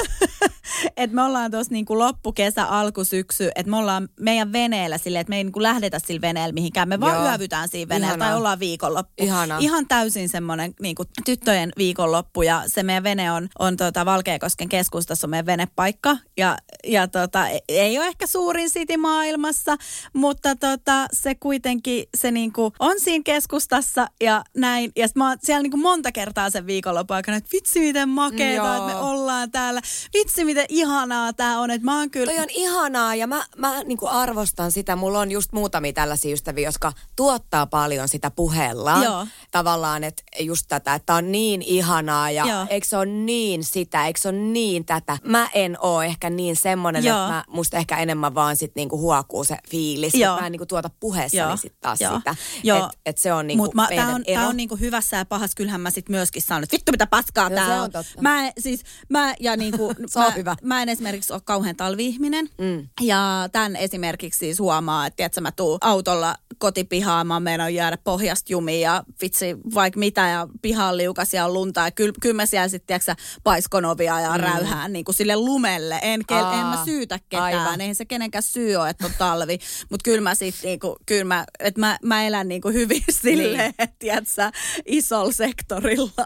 että 0.98 1.16
me 1.16 1.24
ollaan 1.24 1.52
tuossa 1.52 1.74
niinku 1.78 2.00
loppukesä, 2.00 2.66
alkusyksy, 2.66 3.50
että 3.56 3.70
me 3.70 3.78
ollaan 3.78 4.10
meidän 4.20 4.54
veneellä 4.54 4.98
silleen, 4.98 5.22
että 5.22 5.30
me 5.30 5.38
ei 5.38 5.44
niinku 5.44 5.62
lähdetä 5.62 6.00
sillä 6.00 6.22
veneellä 6.22 6.54
mihinkään. 6.54 6.90
Me 6.90 7.00
vaan 7.00 7.16
Joo. 7.16 7.32
yövytään 7.32 7.70
siinä 7.70 7.90
veneellä 7.90 8.08
Ihanaa. 8.08 8.28
tai 8.28 8.38
ollaan 8.38 8.60
viikonloppu. 8.60 9.14
Ihanaa. 9.18 9.60
Ihan 9.60 9.88
täysin 9.88 10.30
semmoinen 10.30 10.74
niinku, 10.82 11.04
tyttöjen 11.26 11.72
viikonloppu 11.78 12.42
ja 12.42 12.64
se 12.68 12.84
meidän 12.84 13.04
vene 13.04 13.32
on, 13.32 13.50
on 13.60 13.78
tota, 13.78 14.06
Valkeakosken 14.06 14.70
keskustassa 14.70 15.28
on 15.28 15.30
meidän 15.30 15.46
venepaikka 15.46 16.18
ja, 16.38 16.58
ja 16.88 17.08
tota, 17.08 17.50
e- 17.50 17.60
ei 17.68 17.98
ole 17.98 18.08
ehkä 18.08 18.28
suurin 18.28 18.70
city 18.70 18.98
maailmassa, 18.98 19.76
mutta 20.14 20.56
tota, 20.56 21.06
se 21.14 21.36
kuitenkin 21.36 22.06
se 22.18 22.32
niinku 22.32 22.74
on 22.80 22.96
siinä 23.00 23.24
keskustassa 23.24 24.08
ja 24.22 24.44
näin. 24.58 24.92
Ja 24.96 25.08
sit 25.08 25.18
mä 25.18 25.30
oon 25.30 25.38
siellä 25.44 25.64
niinku 25.64 25.78
monta 25.78 26.12
kertaa 26.12 26.50
sen 26.50 26.68
viikonlopun 26.68 27.16
aikana, 27.16 27.38
että 27.38 27.50
vitsi 27.54 27.80
miten 27.80 28.10
makeeta, 28.10 28.78
että 28.78 28.88
me 28.88 28.96
ollaan 28.96 29.52
täällä. 29.52 29.82
Vitsi 30.14 30.46
miten 30.46 30.58
miten 30.58 30.76
ihanaa 30.78 31.34
tää 31.34 31.60
on, 31.60 31.67
että 31.74 31.86
mä 31.86 32.00
oon 32.00 32.10
kyllä... 32.12 32.34
Toi 32.34 32.44
on 32.44 32.50
ihanaa 32.50 33.16
ja 33.16 33.28
mä, 33.28 33.46
mä 33.58 33.84
niin 33.84 33.98
kuin 33.98 34.12
arvostan 34.12 34.72
sitä. 34.72 34.96
Mulla 34.96 35.20
on 35.20 35.32
just 35.32 35.52
muutamia 35.52 35.94
tällaisia 35.94 36.34
ystäviä, 36.34 36.68
jotka 36.68 36.94
tuottaa 37.16 37.66
paljon 37.66 38.08
sitä 38.08 38.32
puheella. 38.32 39.04
Joo. 39.04 39.28
Tavallaan, 39.52 40.04
että 40.04 40.24
just 40.40 40.66
tätä, 40.68 40.94
että 40.94 41.16
on 41.16 41.32
niin 41.32 41.62
ihanaa 41.62 42.32
ja 42.32 42.46
Joo. 42.46 42.66
eikö 42.70 42.88
se 42.88 42.98
ole 42.98 43.06
niin 43.06 43.64
sitä, 43.64 44.06
eikö 44.06 44.20
se 44.20 44.30
ole 44.30 44.38
niin 44.38 44.86
tätä. 44.86 45.18
Mä 45.24 45.50
en 45.54 45.78
oo 45.82 46.02
ehkä 46.02 46.30
niin 46.30 46.56
semmonen, 46.56 47.04
Joo. 47.04 47.18
että 47.22 47.34
mä, 47.34 47.44
musta 47.48 47.78
ehkä 47.78 47.98
enemmän 47.98 48.36
vaan 48.36 48.56
sit 48.56 48.72
niinku 48.76 49.00
huokuu 49.00 49.44
se 49.44 49.58
fiilis. 49.70 50.14
Joo. 50.14 50.34
Että 50.34 50.42
mä 50.42 50.46
en 50.46 50.52
niinku 50.52 50.66
tuota 50.66 50.90
puheessani 51.00 51.58
sit 51.58 51.74
taas 51.82 52.02
joo. 52.02 52.18
sitä. 52.18 52.36
Joo. 52.64 52.78
Että 52.78 52.98
et 53.06 53.18
se 53.18 53.34
on 53.34 53.48
niinku 53.48 53.64
Mut 53.64 53.74
mä, 53.74 53.88
meidän 53.90 54.06
tää 54.06 54.16
on, 54.16 54.24
ero. 54.28 54.42
tää 54.42 54.50
on 54.50 54.58
niinku 54.58 54.76
hyvässä 54.76 55.18
ja 55.18 55.26
pahassa. 55.26 55.56
Kyllähän 55.56 55.82
mä 55.82 55.90
sit 55.90 56.10
myöskin 56.10 56.42
sanon, 56.42 56.64
että 56.64 56.74
vittu 56.74 56.92
mitä 56.92 57.08
paskaa 57.08 57.50
No, 57.50 57.56
tää 57.56 57.76
on. 57.76 57.84
on 57.84 57.92
totta. 57.92 58.22
Mä, 58.22 58.52
siis, 58.60 58.84
mä, 59.10 59.36
ja 59.40 59.58
niinku, 59.58 59.88
on 60.16 60.24
mä, 60.24 60.30
hyvä. 60.32 60.56
mä 60.64 60.82
en 60.82 60.90
esimerkiksi 60.90 61.34
ole 61.34 61.42
kauhean 61.58 61.76
talvi-ihminen. 61.76 62.50
Mm. 62.58 62.88
Ja 63.02 63.50
tämän 63.52 63.76
esimerkiksi 63.76 64.38
siis 64.38 64.60
huomaa, 64.60 65.06
että 65.06 65.18
tiedätkö, 65.18 65.42
mä 65.42 65.52
tuun 65.52 65.78
autolla 65.82 66.36
kotipihaan, 66.58 67.28
mä 67.28 67.40
meinaan 67.40 67.74
jäädä 67.74 67.98
pohjasta 68.04 68.52
jumiin 68.52 68.82
ja 68.82 69.04
vitsi 69.22 69.58
vaikka 69.76 70.00
mitä 70.00 70.28
ja 70.28 70.48
piha 70.62 70.86
on 70.88 70.98
liukas 70.98 71.34
ja 71.34 71.46
on 71.46 71.54
lunta 71.54 71.82
ja 71.82 71.92
kyllä, 71.92 72.14
kyllä 72.22 72.36
mä 72.36 72.46
siellä 72.46 72.68
sitten 72.68 73.00
paiskon 73.44 73.86
ovia 73.86 74.20
ja 74.20 74.30
mm. 74.38 74.44
räyhään 74.44 74.94
niin 74.94 75.06
kuin 75.06 75.16
sille 75.16 75.36
lumelle. 75.36 76.00
En, 76.02 76.22
kel, 76.28 76.46
Aa, 76.46 76.60
en 76.60 76.66
mä 76.66 76.86
syytä 76.86 77.20
ketään, 77.30 77.44
aivan. 77.44 77.82
eihän 77.82 77.96
se 77.96 78.06
kenenkään 78.06 78.44
syy 78.44 78.76
ole, 78.76 78.90
että 78.90 79.06
on 79.06 79.12
talvi. 79.18 79.60
Mutta 79.90 80.04
kyllä 80.04 80.22
mä 80.22 80.36
sitten 80.36 80.68
niinku, 80.68 80.96
kyllä 81.06 81.24
mä, 81.24 81.46
että 81.60 81.80
mä, 81.80 81.98
mä 82.04 82.24
elän 82.24 82.48
niinku 82.48 82.70
hyvin 82.70 83.04
silleen, 83.22 83.58
Niin. 83.58 83.74
että 83.80 83.96
tiedätkö, 84.00 84.52
isolla 84.86 85.32
sektorilla. 85.32 86.26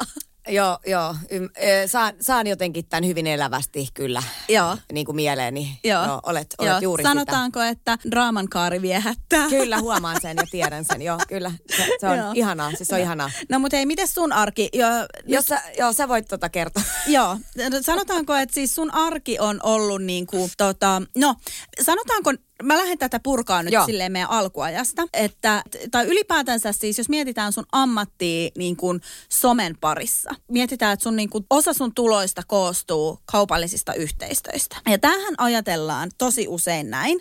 Joo, 0.51 0.79
joo. 0.87 1.15
Ym, 1.31 1.43
ö, 1.43 1.87
saan, 1.87 2.13
saan 2.21 2.47
jotenkin 2.47 2.85
tämän 2.85 3.05
hyvin 3.07 3.27
elävästi 3.27 3.87
kyllä 3.93 4.23
Joo. 4.49 4.77
niin 4.93 5.05
kuin 5.05 5.15
mieleeni. 5.15 5.79
Joo. 5.83 6.05
Joo, 6.05 6.19
olet, 6.25 6.55
olet 6.57 6.71
Joo. 6.71 6.79
juuri 6.79 7.03
Sanotaanko, 7.03 7.61
että 7.61 7.97
draaman 8.11 8.49
kaari 8.49 8.81
viehättää? 8.81 9.21
sitä. 9.31 9.49
Kyllä, 9.49 9.79
huomaan 9.79 10.17
sen 10.21 10.37
ja 10.37 10.43
tiedän 10.51 10.85
sen. 10.85 11.01
Joo, 11.01 11.17
kyllä. 11.27 11.51
Se, 11.77 11.87
se 11.99 12.07
on 12.07 12.17
Joo. 12.17 12.31
ihanaa. 12.35 12.71
Siis 12.71 12.87
se 12.87 12.95
on 12.95 13.01
ihanaa. 13.01 13.31
No 13.49 13.59
mutta 13.59 13.77
hei, 13.77 13.85
miten 13.85 14.07
sun 14.07 14.31
arki? 14.33 14.69
Jo, 14.73 14.87
Jos 15.25 15.45
sä, 15.45 15.61
joo, 15.77 15.93
sä 15.93 16.07
voit 16.07 16.27
tota 16.27 16.49
kertoa. 16.49 16.83
Joo, 17.07 17.37
sanotaanko, 17.81 18.35
että 18.35 18.53
siis 18.55 18.75
sun 18.75 18.93
arki 18.93 19.39
on 19.39 19.59
ollut 19.63 20.03
niin 20.03 20.27
kuin, 20.27 20.51
tota, 20.57 21.01
no 21.17 21.35
sanotaanko, 21.81 22.33
mä 22.63 22.77
lähden 22.77 22.97
tätä 22.97 23.19
purkaa 23.23 23.63
nyt 23.63 23.73
Joo. 23.73 23.85
silleen 23.85 24.11
meidän 24.11 24.29
alkuajasta, 24.29 25.07
että, 25.13 25.63
tai 25.91 26.05
ylipäätänsä 26.05 26.71
siis, 26.71 26.97
jos 26.97 27.09
mietitään 27.09 27.53
sun 27.53 27.65
ammattia 27.71 28.49
niin 28.57 28.75
kuin 28.75 29.01
somen 29.29 29.77
parissa, 29.81 30.29
mietitään, 30.51 30.93
että 30.93 31.03
sun 31.03 31.15
niin 31.15 31.29
kuin, 31.29 31.45
osa 31.49 31.73
sun 31.73 31.93
tuloista 31.93 32.41
koostuu 32.47 33.19
kaupallisista 33.25 33.93
yhteistöistä. 33.93 34.77
Ja 34.89 34.97
tämähän 34.97 35.33
ajatellaan 35.37 36.11
tosi 36.17 36.47
usein 36.47 36.89
näin, 36.89 37.19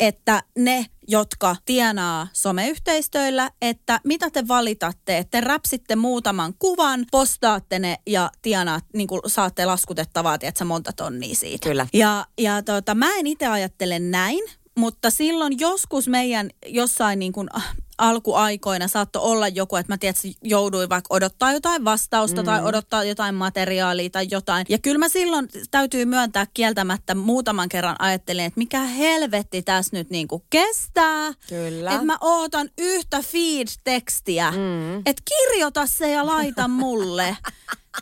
että 0.00 0.42
ne, 0.58 0.86
jotka 1.08 1.56
tienaa 1.64 2.28
someyhteistöillä, 2.32 3.50
että 3.62 4.00
mitä 4.04 4.30
te 4.30 4.48
valitatte, 4.48 5.18
että 5.18 5.30
te 5.30 5.40
räpsitte 5.40 5.96
muutaman 5.96 6.54
kuvan, 6.58 7.04
postaatte 7.10 7.78
ne 7.78 7.96
ja 8.06 8.30
tienaat, 8.42 8.84
niin 8.94 9.08
kuin 9.08 9.20
saatte 9.26 9.64
laskutettavaa, 9.64 10.38
tiedätkö, 10.38 10.64
monta 10.64 10.92
tonnia 10.92 11.34
siitä. 11.34 11.68
Kyllä. 11.68 11.86
Ja, 11.92 12.26
ja 12.38 12.62
tota, 12.62 12.94
mä 12.94 13.14
en 13.14 13.26
itse 13.26 13.46
ajattele 13.46 13.98
näin, 13.98 14.44
mutta 14.74 15.10
silloin 15.10 15.58
joskus 15.58 16.08
meidän 16.08 16.50
jossain 16.66 17.18
niin 17.18 17.32
kuin, 17.32 17.48
ah, 17.52 17.74
alkuaikoina 17.98 18.88
saattoi 18.88 19.22
olla 19.22 19.48
joku, 19.48 19.76
että 19.76 19.92
mä 19.92 19.98
tiedän, 19.98 20.14
että 20.24 20.38
jouduin 20.42 20.88
vaikka 20.88 21.14
odottaa 21.14 21.52
jotain 21.52 21.84
vastausta 21.84 22.42
mm. 22.42 22.46
tai 22.46 22.62
odottaa 22.64 23.04
jotain 23.04 23.34
materiaalia 23.34 24.10
tai 24.10 24.26
jotain. 24.30 24.66
Ja 24.68 24.78
kyllä 24.78 24.98
mä 24.98 25.08
silloin 25.08 25.48
täytyy 25.70 26.04
myöntää 26.04 26.46
kieltämättä 26.54 27.14
muutaman 27.14 27.68
kerran 27.68 27.96
ajattelin, 27.98 28.44
että 28.44 28.58
mikä 28.58 28.80
helvetti 28.80 29.62
tässä 29.62 29.96
nyt 29.96 30.10
niin 30.10 30.28
kuin 30.28 30.42
kestää. 30.50 31.32
Kyllä. 31.48 31.90
Että 31.90 32.04
mä 32.04 32.18
ootan 32.20 32.70
yhtä 32.78 33.22
feed-tekstiä. 33.22 34.50
Mm. 34.50 34.98
Että 34.98 35.22
kirjoita 35.24 35.86
se 35.86 36.10
ja 36.10 36.26
laita 36.26 36.68
mulle. 36.68 37.36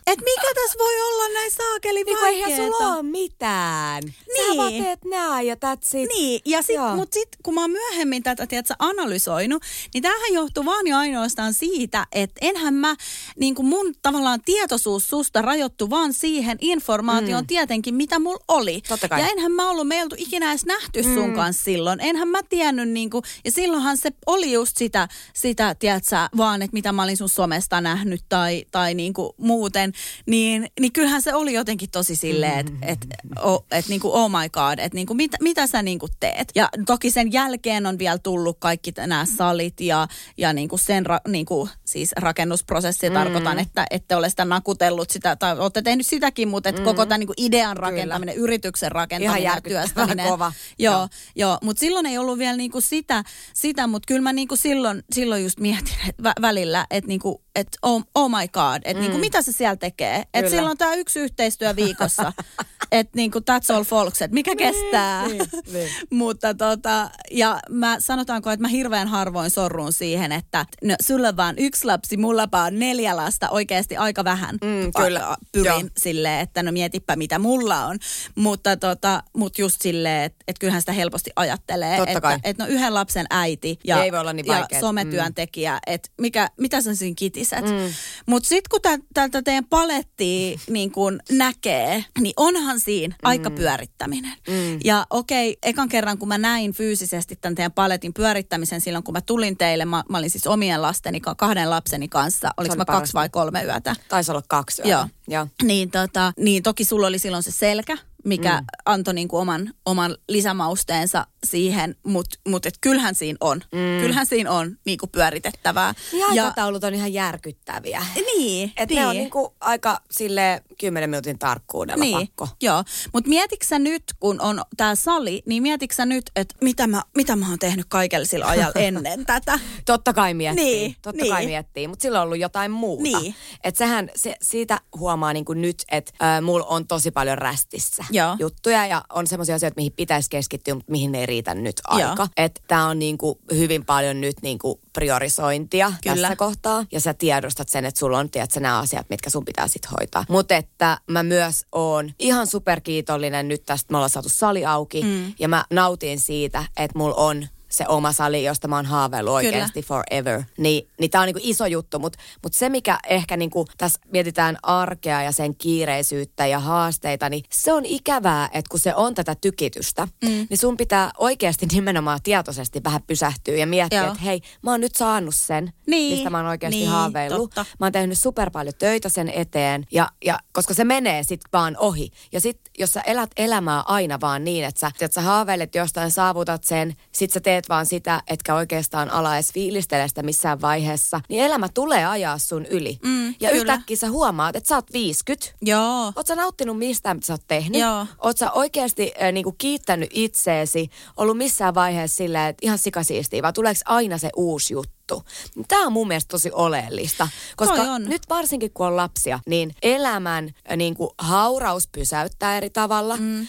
että 0.06 0.24
mikä 0.24 0.46
tässä 0.54 0.78
voi 0.78 1.00
olla 1.02 1.28
näin 1.34 1.50
saakeli 1.50 2.04
Niin 2.04 2.18
kuin 2.18 2.28
eihän 2.28 2.50
vaikeeta. 2.50 2.72
sulla 2.78 2.94
ole 2.94 3.02
mitään. 3.02 4.02
Niin. 4.02 4.14
Sä 4.36 4.42
Niin. 4.48 4.56
vaan 4.56 4.72
teet 4.72 5.04
nää 5.04 5.42
ja 5.42 5.54
that's 5.54 5.96
it. 5.98 6.08
Niin, 6.08 6.40
ja 6.44 6.62
sit, 6.62 6.76
Joo. 6.76 6.96
mut 6.96 7.12
sitten 7.12 7.40
kun 7.42 7.54
mä 7.54 7.60
oon 7.60 7.70
myöhemmin 7.70 8.22
tätä 8.22 8.46
tiedätkö, 8.46 8.74
analysoinut, 8.78 9.62
niin 9.94 10.02
tämähän 10.02 10.32
johtuu 10.32 10.64
vaan 10.64 10.86
ja 10.86 10.98
ainoastaan 10.98 11.54
siitä, 11.54 12.06
että 12.12 12.38
enhän 12.40 12.74
mä, 12.74 12.96
niin 13.38 13.54
kuin 13.54 13.66
mun 13.66 13.94
tavallaan 14.02 14.40
tietoisuus 14.44 15.08
susta 15.08 15.42
rajoittu 15.42 15.90
vaan 15.90 16.12
siihen 16.12 16.58
informaatioon 16.60 17.42
mm. 17.44 17.46
tietenkin, 17.46 17.94
mitä 17.94 18.18
mulla 18.18 18.44
oli. 18.48 18.80
Totta 18.88 19.08
kai. 19.08 19.20
Ja 19.20 19.28
enhän 19.28 19.52
mä 19.52 19.70
ollut, 19.70 19.88
me 19.88 19.96
ei 19.96 20.02
oltu 20.02 20.16
ikinä 20.18 20.50
edes 20.50 20.66
nähty 20.66 21.02
sun 21.02 21.28
Mm. 21.30 21.34
kanssa 21.34 21.64
silloin. 21.64 22.00
Enhän 22.00 22.28
mä 22.28 22.42
tiennyt, 22.42 22.88
niin 22.88 23.10
kuin, 23.10 23.22
ja 23.44 23.50
silloinhan 23.50 23.96
se 23.96 24.10
oli 24.26 24.52
just 24.52 24.76
sitä, 24.76 25.08
sitä 25.34 25.74
tiedätkö, 25.74 26.16
vaan, 26.36 26.62
että 26.62 26.74
mitä 26.74 26.92
mä 26.92 27.02
olin 27.02 27.16
sun 27.16 27.28
somesta 27.28 27.80
nähnyt 27.80 28.20
tai, 28.28 28.64
tai 28.70 28.94
niin 28.94 29.12
kuin 29.12 29.32
muuten. 29.36 29.79
Niin, 30.26 30.68
niin 30.80 30.92
kyllähän 30.92 31.22
se 31.22 31.34
oli 31.34 31.52
jotenkin 31.52 31.90
tosi 31.90 32.16
silleen, 32.16 32.58
että 32.58 32.76
et, 32.82 32.98
oh, 33.42 33.64
et 33.70 33.88
niin 33.88 34.00
kuin 34.00 34.14
oh 34.14 34.30
my 34.30 34.48
god, 34.48 34.78
että 34.78 34.94
niin 34.94 35.06
kuin 35.06 35.16
mitä, 35.16 35.36
mitä 35.40 35.66
sä 35.66 35.82
niin 35.82 35.98
kuin 35.98 36.12
teet. 36.20 36.52
Ja 36.54 36.68
toki 36.86 37.10
sen 37.10 37.32
jälkeen 37.32 37.86
on 37.86 37.98
vielä 37.98 38.18
tullut 38.18 38.56
kaikki 38.60 38.92
nämä 38.96 39.24
salit 39.36 39.80
ja, 39.80 40.08
ja 40.36 40.52
niin 40.52 40.68
kuin 40.68 40.80
sen 40.80 41.06
ra, 41.06 41.20
niin 41.28 41.46
kuin, 41.46 41.70
siis 41.90 42.12
rakennusprosessi. 42.16 43.08
Mm. 43.08 43.14
Tarkoitan, 43.14 43.58
että 43.58 43.86
ette 43.90 44.16
ole 44.16 44.30
sitä 44.30 44.44
nakutellut 44.44 45.10
sitä, 45.10 45.36
tai 45.36 45.58
olette 45.58 45.82
tehnyt 45.82 46.06
sitäkin, 46.06 46.48
mutta 46.48 46.68
että 46.68 46.82
koko 46.82 47.06
tämän 47.06 47.20
niin 47.20 47.26
kuin 47.26 47.40
idean 47.46 47.76
rakentaminen, 47.76 48.36
yrityksen 48.36 48.92
rakentaminen 48.92 49.42
ja 49.42 49.60
työstäminen. 49.60 50.28
kova. 50.28 50.52
Joo, 50.78 50.94
Joo. 50.94 51.08
joo. 51.36 51.58
mutta 51.62 51.80
silloin 51.80 52.06
ei 52.06 52.18
ollut 52.18 52.38
vielä 52.38 52.56
niinku 52.56 52.80
sitä, 52.80 53.24
sitä 53.54 53.86
mutta 53.86 54.06
kyllä 54.06 54.20
mä 54.20 54.32
niinku 54.32 54.56
silloin, 54.56 55.02
silloin 55.12 55.42
just 55.42 55.60
mietin 55.60 55.94
et 56.08 56.14
vä- 56.22 56.42
välillä, 56.42 56.86
että 56.90 57.08
niinku, 57.08 57.42
et 57.56 57.68
oh, 57.82 58.02
oh 58.14 58.30
my 58.30 58.48
god, 58.48 58.76
että 58.84 58.94
mm. 58.94 59.00
niinku, 59.00 59.18
mitä 59.18 59.42
se 59.42 59.52
siellä 59.52 59.76
tekee. 59.76 60.16
Että 60.16 60.32
Kyllä. 60.38 60.50
silloin 60.50 60.78
tämä 60.78 60.94
yksi 60.94 61.20
yhteistyö 61.20 61.76
viikossa, 61.76 62.32
että 62.92 63.12
niinku, 63.16 63.38
that's 63.38 63.74
all 63.74 63.84
folks, 63.84 64.22
että 64.22 64.34
mikä 64.34 64.56
kestää. 64.56 65.28
niin, 65.28 65.42
niin. 65.72 65.88
mutta 66.10 66.54
tota, 66.54 67.10
ja 67.30 67.60
mä 67.70 67.96
sanotaanko, 67.98 68.50
että 68.50 68.62
mä 68.62 68.68
hirveän 68.68 69.08
harvoin 69.08 69.50
sorrun 69.50 69.92
siihen, 69.92 70.32
että 70.32 70.66
no, 70.84 70.94
sulla 71.02 71.28
on 71.28 71.36
vaan 71.36 71.54
yksi 71.58 71.79
lapsi, 71.84 72.16
mulla 72.16 72.48
vaan 72.52 72.78
neljä 72.78 73.16
lasta, 73.16 73.48
oikeasti 73.50 73.96
aika 73.96 74.24
vähän. 74.24 74.58
Mm, 74.64 74.92
kyllä. 75.04 75.36
Pyrin 75.52 75.66
Joo. 75.66 75.82
silleen, 75.98 76.40
että 76.40 76.62
no 76.62 76.72
mietipä 76.72 77.16
mitä 77.16 77.38
mulla 77.38 77.86
on. 77.86 77.98
Mutta 78.34 78.76
tota, 78.76 79.22
mut 79.36 79.58
just 79.58 79.82
silleen, 79.82 80.22
että 80.24 80.44
et 80.48 80.58
kyllähän 80.58 80.82
sitä 80.82 80.92
helposti 80.92 81.30
ajattelee, 81.36 81.96
Totta 81.96 82.10
että 82.10 82.20
kai. 82.20 82.38
et 82.44 82.58
no 82.58 82.66
yhden 82.66 82.94
lapsen 82.94 83.26
äiti 83.30 83.78
ja, 83.84 84.04
Ei 84.04 84.12
voi 84.12 84.20
olla 84.20 84.32
niin 84.32 84.46
ja 84.46 84.54
vaikeet. 84.58 84.80
sometyöntekijä, 84.80 85.72
mm. 85.72 85.92
että 85.94 86.08
mikä, 86.20 86.48
mitä 86.60 86.80
sä 86.80 86.94
siinä 86.94 87.14
kitiset. 87.18 87.64
Mm. 87.64 87.92
Mutta 88.26 88.48
sitten 88.48 88.70
kun 88.70 88.82
tä- 88.82 89.06
tätä 89.14 89.42
teidän 89.42 89.64
palettia 89.64 90.58
niin 90.70 90.92
kun 90.92 91.20
näkee, 91.30 92.04
niin 92.20 92.34
onhan 92.36 92.80
siinä 92.80 93.14
mm. 93.14 93.28
aika 93.28 93.50
pyörittäminen. 93.50 94.32
Mm. 94.48 94.78
Ja 94.84 95.06
okei, 95.10 95.58
ekan 95.62 95.88
kerran 95.88 96.18
kun 96.18 96.28
mä 96.28 96.38
näin 96.38 96.72
fyysisesti 96.72 97.36
tämän 97.36 97.54
teidän 97.54 97.72
paletin 97.72 98.14
pyörittämisen 98.14 98.80
silloin, 98.80 99.04
kun 99.04 99.14
mä 99.14 99.20
tulin 99.20 99.56
teille, 99.56 99.84
mä, 99.84 100.04
mä 100.08 100.18
olin 100.18 100.30
siis 100.30 100.46
omien 100.46 100.82
lasteni, 100.82 101.20
ka- 101.20 101.34
lapseni 101.70 102.08
kanssa, 102.08 102.50
oliko 102.56 102.72
oli 102.72 102.78
mä 102.78 102.84
parasta. 102.84 103.00
kaksi 103.00 103.14
vai 103.14 103.28
kolme 103.28 103.62
yötä. 103.64 103.96
Taisi 104.08 104.30
olla 104.30 104.42
kaksi. 104.48 104.82
Joo. 104.84 105.06
Joo. 105.28 105.46
Niin, 105.62 105.90
tota, 105.90 106.32
niin 106.36 106.62
toki 106.62 106.84
sulla 106.84 107.06
oli 107.06 107.18
silloin 107.18 107.42
se 107.42 107.50
selkä, 107.50 107.98
mikä 108.24 108.60
mm. 108.60 108.66
antoi 108.84 109.14
niinku 109.14 109.36
oman, 109.36 109.74
oman 109.86 110.16
lisämausteensa 110.28 111.26
siihen, 111.44 111.96
mutta 112.02 112.38
mut 112.48 112.66
et 112.66 112.74
kyllähän 112.80 113.14
siinä 113.14 113.36
on. 113.40 113.60
Mm. 113.72 114.00
Kyllähän 114.00 114.26
siinä 114.26 114.50
on 114.50 114.78
niinku 114.84 115.06
pyöritettävää. 115.06 115.94
Niin 116.12 116.24
aikataulut 116.24 116.84
on 116.84 116.94
ihan 116.94 117.12
järkyttäviä. 117.12 118.02
niin, 118.36 118.72
Et 118.76 118.88
niin. 118.88 119.00
ne 119.00 119.06
on 119.06 119.16
niinku 119.16 119.54
aika 119.60 120.00
sille 120.10 120.62
10 120.80 121.10
minuutin 121.10 121.38
tarkkuudella 121.38 122.04
niin, 122.04 122.18
pakko. 122.18 122.48
joo. 122.62 122.84
Mutta 123.12 123.28
mietitkö 123.28 123.78
nyt, 123.78 124.02
kun 124.20 124.40
on 124.40 124.62
tämä 124.76 124.94
sali, 124.94 125.42
niin 125.46 125.62
mietitkö 125.62 126.06
nyt, 126.06 126.30
että 126.36 126.54
mitä 126.60 126.86
mä, 126.86 127.02
mitä 127.16 127.36
mä 127.36 127.48
oon 127.48 127.58
tehnyt 127.58 127.86
kaikella 127.88 128.26
sillä 128.26 128.46
ajalla 128.46 128.80
ennen 128.88 129.26
tätä? 129.26 129.58
Totta 129.86 130.12
kai 130.12 130.34
miettii. 130.34 130.64
Niin, 130.64 130.96
Totta 131.02 131.22
niin. 131.22 131.32
kai 131.32 131.46
miettii, 131.46 131.88
mutta 131.88 132.02
sillä 132.02 132.18
on 132.20 132.24
ollut 132.24 132.38
jotain 132.38 132.70
muuta. 132.70 133.02
Niin. 133.02 133.34
Et 133.64 133.76
sehän, 133.76 134.10
se, 134.16 134.36
siitä 134.42 134.80
huomaa 134.98 135.32
niinku 135.32 135.52
nyt, 135.52 135.84
että 135.90 136.12
äh, 136.22 136.42
mulla 136.42 136.66
on 136.66 136.86
tosi 136.86 137.10
paljon 137.10 137.38
rästissä 137.38 138.04
Joo. 138.10 138.36
juttuja 138.38 138.86
ja 138.86 139.04
on 139.12 139.26
semmoisia 139.26 139.54
asioita, 139.54 139.76
mihin 139.76 139.92
pitäisi 139.92 140.30
keskittyä, 140.30 140.74
mutta 140.74 140.92
mihin 140.92 141.14
ei 141.14 141.26
riitä 141.26 141.54
nyt 141.54 141.80
aika. 141.84 142.28
Että 142.36 142.60
tää 142.68 142.86
on 142.86 142.98
niinku 142.98 143.38
hyvin 143.54 143.84
paljon 143.84 144.20
nyt 144.20 144.36
niinku 144.42 144.80
priorisointia 144.92 145.92
Kyllä. 146.02 146.16
tässä 146.16 146.36
kohtaa. 146.36 146.84
Ja 146.92 147.00
sä 147.00 147.14
tiedostat 147.14 147.68
sen, 147.68 147.84
että 147.84 147.98
sulla 147.98 148.18
on 148.18 148.30
tiedät, 148.30 148.56
nämä 148.60 148.78
asiat, 148.78 149.06
mitkä 149.10 149.30
sun 149.30 149.44
pitää 149.44 149.68
sit 149.68 149.90
hoitaa. 149.90 150.24
Mutta 150.28 150.56
että 150.56 150.98
mä 151.10 151.22
myös 151.22 151.66
oon 151.72 152.10
ihan 152.18 152.46
superkiitollinen 152.46 153.48
nyt 153.48 153.62
tästä, 153.66 153.92
me 153.92 153.96
ollaan 153.96 154.10
saatu 154.10 154.28
sali 154.28 154.64
auki 154.64 155.02
mm. 155.02 155.34
ja 155.38 155.48
mä 155.48 155.64
nautin 155.70 156.20
siitä, 156.20 156.64
että 156.76 156.98
mulla 156.98 157.14
on 157.14 157.46
se 157.70 157.84
oma 157.88 158.12
sali, 158.12 158.44
josta 158.44 158.68
mä 158.68 158.76
oon 158.76 158.86
haaveillut 158.86 159.34
oikeasti 159.34 159.82
forever. 159.82 160.42
Niin, 160.58 160.88
niin 161.00 161.10
tää 161.10 161.20
on 161.20 161.26
niinku 161.26 161.40
iso 161.42 161.66
juttu, 161.66 161.98
mutta 161.98 162.18
mut 162.42 162.52
se 162.52 162.68
mikä 162.68 162.98
ehkä 163.08 163.36
niinku 163.36 163.66
tässä 163.78 164.00
mietitään 164.12 164.56
arkea 164.62 165.22
ja 165.22 165.32
sen 165.32 165.56
kiireisyyttä 165.56 166.46
ja 166.46 166.58
haasteita, 166.58 167.28
niin 167.28 167.44
se 167.50 167.72
on 167.72 167.84
ikävää, 167.84 168.48
että 168.52 168.68
kun 168.70 168.80
se 168.80 168.94
on 168.94 169.14
tätä 169.14 169.34
tykitystä, 169.34 170.08
mm. 170.24 170.46
niin 170.50 170.58
sun 170.58 170.76
pitää 170.76 171.10
oikeasti 171.18 171.66
nimenomaan 171.72 172.20
tietoisesti 172.22 172.80
vähän 172.84 173.02
pysähtyä 173.06 173.54
ja 173.54 173.66
miettiä, 173.66 174.06
että 174.06 174.18
hei, 174.24 174.40
mä 174.62 174.70
oon 174.70 174.80
nyt 174.80 174.94
saanut 174.94 175.34
sen, 175.34 175.72
niin. 175.86 176.14
mistä 176.14 176.30
mä 176.30 176.36
oon 176.36 176.46
oikeasti 176.46 176.78
niin, 176.78 176.90
haaveillut. 176.90 177.50
Totta. 177.50 177.66
Mä 177.80 177.86
oon 177.86 177.92
tehnyt 177.92 178.18
super 178.18 178.50
paljon 178.50 178.74
töitä 178.78 179.08
sen 179.08 179.28
eteen, 179.28 179.84
ja, 179.92 180.08
ja 180.24 180.38
koska 180.52 180.74
se 180.74 180.84
menee 180.84 181.22
sit 181.22 181.40
vaan 181.52 181.76
ohi. 181.78 182.10
Ja 182.32 182.40
sit 182.40 182.60
jos 182.78 182.92
sä 182.92 183.00
elät 183.00 183.30
elämää 183.36 183.80
aina 183.80 184.20
vaan 184.20 184.44
niin, 184.44 184.64
että 184.64 184.80
sä, 184.80 184.90
että 185.00 185.14
sä 185.14 185.20
haaveilet 185.20 185.74
jostain, 185.74 186.10
saavutat 186.10 186.64
sen, 186.64 186.94
sit 187.12 187.30
sä 187.30 187.40
teet 187.40 187.59
vaan 187.68 187.86
sitä, 187.86 188.22
etkä 188.26 188.54
oikeastaan 188.54 189.10
ala 189.10 189.34
edes 189.34 189.52
fiilistele 189.52 190.08
sitä 190.08 190.22
missään 190.22 190.60
vaiheessa, 190.60 191.20
niin 191.28 191.44
elämä 191.44 191.68
tulee 191.68 192.06
ajaa 192.06 192.38
sun 192.38 192.66
yli. 192.66 192.98
Mm, 193.02 193.26
ja 193.26 193.50
kyllä. 193.50 193.54
yhtäkkiä 193.54 193.96
sä 193.96 194.10
huomaat, 194.10 194.56
että 194.56 194.68
sä 194.68 194.74
oot 194.74 194.92
50. 194.92 195.52
Joo. 195.62 196.12
Oot 196.16 196.26
sä 196.26 196.34
nauttinut 196.34 196.78
mistään, 196.78 197.16
mitä 197.16 197.26
sä 197.26 197.32
oot 197.32 197.44
tehnyt? 197.48 197.80
Joo. 197.80 198.06
Oot 198.18 198.38
sä 198.38 198.50
oikeasti 198.52 199.12
äh, 199.22 199.32
niinku 199.32 199.54
kiittänyt 199.58 200.10
itseesi, 200.12 200.90
ollut 201.16 201.36
missään 201.36 201.74
vaiheessa 201.74 202.16
silleen, 202.16 202.48
että 202.48 202.66
ihan 202.66 202.78
sikasiistiä, 202.78 203.42
vai 203.42 203.52
tuleeko 203.52 203.80
aina 203.84 204.18
se 204.18 204.30
uusi 204.36 204.74
juttu? 204.74 204.99
Juttu. 205.10 205.30
Tämä 205.68 205.86
on 205.86 205.92
mun 205.92 206.08
mielestä 206.08 206.28
tosi 206.28 206.50
oleellista, 206.52 207.28
koska 207.56 207.82
on. 207.82 208.04
nyt 208.04 208.22
varsinkin 208.28 208.70
kun 208.74 208.86
on 208.86 208.96
lapsia, 208.96 209.40
niin 209.46 209.74
elämän 209.82 210.50
niin 210.76 210.94
kuin, 210.94 211.10
hauraus 211.18 211.88
pysäyttää 211.92 212.56
eri 212.56 212.70
tavalla. 212.70 213.16
Mm. 213.16 213.40
Öö, 213.40 213.46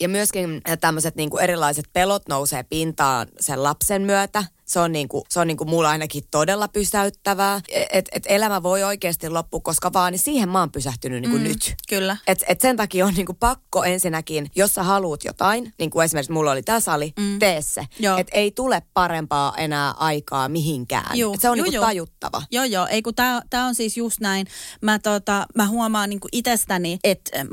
ja 0.00 0.08
myöskin 0.08 0.62
tämmöiset 0.80 1.16
niin 1.16 1.30
erilaiset 1.40 1.84
pelot 1.92 2.28
nousee 2.28 2.62
pintaan 2.62 3.28
sen 3.40 3.62
lapsen 3.62 4.02
myötä 4.02 4.44
se 4.68 4.80
on, 4.80 4.92
niinku, 4.92 5.24
se 5.28 5.40
on 5.40 5.46
niinku 5.46 5.64
mulla 5.64 5.90
ainakin 5.90 6.24
todella 6.30 6.68
pysäyttävää. 6.68 7.60
Että 7.92 8.10
et 8.14 8.24
elämä 8.26 8.62
voi 8.62 8.82
oikeasti 8.84 9.28
loppua 9.28 9.60
koska 9.60 9.92
vaan, 9.92 10.12
niin 10.12 10.20
siihen 10.20 10.48
mä 10.48 10.60
oon 10.60 10.72
pysähtynyt 10.72 11.22
niinku 11.22 11.38
mm, 11.38 11.44
nyt. 11.44 11.74
Kyllä. 11.88 12.16
Et, 12.26 12.44
et 12.48 12.60
sen 12.60 12.76
takia 12.76 13.06
on 13.06 13.14
niinku 13.14 13.34
pakko 13.34 13.84
ensinnäkin, 13.84 14.50
jos 14.56 14.74
sä 14.74 14.82
haluat 14.82 15.24
jotain, 15.24 15.72
niin 15.78 15.90
kuin 15.90 16.04
esimerkiksi 16.04 16.32
mulla 16.32 16.50
oli 16.50 16.62
tämä 16.62 16.80
sali, 16.80 17.12
mm. 17.18 17.38
tee 17.38 17.62
se. 17.62 17.86
Että 18.18 18.36
ei 18.38 18.50
tule 18.50 18.82
parempaa 18.94 19.54
enää 19.56 19.90
aikaa 19.90 20.48
mihinkään. 20.48 21.18
Juu, 21.18 21.34
et 21.34 21.40
se 21.40 21.50
on 21.50 21.58
juu, 21.58 21.64
niinku 21.64 21.80
tajuttava. 21.80 22.42
Joo, 22.50 22.64
joo. 22.64 22.86
Ei 22.86 23.02
kun 23.02 23.14
tää, 23.14 23.42
tää 23.50 23.64
on 23.64 23.74
siis 23.74 23.96
just 23.96 24.20
näin. 24.20 24.46
Mä, 24.80 24.98
tota, 24.98 25.46
mä 25.54 25.66
huomaan 25.66 26.10
niinku 26.10 26.28
itsestäni, 26.32 26.98
että 27.04 27.46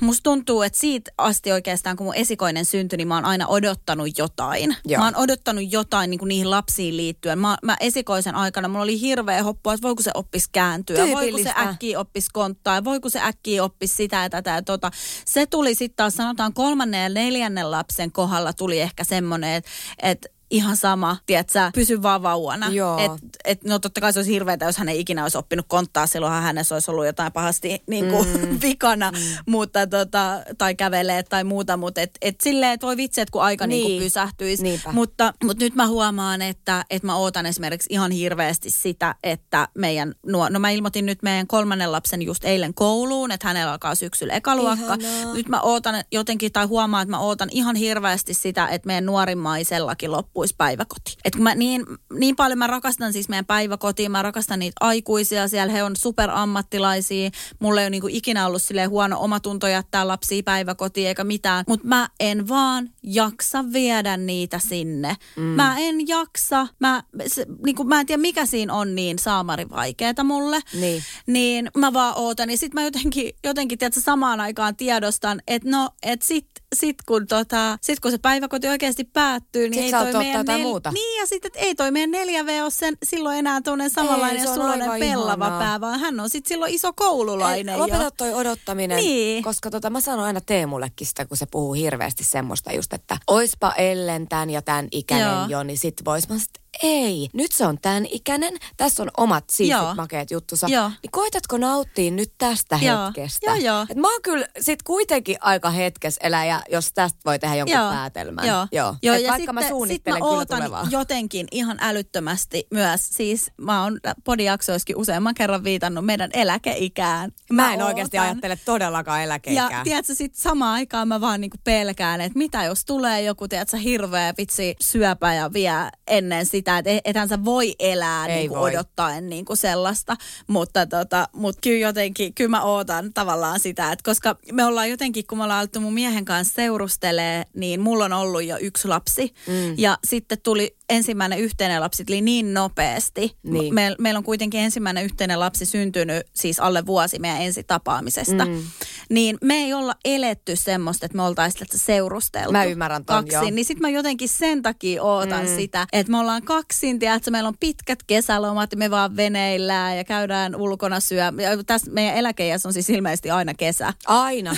musta 0.00 0.22
tuntuu, 0.22 0.62
että 0.62 0.78
siitä 0.78 1.10
asti 1.18 1.52
oikeastaan, 1.52 1.96
kun 1.96 2.06
mun 2.06 2.14
esikoinen 2.14 2.64
syntyi, 2.64 2.96
niin 2.96 3.08
mä 3.08 3.14
oon 3.14 3.24
aina 3.24 3.46
odottanut 3.46 4.18
jotain. 4.18 4.76
Joo. 4.84 4.98
Mä 4.98 5.04
oon 5.04 5.16
odottanut 5.16 5.72
jotain 5.72 6.10
niinku 6.10 6.24
niihin 6.24 6.49
lapsiin 6.50 6.96
liittyen. 6.96 7.38
Mä, 7.38 7.56
mä 7.62 7.76
esikoisen 7.80 8.34
aikana, 8.34 8.68
mulla 8.68 8.82
oli 8.82 9.00
hirveä 9.00 9.42
hoppua, 9.42 9.74
että 9.74 9.86
voiko 9.86 10.02
se 10.02 10.10
oppis 10.14 10.48
kääntyä, 10.48 11.06
voiko 11.14 11.38
se 11.38 11.52
äkkiä 11.58 12.00
oppis 12.00 12.28
konttaa, 12.28 12.84
voiko 12.84 13.08
se 13.08 13.20
äkkiä 13.20 13.64
oppis 13.64 13.96
sitä 13.96 14.16
ja 14.22 14.30
tätä 14.30 14.50
ja 14.50 14.62
tota. 14.62 14.90
Se 15.24 15.46
tuli 15.46 15.74
sitten 15.74 15.96
taas 15.96 16.14
sanotaan 16.14 16.54
kolmannen 16.54 17.02
ja 17.02 17.08
neljännen 17.08 17.70
lapsen 17.70 18.12
kohdalla 18.12 18.52
tuli 18.52 18.80
ehkä 18.80 19.04
semmoinen, 19.04 19.54
että 19.54 19.70
et, 20.02 20.39
ihan 20.50 20.76
sama, 20.76 21.16
tiedätkö, 21.26 21.70
pysy 21.74 22.02
vaan 22.02 22.22
vauvana. 22.22 22.66
Et, 22.98 23.12
et, 23.44 23.64
no 23.64 23.78
totta 23.78 24.00
kai 24.00 24.12
se 24.12 24.18
olisi 24.18 24.32
hirveätä, 24.32 24.64
jos 24.64 24.76
hän 24.76 24.88
ei 24.88 25.00
ikinä 25.00 25.22
olisi 25.22 25.38
oppinut 25.38 25.66
konttaa, 25.68 26.06
silloinhan 26.06 26.42
hänessä 26.42 26.74
olisi 26.74 26.90
ollut 26.90 27.06
jotain 27.06 27.32
pahasti 27.32 27.82
niin 27.86 28.10
kuin, 28.10 28.28
mm. 28.28 28.58
vikana, 28.62 29.10
mm. 29.10 29.18
mutta 29.46 29.86
tota, 29.86 30.40
tai 30.58 30.74
kävelee 30.74 31.22
tai 31.22 31.44
muuta, 31.44 31.76
mutta 31.76 32.00
et, 32.00 32.10
et 32.22 32.40
silleen, 32.40 32.72
että 32.72 32.86
voi 32.86 32.96
vitsi, 32.96 33.20
että 33.20 33.32
kun 33.32 33.42
aika 33.42 33.66
niin. 33.66 33.86
Niin 33.86 33.98
kuin 33.98 34.04
pysähtyisi. 34.04 34.80
Mutta, 34.92 35.34
mutta 35.44 35.64
nyt 35.64 35.74
mä 35.74 35.86
huomaan, 35.86 36.42
että, 36.42 36.84
että 36.90 37.06
mä 37.06 37.16
ootan 37.16 37.46
esimerkiksi 37.46 37.88
ihan 37.90 38.10
hirveästi 38.10 38.70
sitä, 38.70 39.14
että 39.22 39.68
meidän, 39.74 40.14
nuo, 40.26 40.48
no 40.48 40.58
mä 40.58 40.70
ilmoitin 40.70 41.06
nyt 41.06 41.22
meidän 41.22 41.46
kolmannen 41.46 41.92
lapsen 41.92 42.22
just 42.22 42.44
eilen 42.44 42.74
kouluun, 42.74 43.32
että 43.32 43.48
hänellä 43.48 43.72
alkaa 43.72 43.94
syksyllä 43.94 44.34
ekaluokka. 44.34 44.94
Ihanaa. 45.00 45.34
Nyt 45.34 45.48
mä 45.48 45.60
ootan 45.60 46.04
jotenkin, 46.12 46.52
tai 46.52 46.66
huomaan, 46.66 47.02
että 47.02 47.10
mä 47.10 47.20
ootan 47.20 47.48
ihan 47.52 47.76
hirveästi 47.76 48.34
sitä, 48.34 48.68
että 48.68 48.86
meidän 48.86 49.06
nuorimmaisellakin 49.06 50.12
loppuu 50.12 50.39
loppuisi 50.40 50.54
päiväkoti. 50.58 51.16
Et 51.24 51.34
kun 51.34 51.42
mä 51.42 51.54
niin, 51.54 51.86
niin 52.18 52.36
paljon 52.36 52.58
mä 52.58 52.66
rakastan 52.66 53.12
siis 53.12 53.28
meidän 53.28 53.46
päiväkotiin, 53.46 54.10
mä 54.10 54.22
rakastan 54.22 54.58
niitä 54.58 54.76
aikuisia, 54.80 55.48
siellä 55.48 55.72
he 55.72 55.82
on 55.82 55.96
superammattilaisia. 55.96 57.30
Mulla 57.58 57.80
ei 57.80 57.84
ole 57.84 57.90
niinku 57.90 58.08
ikinä 58.10 58.46
ollut 58.46 58.62
sille 58.62 58.84
huono 58.84 59.20
omatunto 59.20 59.68
jättää 59.68 60.08
lapsia 60.08 60.42
päiväkotiin 60.42 61.08
eikä 61.08 61.24
mitään, 61.24 61.64
mutta 61.68 61.86
mä 61.86 62.08
en 62.20 62.48
vaan 62.48 62.90
jaksa 63.02 63.64
viedä 63.72 64.16
niitä 64.16 64.58
sinne. 64.58 65.16
Mm. 65.36 65.42
Mä 65.42 65.78
en 65.78 66.08
jaksa, 66.08 66.66
mä, 66.78 67.02
se, 67.26 67.46
niinku, 67.64 67.84
mä 67.84 68.00
en 68.00 68.06
tiedä 68.06 68.20
mikä 68.20 68.46
siinä 68.46 68.74
on 68.74 68.94
niin 68.94 69.18
saamari 69.18 69.68
vaikeeta 69.70 70.24
mulle. 70.24 70.60
Niin. 70.80 71.02
Niin 71.26 71.70
mä 71.76 71.92
vaan 71.92 72.14
ootan, 72.16 72.48
niin 72.48 72.58
sit 72.58 72.74
mä 72.74 72.82
jotenkin, 72.82 73.32
jotenkin 73.44 73.78
tiedätkö, 73.78 74.00
samaan 74.00 74.40
aikaan 74.40 74.76
tiedostan, 74.76 75.42
että 75.46 75.70
no, 75.70 75.90
että 76.02 76.26
sit 76.26 76.46
sit 76.76 76.96
kun, 77.06 77.26
tota, 77.26 77.78
sit 77.82 78.00
kun 78.00 78.10
se 78.10 78.18
päiväkoti 78.18 78.68
oikeasti 78.68 79.04
päättyy, 79.04 79.68
niin 79.68 79.84
sit 79.84 79.94
ei 79.94 80.12
toi 80.12 80.12
meidän 80.38 80.46
nel... 80.46 80.62
muuta. 80.62 80.92
Niin 80.92 81.20
ja 81.20 81.26
sitten 81.26 81.50
ei 81.54 81.74
toi 81.74 81.90
meidän 81.90 82.10
4V 82.10 82.62
ole 82.62 82.70
sen, 82.70 82.96
silloin 83.02 83.38
enää 83.38 83.60
tuollainen 83.60 83.90
samanlainen 83.90 84.48
ei, 84.48 84.54
suloinen 84.54 84.90
pellava 85.00 85.46
ihanaa. 85.46 85.58
pää, 85.58 85.80
vaan 85.80 86.00
hän 86.00 86.20
on 86.20 86.30
sitten 86.30 86.48
silloin 86.48 86.74
iso 86.74 86.92
koululainen 86.92 87.74
ei, 87.74 87.80
Lopeta 87.80 88.10
toi 88.10 88.34
odottaminen, 88.34 88.96
niin. 88.96 89.44
koska 89.44 89.70
tota, 89.70 89.90
mä 89.90 90.00
sanon 90.00 90.24
aina 90.24 90.40
Teemullekin 90.40 91.06
sitä, 91.06 91.24
kun 91.24 91.36
se 91.36 91.46
puhuu 91.46 91.72
hirveästi 91.72 92.24
semmoista 92.24 92.72
just, 92.72 92.92
että 92.92 93.16
oispa 93.26 93.72
Ellen 93.72 94.28
tämän 94.28 94.50
ja 94.50 94.62
tämän 94.62 94.88
ikäinen 94.90 95.28
Joo. 95.28 95.46
jo, 95.48 95.62
niin 95.62 95.78
sit 95.78 96.04
vois 96.04 96.28
mä 96.28 96.38
sit, 96.38 96.50
ei, 96.82 97.28
nyt 97.32 97.52
se 97.52 97.66
on 97.66 97.78
tämän 97.82 98.06
ikäinen, 98.06 98.54
tässä 98.76 99.02
on 99.02 99.10
omat 99.16 99.44
siistit 99.50 99.96
makeet 99.96 100.30
juttusa. 100.30 100.66
Joo. 100.70 100.88
Niin 100.88 101.10
koitatko 101.10 101.58
nauttia 101.58 102.10
nyt 102.10 102.32
tästä 102.38 102.78
joo. 102.82 103.06
hetkestä? 103.06 103.46
Joo, 103.46 103.54
joo. 103.56 103.86
Et 103.90 103.96
mä 103.96 104.12
oon 104.12 104.22
kyllä 104.22 104.46
sit 104.60 104.82
kuitenkin 104.82 105.36
aika 105.40 105.70
hetkes 105.70 106.16
eläjä, 106.22 106.62
jos 106.70 106.92
tästä 106.92 107.20
voi 107.24 107.38
tehdä 107.38 107.54
jonkun 107.54 107.78
joo. 107.78 107.90
päätelmän. 107.90 108.46
Joo. 108.46 108.66
joo. 108.72 108.94
joo 109.02 109.14
ja 109.16 109.20
vaikka 109.20 109.36
sitten, 109.36 109.54
mä 109.54 109.68
suunnittelen 109.68 110.22
sit 110.22 110.30
mä 110.30 110.46
kyllä 110.46 110.58
tulevaa. 110.58 110.86
jotenkin 110.90 111.46
ihan 111.52 111.78
älyttömästi 111.80 112.66
myös, 112.70 113.08
siis 113.10 113.50
mä 113.56 113.82
oon 113.82 114.00
podijaksoissakin 114.24 114.96
useamman 114.96 115.34
kerran 115.34 115.64
viitannut 115.64 116.04
meidän 116.04 116.30
eläkeikään. 116.32 117.32
Mä, 117.52 117.62
mä 117.62 117.74
en 117.74 117.82
oikeasti 117.82 118.18
ajattele 118.18 118.58
todellakaan 118.64 119.22
eläkeikää. 119.22 119.68
Ja 119.70 119.84
tiedätkö, 119.84 120.14
sit 120.14 120.34
samaan 120.34 120.74
aikaan 120.74 121.08
mä 121.08 121.20
vaan 121.20 121.40
niinku 121.40 121.56
pelkään, 121.64 122.20
että 122.20 122.38
mitä 122.38 122.64
jos 122.64 122.84
tulee 122.84 123.22
joku, 123.22 123.48
tiedätkö, 123.48 123.76
hirveä 123.76 124.34
vitsi 124.38 124.76
syöpä 124.80 125.34
ja 125.34 125.52
vie 125.52 125.72
ennen 126.06 126.46
sitä 126.46 126.69
sitä, 126.78 126.90
että 126.90 127.08
ethän 127.10 127.28
sä 127.28 127.44
voi 127.44 127.74
elää 127.78 128.26
Ei 128.26 128.36
niin 128.36 128.48
kuin 128.48 128.60
voi. 128.60 128.70
odottaen 128.76 129.28
niin 129.28 129.44
kuin 129.44 129.56
sellaista. 129.56 130.16
Mutta 130.46 130.86
tota, 130.86 131.28
mut 131.32 131.56
kyllä 131.60 131.78
jotenkin, 131.78 132.34
kyllä 132.34 132.50
mä 132.50 132.62
ootan 132.62 133.12
tavallaan 133.12 133.60
sitä, 133.60 133.92
että 133.92 134.02
koska 134.04 134.36
me 134.52 134.64
ollaan 134.64 134.90
jotenkin, 134.90 135.26
kun 135.26 135.38
me 135.38 135.44
ollaan 135.44 135.58
alettu 135.60 135.80
mun 135.80 135.94
miehen 135.94 136.24
kanssa 136.24 136.54
seurustelee, 136.54 137.44
niin 137.54 137.80
mulla 137.80 138.04
on 138.04 138.12
ollut 138.12 138.44
jo 138.44 138.56
yksi 138.60 138.88
lapsi. 138.88 139.34
Mm. 139.46 139.74
Ja 139.78 139.98
sitten 140.06 140.40
tuli 140.40 140.76
ensimmäinen 140.90 141.38
yhteinen 141.38 141.80
lapsi 141.80 142.04
tuli 142.04 142.20
niin 142.20 142.54
nopeasti. 142.54 143.36
Niin. 143.42 143.74
Me, 143.74 143.94
meillä 143.98 144.18
on 144.18 144.24
kuitenkin 144.24 144.60
ensimmäinen 144.60 145.04
yhteinen 145.04 145.40
lapsi 145.40 145.66
syntynyt 145.66 146.26
siis 146.34 146.60
alle 146.60 146.86
vuosi 146.86 147.18
meidän 147.18 147.42
ensitapaamisesta. 147.42 148.44
Mm. 148.44 148.62
Niin 149.10 149.38
me 149.42 149.54
ei 149.54 149.72
olla 149.72 149.94
eletty 150.04 150.56
semmoista, 150.56 151.06
että 151.06 151.16
me 151.16 151.22
oltaisiin 151.22 151.66
seurusteltu. 151.74 152.52
Mä 152.52 152.64
ymmärrän 152.64 153.04
ton, 153.04 153.16
kaksin. 153.16 153.40
Joo. 153.40 153.50
Niin 153.50 153.64
sit 153.64 153.80
mä 153.80 153.88
jotenkin 153.88 154.28
sen 154.28 154.62
takia 154.62 155.02
ootan 155.02 155.46
mm. 155.46 155.56
sitä, 155.56 155.86
että 155.92 156.10
me 156.10 156.18
ollaan 156.18 156.42
kaksin, 156.42 156.98
tiedätkö, 156.98 157.30
meillä 157.30 157.48
on 157.48 157.58
pitkät 157.60 158.02
kesälomat, 158.02 158.74
me 158.76 158.90
vaan 158.90 159.16
veneillään 159.16 159.96
ja 159.96 160.04
käydään 160.04 160.56
ulkona 160.56 161.00
syö. 161.00 161.24
Tässä 161.66 161.90
meidän 161.90 162.16
eläkeijässä 162.16 162.68
on 162.68 162.72
siis 162.72 162.90
ilmeisesti 162.90 163.30
aina 163.30 163.54
kesä. 163.54 163.94
Aina. 164.06 164.56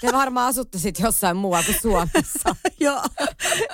Te 0.00 0.12
varmaan 0.12 0.48
asutte 0.48 0.78
sitten 0.78 1.04
jossain 1.04 1.36
muualla 1.36 1.64
kuin 1.66 1.80
Suomessa. 1.82 2.56
Joo. 2.80 3.02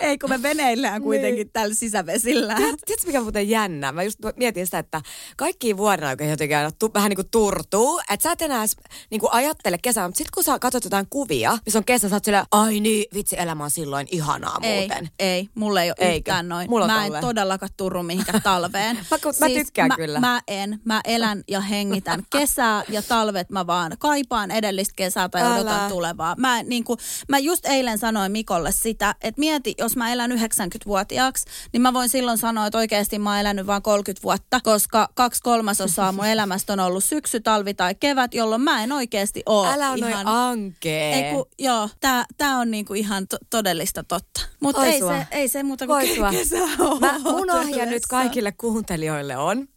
Ei 0.01 0.18
kun 0.18 0.30
me 0.30 0.43
veneillään 0.43 1.03
kuitenkin 1.03 1.45
niin. 1.45 1.51
tällä 1.53 1.74
sisävesillä. 1.80 2.54
Tiedätkö 2.54 3.06
mikä 3.06 3.18
on 3.18 3.24
muuten 3.24 3.48
jännä? 3.48 3.92
Mä 3.92 4.02
just 4.02 4.18
mietin 4.36 4.66
sitä, 4.66 4.78
että 4.78 5.02
kaikki 5.36 5.76
vuoden 5.76 6.08
aikoina 6.08 6.32
jotenkin 6.32 6.56
aina 6.56 6.70
tu, 6.72 6.90
vähän 6.94 7.08
niin 7.10 7.16
kuin 7.16 7.30
turtuu. 7.30 8.00
Että 8.10 8.22
sä 8.22 8.32
et 8.32 8.42
enää 8.42 8.64
niin 9.10 9.20
kuin 9.20 9.32
ajattele 9.32 9.78
kesää, 9.78 10.08
mutta 10.08 10.18
sitten 10.18 10.32
kun 10.34 10.44
sä 10.44 10.58
katsot 10.58 10.84
jotain 10.84 11.06
kuvia, 11.10 11.58
missä 11.66 11.78
on 11.78 11.84
kesä, 11.84 12.08
sä 12.08 12.16
oot 12.16 12.24
silleen, 12.24 12.44
ai 12.52 12.80
niin, 12.80 13.04
vitsi, 13.14 13.36
elämä 13.38 13.64
on 13.64 13.70
silloin 13.70 14.06
ihanaa 14.10 14.58
ei, 14.62 14.78
muuten. 14.78 15.10
Ei, 15.18 15.48
mulle 15.54 15.82
ei 15.82 15.90
ole 15.90 15.96
Eikö? 15.98 16.16
yhtään 16.16 16.48
noin. 16.48 16.70
Mulla 16.70 16.86
mä 16.86 17.04
en 17.04 17.12
tolle. 17.12 17.20
todellakaan 17.20 17.70
turru 17.76 18.02
mihinkään 18.02 18.42
talveen. 18.42 18.96
mä, 19.10 19.18
siis 19.22 19.40
mä 19.40 19.48
tykkään 19.48 19.88
mä, 19.88 19.96
kyllä. 19.96 20.20
Mä 20.20 20.40
en, 20.48 20.80
mä 20.84 21.00
elän 21.04 21.44
ja 21.48 21.60
hengitän 21.60 22.22
kesää 22.30 22.84
ja 22.88 23.02
talvet 23.02 23.50
mä 23.50 23.66
vaan 23.66 23.92
kaipaan 23.98 24.50
edellistä 24.50 24.92
kesää 24.96 25.28
tai 25.28 25.42
Älä. 25.42 25.54
odotan 25.54 25.88
tulevaa. 25.88 26.34
Mä, 26.38 26.62
niin 26.62 26.84
kuin, 26.84 26.98
mä 27.28 27.38
just 27.38 27.66
eilen 27.66 27.98
sanoin 27.98 28.32
Mikolle 28.32 28.72
sitä, 28.72 29.14
että 29.20 29.38
mieti, 29.38 29.74
jos 29.78 29.96
mä 29.96 30.12
elän 30.12 30.30
90-vuotiaaksi, 30.30 31.46
niin 31.72 31.82
mä 31.82 31.92
voin 31.92 32.08
silloin 32.08 32.38
sanoa, 32.38 32.66
että 32.66 32.78
oikeasti 32.78 33.18
mä 33.18 33.30
oon 33.30 33.38
elänyt 33.38 33.66
vain 33.66 33.82
30 33.82 34.22
vuotta, 34.22 34.60
koska 34.60 35.08
kaksi 35.14 35.42
kolmasosaa 35.42 36.12
mun 36.12 36.26
elämästä 36.34 36.72
on 36.72 36.80
ollut 36.80 37.04
syksy, 37.04 37.40
talvi 37.40 37.74
tai 37.74 37.94
kevät, 37.94 38.34
jolloin 38.34 38.62
mä 38.62 38.84
en 38.84 38.92
oikeasti 38.92 39.42
ole 39.46 39.68
Älä 39.68 39.94
ihan... 39.94 40.26
ankee. 40.26 41.14
Ei, 41.14 41.34
kun, 41.34 41.46
joo, 41.58 41.88
tää, 42.00 42.24
tää 42.38 42.56
on 42.56 42.70
niinku 42.70 42.94
ihan 42.94 43.28
to- 43.28 43.38
todellista 43.50 44.04
totta. 44.04 44.40
Mutta 44.60 44.84
ei 44.84 44.98
sua. 44.98 45.18
se, 45.18 45.26
ei 45.30 45.48
se 45.48 45.62
muuta 45.62 45.86
kuin 45.86 46.18
Voi 46.20 46.30
kesä 46.30 46.56
Mä, 47.00 47.18
mun 47.18 47.46
nyt 47.86 48.06
kaikille 48.06 48.52
kuuntelijoille 48.52 49.36
on, 49.36 49.68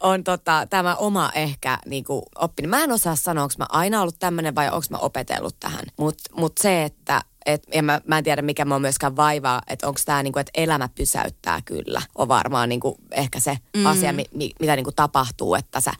on 0.00 0.24
tota, 0.24 0.66
tämä 0.70 0.94
oma 0.94 1.30
ehkä 1.34 1.78
niinku, 1.86 2.22
oppinut. 2.34 2.70
Mä 2.70 2.84
en 2.84 2.92
osaa 2.92 3.16
sanoa, 3.16 3.44
onko 3.44 3.54
mä 3.58 3.66
aina 3.68 4.02
ollut 4.02 4.18
tämmöinen 4.18 4.54
vai 4.54 4.66
onko 4.66 4.86
mä 4.90 4.96
opetellut 4.96 5.56
tähän. 5.60 5.84
Mutta 5.98 6.22
mut 6.36 6.52
se, 6.60 6.84
että 6.84 7.22
et, 7.46 7.62
ja 7.74 7.82
mä, 7.82 8.00
mä 8.06 8.18
en 8.18 8.24
tiedä 8.24 8.42
mikä 8.42 8.64
mua 8.64 8.78
myöskään 8.78 9.16
vaivaa, 9.16 9.62
että 9.66 9.88
onko 9.88 10.00
tämä 10.04 10.22
niinku, 10.22 10.38
että 10.38 10.52
elämä 10.54 10.88
pysäyttää 10.94 11.60
kyllä. 11.64 12.02
On 12.14 12.28
varmaan 12.28 12.68
niinku, 12.68 12.96
ehkä 13.10 13.40
se 13.40 13.58
mm. 13.76 13.86
asia, 13.86 14.12
mi, 14.12 14.24
mi, 14.34 14.50
mitä 14.60 14.76
niinku 14.76 14.92
tapahtuu, 14.92 15.54
että 15.54 15.80
sä, 15.80 15.92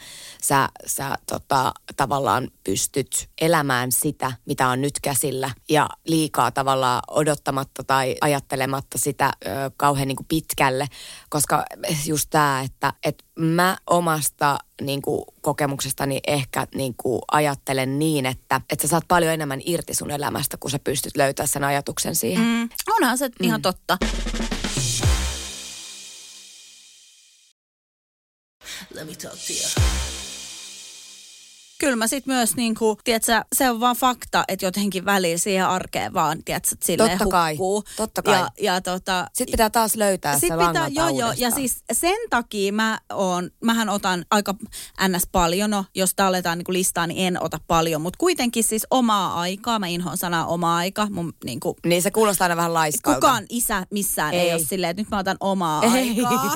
sä, 0.43 0.69
sä 0.87 1.17
tota, 1.27 1.73
tavallaan 1.97 2.51
pystyt 2.65 3.29
elämään 3.41 3.93
sitä, 3.93 4.33
mitä 4.47 4.69
on 4.69 4.81
nyt 4.81 5.01
käsillä 5.03 5.51
ja 5.69 5.89
liikaa 6.07 6.51
tavallaan 6.51 7.03
odottamatta 7.09 7.85
tai 7.85 8.17
ajattelematta 8.21 8.99
sitä 8.99 9.33
ö, 9.47 9.49
kauhean 9.77 10.09
niinku 10.09 10.25
pitkälle, 10.29 10.87
koska 11.29 11.65
just 12.07 12.31
tämä, 12.31 12.61
että 12.61 12.93
et 13.05 13.25
mä 13.39 13.77
omasta 13.87 14.59
niinku, 14.87 15.25
kokemuksestani 15.41 16.21
ehkä 16.27 16.67
niinku, 16.75 17.21
ajattelen 17.33 17.99
niin, 17.99 18.27
että, 18.27 18.61
että 18.71 18.87
sä 18.87 18.91
saat 18.91 19.05
paljon 19.09 19.33
enemmän 19.33 19.61
irti 19.65 19.95
sun 19.95 20.11
elämästä, 20.11 20.57
kun 20.57 20.71
sä 20.71 20.79
pystyt 20.79 21.17
löytämään 21.17 21.49
sen 21.49 21.65
ajatuksen 21.65 22.17
siihen. 22.17 22.45
Mm, 22.45 22.69
onhan 22.97 23.19
se 23.19 23.29
mm. 23.29 23.33
ihan 23.41 23.63
totta. 23.63 23.99
Let 28.95 29.07
me 29.07 29.15
talk 29.15 29.39
to 29.47 29.53
you. 29.53 30.22
Kyllä 31.83 31.97
mä 31.97 32.07
sit 32.07 32.27
myös 32.27 32.57
niinku, 32.57 32.99
tiedätkö, 33.05 33.45
se 33.55 33.71
on 33.71 33.81
vaan 33.81 33.97
fakta, 33.97 34.45
että 34.49 34.67
jotenkin 34.67 35.05
välillä 35.05 35.39
siihen 35.39 35.67
arkeen 35.67 36.15
vaan, 36.15 36.45
tiedätkö, 36.45 36.77
silleen 36.85 37.11
Totta 37.19 37.31
kai, 37.31 37.53
hukkuu. 37.53 37.85
totta 37.97 38.23
kai. 38.23 38.35
Ja, 38.35 38.51
ja 38.61 38.81
tota, 38.81 39.27
Sitten 39.33 39.53
pitää 39.53 39.71
taas 39.71 39.97
löytää 39.97 40.39
Sitten 40.39 40.59
se 40.61 40.67
pitää, 40.67 40.89
joo, 40.89 41.09
joo, 41.09 41.33
ja 41.37 41.51
siis 41.51 41.85
sen 41.93 42.17
takia 42.31 42.73
mä 42.73 43.01
oon, 43.13 43.51
mähän 43.65 43.89
otan 43.89 44.25
aika 44.31 44.55
ns. 45.09 45.23
paljon, 45.33 45.71
no 45.71 45.85
jos 45.95 46.15
tää 46.15 46.27
aletaan 46.27 46.59
niinku 46.59 46.73
listaa, 46.73 47.07
niin 47.07 47.27
en 47.27 47.43
ota 47.43 47.59
paljon, 47.67 48.01
mutta 48.01 48.19
kuitenkin 48.19 48.65
siis 48.65 48.87
omaa 48.91 49.41
aikaa, 49.41 49.79
mä 49.79 49.87
inhoan 49.87 50.17
sanaa 50.17 50.47
omaa 50.47 50.77
aika, 50.77 51.07
mun 51.11 51.33
niinku, 51.45 51.77
Niin 51.87 52.03
se 52.03 52.11
kuulostaa 52.11 52.45
aina 52.45 52.57
vähän 52.57 52.75
laiskalta. 52.75 53.17
kukaan 53.17 53.45
isä 53.49 53.87
missään 53.91 54.35
ei, 54.35 54.41
ei 54.41 54.53
ole 54.53 54.63
silleen, 54.63 54.91
että 54.91 55.01
nyt 55.03 55.11
mä 55.11 55.19
otan 55.19 55.37
omaa 55.41 55.83
Ei. 55.83 55.91
aikaa. 55.91 56.53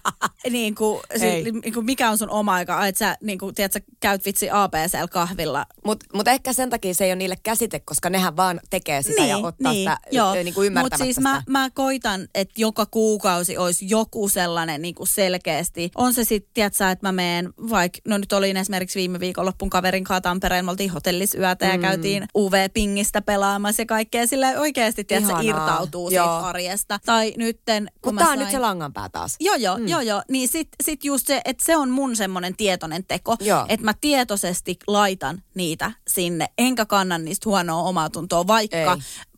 niin 0.50 0.74
kuin, 0.74 1.00
Ei. 1.10 1.52
niin 1.52 1.74
kuin 1.74 1.86
mikä 1.86 2.10
on 2.10 2.18
sun 2.18 2.30
oma 2.30 2.54
aika, 2.54 2.86
että 2.86 2.98
sä 2.98 3.16
niin 3.22 3.38
kuin, 3.38 3.54
tiedät, 3.54 3.72
sä 3.72 3.80
käyt 4.00 4.24
vitsi 4.24 4.50
ABCL-kahvilla. 4.64 5.66
Mutta 5.84 6.06
mut 6.14 6.28
ehkä 6.28 6.52
sen 6.52 6.70
takia 6.70 6.94
se 6.94 7.04
ei 7.04 7.10
ole 7.10 7.16
niille 7.16 7.36
käsite, 7.42 7.80
koska 7.80 8.10
nehän 8.10 8.36
vaan 8.36 8.60
tekee 8.70 9.02
sitä 9.02 9.22
ja 9.26 9.36
ottaa 9.38 9.72
sitä 9.74 9.98
joo. 10.12 10.34
ö, 10.34 10.42
niinku 10.44 10.60
Mutta 10.82 10.96
siis 10.96 11.16
sitä. 11.16 11.28
mä, 11.28 11.42
mä 11.48 11.70
koitan, 11.70 12.28
että 12.34 12.54
joka 12.56 12.86
kuukausi 12.86 13.58
olisi 13.58 13.86
joku 13.88 14.28
sellainen 14.28 14.82
niin 14.82 14.94
kuin 14.94 15.06
selkeästi. 15.06 15.90
On 15.94 16.14
se 16.14 16.24
sitten, 16.24 16.50
tiedätkö, 16.54 16.90
että 16.90 17.08
mä 17.08 17.12
meen 17.12 17.52
vaikka, 17.70 17.98
no 18.08 18.18
nyt 18.18 18.32
olin 18.32 18.56
esimerkiksi 18.56 18.98
viime 18.98 19.20
viikonloppun 19.20 19.70
kaverin 19.70 20.04
kanssa 20.04 20.20
Tampereen, 20.20 20.64
me 20.64 20.70
oltiin 20.70 20.90
hotellisyötä 20.90 21.66
ja 21.66 21.74
Mm. 21.76 21.80
käytiin 21.80 22.26
UV-pingistä 22.36 23.22
pelaamassa 23.22 23.82
ja 23.82 23.86
kaikkea. 23.86 24.26
Sillä 24.26 24.48
oikeasti, 24.58 25.04
tiedätkö, 25.04 25.34
irtautuu 25.42 26.10
Joo. 26.10 26.24
siitä 26.26 26.46
arjesta. 26.46 26.98
Tai 27.06 27.32
nytten, 27.36 27.86
kun 28.02 28.14
Mutta 28.14 28.14
mä 28.14 28.20
tää 28.20 28.28
on 28.28 28.38
sain... 28.38 28.38
nyt 28.38 28.50
se 28.50 28.58
langanpää 28.58 29.08
taas. 29.08 29.36
Joo, 29.40 29.54
joo, 29.54 29.78
mm. 29.78 29.88
joo, 29.88 30.00
joo. 30.00 30.22
Niin 30.28 30.48
sit, 30.48 30.68
sit 30.82 31.04
just 31.04 31.26
se, 31.26 31.40
että 31.44 31.64
se 31.64 31.76
on 31.76 31.90
mun 31.90 32.16
semmoinen 32.16 32.56
tietoinen 32.56 33.04
teko, 33.04 33.36
että 33.68 33.84
mä 33.84 33.94
tietoisesti 34.00 34.43
laitan 34.86 35.42
niitä 35.54 35.92
sinne, 36.08 36.46
enkä 36.58 36.86
kannan 36.86 37.24
niistä 37.24 37.48
huonoa 37.48 37.82
omaa 37.82 38.10
tuntoa, 38.10 38.46
vaikka 38.46 38.76
Ei. 38.76 38.86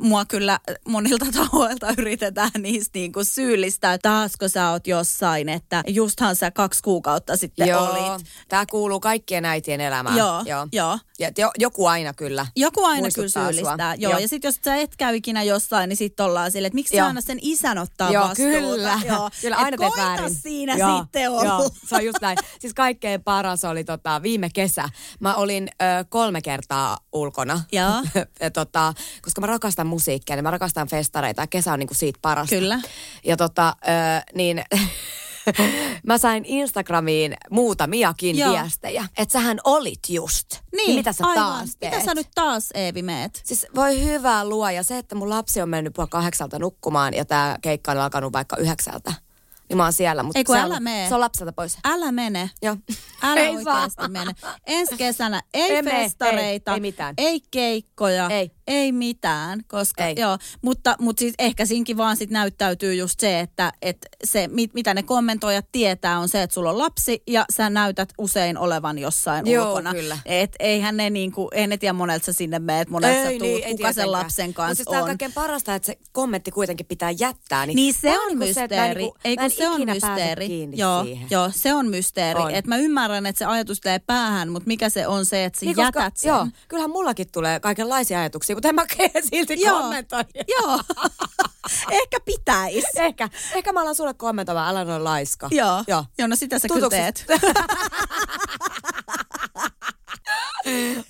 mua 0.01 0.25
kyllä 0.25 0.61
monilta 0.89 1.27
tahoilta 1.39 1.87
yritetään 1.99 2.51
niistä 2.59 2.99
niinku 2.99 3.25
syyllistää, 3.25 3.95
että 3.95 4.09
taasko 4.09 4.49
sä 4.49 4.71
oot 4.71 4.87
jossain, 4.87 5.49
että 5.49 5.83
justhan 5.87 6.37
sä 6.37 6.51
kaksi 6.51 6.83
kuukautta 6.83 7.37
sitten 7.37 7.69
Joo, 7.69 7.91
olit. 7.91 8.27
tää 8.49 8.67
kuuluu 8.67 9.01
kaikkien 9.01 9.45
äitien 9.45 9.81
elämään. 9.81 10.17
Joo, 10.17 10.43
joo. 10.73 10.99
Ja 11.19 11.31
jo, 11.39 11.51
joku 11.59 11.87
aina 11.87 12.15
kyllä. 12.15 12.47
Joku 12.57 12.85
aina 12.85 13.09
kyllä 13.15 13.29
syyllistää. 13.29 13.95
Joo. 13.95 14.11
Joo. 14.13 14.21
Ja 14.21 14.29
sitten 14.29 14.49
jos 14.49 14.59
sä 14.65 14.77
et 14.77 14.97
käy 14.97 15.17
ikinä 15.17 15.43
jossain, 15.43 15.89
niin 15.89 15.97
sitten 15.97 16.27
ollaan 16.27 16.51
silleen, 16.51 16.67
että 16.67 16.75
miksi 16.75 16.91
sä 16.91 16.97
Joo. 16.97 17.07
aina 17.07 17.21
sen 17.21 17.39
isän 17.43 17.79
ottaa 17.79 18.11
Joo, 18.13 18.29
vastuuta. 18.29 18.51
kyllä. 18.51 19.01
Joo. 19.07 19.31
Kyllä 19.41 19.57
aina 19.57 19.77
teet 19.77 19.93
väärin. 19.97 20.35
siinä 20.35 20.77
Joo, 20.77 20.99
sitten 20.99 21.31
olla. 21.31 21.45
Joo, 21.45 21.71
se 21.89 21.95
on 21.97 22.05
just 22.05 22.19
näin. 22.21 22.39
Siis 22.61 22.75
kaikkein 22.75 23.23
paras 23.23 23.65
oli 23.65 23.85
tota, 23.85 24.23
viime 24.23 24.49
kesä. 24.55 24.89
Mä 25.21 25.35
olin 25.35 25.69
ö, 25.83 26.05
kolme 26.09 26.43
kertaa 26.43 26.99
ulkona. 27.13 27.61
Joo. 27.73 28.03
ja, 28.41 28.51
tota, 28.51 28.95
koska 29.23 29.41
mä 29.41 29.47
rakastan 29.47 29.87
musiikkia, 29.87 30.37
niin 30.37 30.45
mä 30.45 30.51
rakastan 30.51 30.89
festareita 30.89 31.43
ja 31.43 31.47
kesä 31.47 31.73
on 31.73 31.79
niinku 31.79 31.95
siitä 31.95 32.19
parasta. 32.23 32.55
Kyllä. 32.57 32.81
Ja 33.25 33.37
tota, 33.37 33.69
ö, 33.69 33.91
niin... 34.35 34.63
Mä 36.07 36.19
sain 36.19 36.45
Instagramiin 36.45 37.35
muutamiakin 37.51 38.39
Joo. 38.39 38.53
viestejä, 38.53 39.05
että 39.19 39.33
sähän 39.33 39.59
olit 39.65 39.99
just. 40.09 40.47
Niin, 40.77 40.95
mitä 40.95 41.13
sä 41.13 41.27
aivan. 41.27 41.45
taas 41.45 41.77
teet? 41.79 41.93
Mitä 41.93 42.05
sä 42.05 42.15
nyt 42.15 42.29
taas, 42.35 42.71
Eevi, 42.75 43.03
meet? 43.03 43.41
Siis 43.45 43.67
voi 43.75 44.05
hyvää 44.05 44.49
luoja. 44.49 44.83
Se, 44.83 44.99
että 44.99 45.15
mun 45.15 45.31
lapsi 45.31 45.61
on 45.63 45.69
mennyt 45.69 45.93
puoli 45.95 46.09
kahdeksalta 46.11 46.59
nukkumaan 46.59 47.15
ja 47.15 47.25
tämä 47.25 47.59
keikka 47.63 47.93
on 47.93 47.99
alkanut 47.99 48.33
vaikka 48.33 48.57
yhdeksältä. 48.57 49.13
Niin 49.69 49.77
mä 49.77 49.83
oon 49.83 49.93
siellä. 49.93 50.23
Mutta 50.23 50.39
Ei 50.39 50.45
kun 50.45 50.57
se, 50.57 50.61
älä 50.61 50.75
on, 50.77 50.83
mee. 50.83 51.09
se 51.09 51.15
on 51.15 51.21
lapselta 51.21 51.53
pois. 51.53 51.79
Älä 51.85 52.13
mene. 52.13 52.51
Joo. 52.63 52.77
Älä 53.23 53.41
Ei 53.41 53.65
saa. 53.65 53.75
oikeasti 53.75 54.09
mene. 54.09 54.33
Ensi 54.67 54.97
kesänä 54.97 55.43
ei 55.55 55.63
Ei 55.63 55.83
mene, 55.83 56.03
festareita, 56.03 56.71
ei, 56.71 56.75
ei 56.77 56.81
mitään. 56.81 57.15
ei 57.19 57.41
keikkoja, 57.51 58.29
Ei. 58.31 58.51
Ei 58.67 58.93
mitään. 58.93 59.61
Koska, 59.69 60.05
Ei. 60.07 60.15
Joo, 60.19 60.39
mutta, 60.63 60.97
mutta 61.01 61.21
siis 61.21 61.35
ehkä 61.39 61.67
siinkin 61.67 61.97
vaan 61.97 62.17
sit 62.17 62.31
näyttäytyy 62.31 62.95
just 62.95 63.21
se, 63.21 63.41
että, 63.41 63.73
että 63.83 64.09
se, 64.25 64.49
mit, 64.49 64.75
mitä 64.75 64.95
ne 64.95 65.03
kommentoijat 65.03 65.67
tietää, 65.73 66.19
on 66.19 66.29
se, 66.29 66.43
että 66.43 66.55
sulla 66.55 66.71
on 66.71 66.79
lapsi 66.79 67.23
ja 67.27 67.45
sä 67.57 67.71
näytät 67.71 68.09
usein 68.19 68.59
olevan 68.59 68.99
jossain 68.99 69.47
Joo, 69.47 69.69
ulkona. 69.69 69.95
kyllä. 69.95 70.19
Et 70.27 70.57
eihän 70.59 70.97
ne 70.97 71.11
niinku, 71.11 71.49
ei 71.53 71.67
ne 71.67 71.77
tiedä 71.77 71.93
monelta 71.93 72.27
sä 72.27 72.33
sinne 72.33 72.59
meet, 72.59 72.89
monelta 72.89 73.23
sä 73.23 73.39
tuut, 73.39 73.63
kuka 73.71 73.93
sen 73.93 74.13
lapsen 74.13 74.47
Mutta 74.49 74.57
kanssa 74.57 74.75
siis 74.75 74.89
tää 74.89 74.99
on 74.99 75.03
on. 75.03 75.07
kaikkein 75.09 75.33
parasta, 75.33 75.75
että 75.75 75.87
se 75.87 75.99
kommentti 76.13 76.51
kuitenkin 76.51 76.87
pitää 76.87 77.11
jättää. 77.11 77.67
Niin 77.67 77.95
se 77.95 78.01
tää 78.01 78.21
on 78.21 78.29
niinku 78.29 78.45
mysteeri. 78.45 78.75
että 78.75 78.87
en 78.87 78.97
niinku- 78.97 79.19
Ei 79.25 79.37
kun 79.37 79.51
se 79.51 79.69
on 79.69 79.81
mysteeri. 79.85 80.69
Joo, 80.73 81.05
siihen. 81.05 81.27
joo, 81.31 81.51
se 81.55 81.75
on 81.75 81.89
mysteeri. 81.89 82.41
On. 82.41 82.51
Et 82.55 82.67
mä 82.67 82.77
ymmärrän, 82.77 83.27
että 83.27 83.39
se 83.39 83.45
ajatus 83.45 83.81
tulee 83.81 83.99
päähän, 83.99 84.49
mutta 84.53 84.67
mikä 84.67 84.89
se 84.89 85.07
on 85.07 85.27
se, 85.27 85.45
että 85.45 85.61
sä 85.61 85.67
Niin, 85.67 85.77
jätät 85.79 86.17
sen. 86.17 86.29
Joo, 86.29 86.47
kyllähän 86.69 86.91
mullakin 86.91 87.27
tulee 87.33 87.61
kaikenlaisia 87.61 88.19
ajatuksia, 88.21 88.56
mutta 88.57 88.69
en 88.69 88.75
mä 88.75 88.87
silti 89.31 89.61
Joo. 89.61 89.79
kommentoi. 89.81 90.25
Joo. 90.61 90.81
Ehkä 91.91 92.21
pitäis. 92.25 92.85
Ehkä, 92.97 93.29
ehkä 93.55 93.73
mä 93.73 93.81
alan 93.81 93.95
sulle 93.95 94.15
kommentoimaan, 94.15 94.69
älä 94.71 94.85
noin 94.85 95.05
laiska. 95.05 95.49
Joo. 95.51 95.85
Joo. 95.89 96.05
Joo, 96.19 96.29
no 96.29 96.37
sitä 96.37 96.59
sä 96.59 96.69
kyllä 96.69 96.81
Tutuksi- 96.81 96.97
teet. 96.97 97.25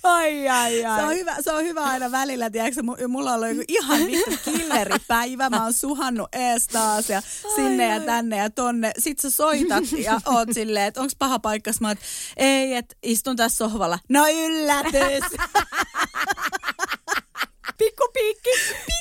Ai, 0.03 0.49
ai, 0.49 0.85
ai. 0.85 0.99
Se 0.99 1.05
on, 1.05 1.15
hyvä, 1.15 1.35
se 1.41 1.51
on 1.53 1.63
hyvä 1.63 1.83
aina 1.83 2.11
välillä, 2.11 2.49
tiedätkö, 2.49 2.81
mu- 2.81 3.07
mulla 3.07 3.31
on 3.31 3.35
ollut 3.35 3.49
joku 3.49 3.63
ihan 3.67 3.99
vittu 4.07 4.31
killeripäivä, 4.51 5.49
mä 5.49 5.63
oon 5.63 5.73
suhannut 5.73 6.29
ees 6.35 6.67
taas 6.67 7.09
ja 7.09 7.21
sinne 7.55 7.85
ja 7.87 7.99
tänne 7.99 8.37
ja 8.37 8.49
tonne. 8.49 8.91
Sitten 8.97 9.31
sä 9.31 9.35
soitat 9.37 9.83
ja 9.97 10.19
oot 10.25 10.49
silleen, 10.53 10.85
että 10.85 11.01
onks 11.01 11.15
paha 11.19 11.39
paikka, 11.39 11.71
mä 11.81 11.87
oot, 11.87 11.97
ei, 12.37 12.75
että 12.75 12.95
istun 13.03 13.35
tässä 13.35 13.57
sohvalla. 13.57 13.99
No 14.09 14.25
yllätys! 14.27 15.23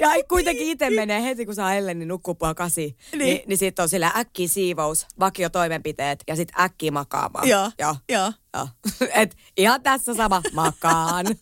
Ja 0.01 0.09
kuitenkin 0.29 0.67
itse 0.67 0.91
menee 0.91 1.23
heti, 1.23 1.47
kun 1.47 1.55
saa 1.55 1.75
Ellen, 1.75 1.99
niin 1.99 2.09
nukkuu 2.09 2.35
puoli 2.35 2.55
kasi. 2.55 2.97
Niin, 3.13 3.19
niin, 3.19 3.43
niin 3.47 3.59
sitten 3.59 3.83
on 3.83 3.89
sillä 3.89 4.13
äkkiä 4.17 4.49
siivous, 4.49 5.07
vakio 5.21 5.51
toimenpiteet 5.51 6.25
ja 6.29 6.37
sitten 6.37 6.61
äkkiä 6.61 6.91
makaamaan. 6.91 7.49
Joo, 7.49 7.71
Joo. 7.79 7.97
joo. 8.09 8.33
Joo. 8.55 8.69
Et 9.23 9.37
ihan 9.57 9.83
tässä 9.83 10.15
sama, 10.15 10.43
makaan. 10.53 11.27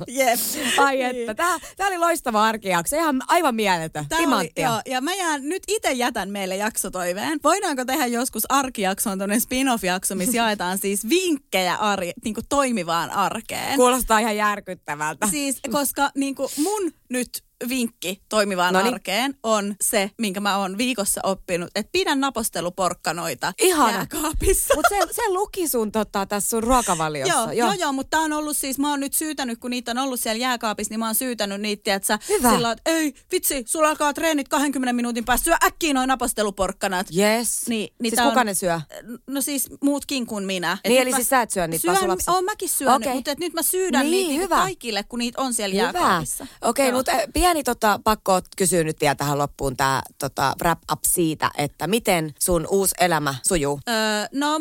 Jep. 0.08 0.40
Ai 0.78 0.96
Niin. 0.96 1.06
että, 1.06 1.34
tää, 1.34 1.58
tää 1.76 1.86
oli 1.86 1.98
loistava 1.98 2.44
arkijakso, 2.44 2.96
ihan 2.96 3.22
aivan 3.28 3.54
mieletön, 3.54 4.08
Tää 4.08 4.18
oli, 4.18 4.50
joo, 4.58 4.80
ja 4.86 5.00
mä 5.00 5.14
jään, 5.14 5.48
nyt 5.48 5.62
itse 5.68 5.92
jätän 5.92 6.30
meille 6.30 6.56
jaksotoiveen. 6.56 7.40
Voidaanko 7.44 7.84
tehdä 7.84 8.06
joskus 8.06 8.42
arkijaksoon 8.48 9.18
tämmöinen 9.18 9.40
spin-off-jakso, 9.40 10.14
missä 10.14 10.36
jaetaan 10.42 10.78
siis 10.78 11.08
vinkkejä 11.08 11.74
arje, 11.74 12.12
niin 12.24 12.34
toimivaan 12.48 13.10
arkeen? 13.10 13.76
Kuulostaa 13.76 14.18
ihan 14.18 14.36
järkyttävältä. 14.36 15.26
Siis, 15.30 15.60
koska 15.70 16.10
niin 16.14 16.34
kuin 16.34 16.48
mun 16.56 16.92
nyt 17.08 17.44
vinkki 17.68 18.20
toimivaan 18.28 18.74
Noniin. 18.74 18.94
arkeen 18.94 19.34
on 19.42 19.74
se, 19.80 20.10
minkä 20.18 20.40
mä 20.40 20.56
oon 20.58 20.78
viikossa 20.78 21.20
oppinut, 21.24 21.70
että 21.74 21.90
pidä 21.92 22.14
naposteluporkkanoita 22.14 23.52
Ihana. 23.58 23.92
jääkaapissa. 23.92 24.74
Mutta 24.74 24.88
se, 24.88 25.12
se 25.14 25.22
luki 25.28 25.68
sun 25.68 25.92
tota, 25.92 26.26
tässä 26.26 26.48
sun 26.48 26.62
ruokavaliossa. 26.62 27.34
Joo, 27.34 27.52
joo, 27.52 27.72
joo, 27.72 27.92
mutta 27.92 28.10
tää 28.10 28.20
on 28.20 28.32
ollut 28.32 28.56
siis, 28.56 28.78
mä 28.78 28.90
oon 28.90 29.00
nyt 29.00 29.12
syytänyt, 29.14 29.58
kun 29.60 29.70
niitä 29.70 29.90
on 29.90 29.98
ollut 29.98 30.20
siellä 30.20 30.38
jääkaapissa, 30.40 30.92
niin 30.92 30.98
mä 31.00 31.06
oon 31.06 31.14
syytänyt 31.14 31.60
niitä, 31.60 31.94
että 31.94 32.06
sä 32.06 32.18
Hyvä. 32.28 32.50
sillä 32.50 32.70
että 32.72 32.90
ei, 32.90 33.14
vitsi, 33.32 33.62
sulla 33.66 33.88
alkaa 33.88 34.12
treenit 34.12 34.48
20 34.48 34.92
minuutin 34.92 35.24
päästä, 35.24 35.44
syö 35.44 35.54
äkkiä 35.66 35.94
noin 35.94 36.08
naposteluporkkanat. 36.08 37.06
Yes. 37.16 37.68
Niin, 37.68 37.94
niin 38.02 38.10
siis 38.16 38.28
kuka 38.28 38.40
on- 38.40 38.46
ne 38.46 38.54
syö? 38.54 38.80
No 39.26 39.40
siis 39.40 39.68
muutkin 39.82 40.26
kuin 40.26 40.44
minä. 40.44 40.78
Et 40.84 40.88
Niin, 40.90 41.02
eli 41.02 41.10
mä 41.10 41.16
siis 41.16 41.28
sä 41.28 41.42
et 41.42 41.50
syö 41.50 41.66
niitä, 41.66 41.86
vaan 41.86 41.96
syön, 41.96 42.02
sun 42.02 42.10
lapset? 42.10 42.28
Oon 42.28 42.44
mäkin 42.44 42.68
syönyt, 42.68 42.96
Okei. 42.96 43.14
mutta 43.14 43.30
et 43.30 43.38
nyt 43.38 43.52
mä 43.54 43.62
syydän 43.62 44.02
Niin, 44.02 44.10
niitä 44.12 44.28
niinku 44.28 44.44
hyvä. 44.44 44.56
kaikille, 44.56 45.02
kun 45.02 45.18
niitä 45.18 45.40
on 45.42 45.54
siellä 45.54 45.72
Hyvä. 45.74 45.82
jääkaapissa. 45.98 46.46
Okei, 46.62 46.88
Joo. 46.88 46.96
mutta 46.96 47.12
äh, 47.12 47.18
pieni 47.54 47.64
tota, 47.64 48.00
pakko 48.04 48.40
kysyä 48.56 48.84
nyt 48.84 49.00
vielä 49.00 49.14
tähän 49.14 49.38
loppuun 49.38 49.76
tämä 49.76 50.02
tota, 50.18 50.54
wrap 50.60 50.78
up 50.92 50.98
siitä, 51.06 51.50
että 51.58 51.86
miten 51.86 52.34
sun 52.38 52.66
uusi 52.70 52.94
elämä 53.00 53.34
sujuu. 53.48 53.80
Öö, 53.88 53.94
no 54.32 54.60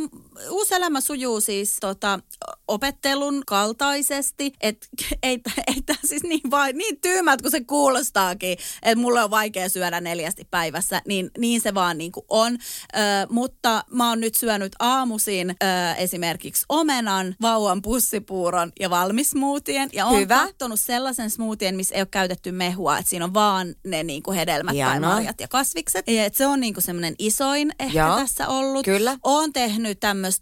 uusi 0.49 0.75
elämä 0.75 1.01
sujuu 1.01 1.41
siis 1.41 1.77
tota, 1.81 2.19
opettelun 2.67 3.43
kaltaisesti, 3.47 4.53
että 4.61 4.87
ei, 5.23 5.41
ei 5.67 5.81
tämä 5.85 5.99
siis 6.05 6.23
niin, 6.23 6.51
vai, 6.51 6.73
niin 6.73 7.01
tyymältä 7.01 7.41
kuin 7.41 7.51
se 7.51 7.61
kuulostaakin, 7.61 8.57
että 8.83 9.01
mulla 9.01 9.23
on 9.23 9.31
vaikea 9.31 9.69
syödä 9.69 10.01
neljästi 10.01 10.47
päivässä, 10.51 11.01
niin, 11.07 11.31
niin 11.37 11.61
se 11.61 11.73
vaan 11.73 11.97
niin 11.97 12.11
kuin 12.11 12.25
on. 12.29 12.57
Öö, 12.97 13.01
mutta 13.29 13.83
mä 13.91 14.09
oon 14.09 14.19
nyt 14.19 14.35
syönyt 14.35 14.75
aamuisin 14.79 15.49
öö, 15.49 15.93
esimerkiksi 15.97 16.65
omenan, 16.69 17.35
vauvan 17.41 17.81
pussipuuron 17.81 18.71
ja 18.79 18.89
valmismuutien. 18.89 19.89
Ja 19.93 20.05
oon 20.05 20.19
Hyvä. 20.21 20.45
kattonut 20.45 20.79
sellaisen 20.79 21.29
smoothien, 21.29 21.75
missä 21.75 21.95
ei 21.95 22.01
ole 22.01 22.07
käytetty 22.11 22.51
mehua, 22.51 22.97
että 22.97 23.09
siinä 23.09 23.25
on 23.25 23.33
vaan 23.33 23.75
ne 23.85 24.03
niin 24.03 24.23
kuin 24.23 24.37
hedelmät 24.37 24.71
tai 24.71 24.77
Ihanaa. 24.77 25.13
marjat 25.13 25.41
ja 25.41 25.47
kasvikset. 25.47 26.07
Ja 26.07 26.25
et 26.25 26.35
se 26.35 26.47
on 26.47 26.59
niin 26.59 26.73
kuin 26.73 26.83
semmoinen 26.83 27.15
isoin 27.19 27.71
ehkä 27.79 27.99
Joo. 27.99 28.15
tässä 28.15 28.47
ollut. 28.47 28.85
Kyllä. 28.85 29.17
Oon 29.23 29.53
tehnyt 29.53 29.99
tämmöistä 29.99 30.32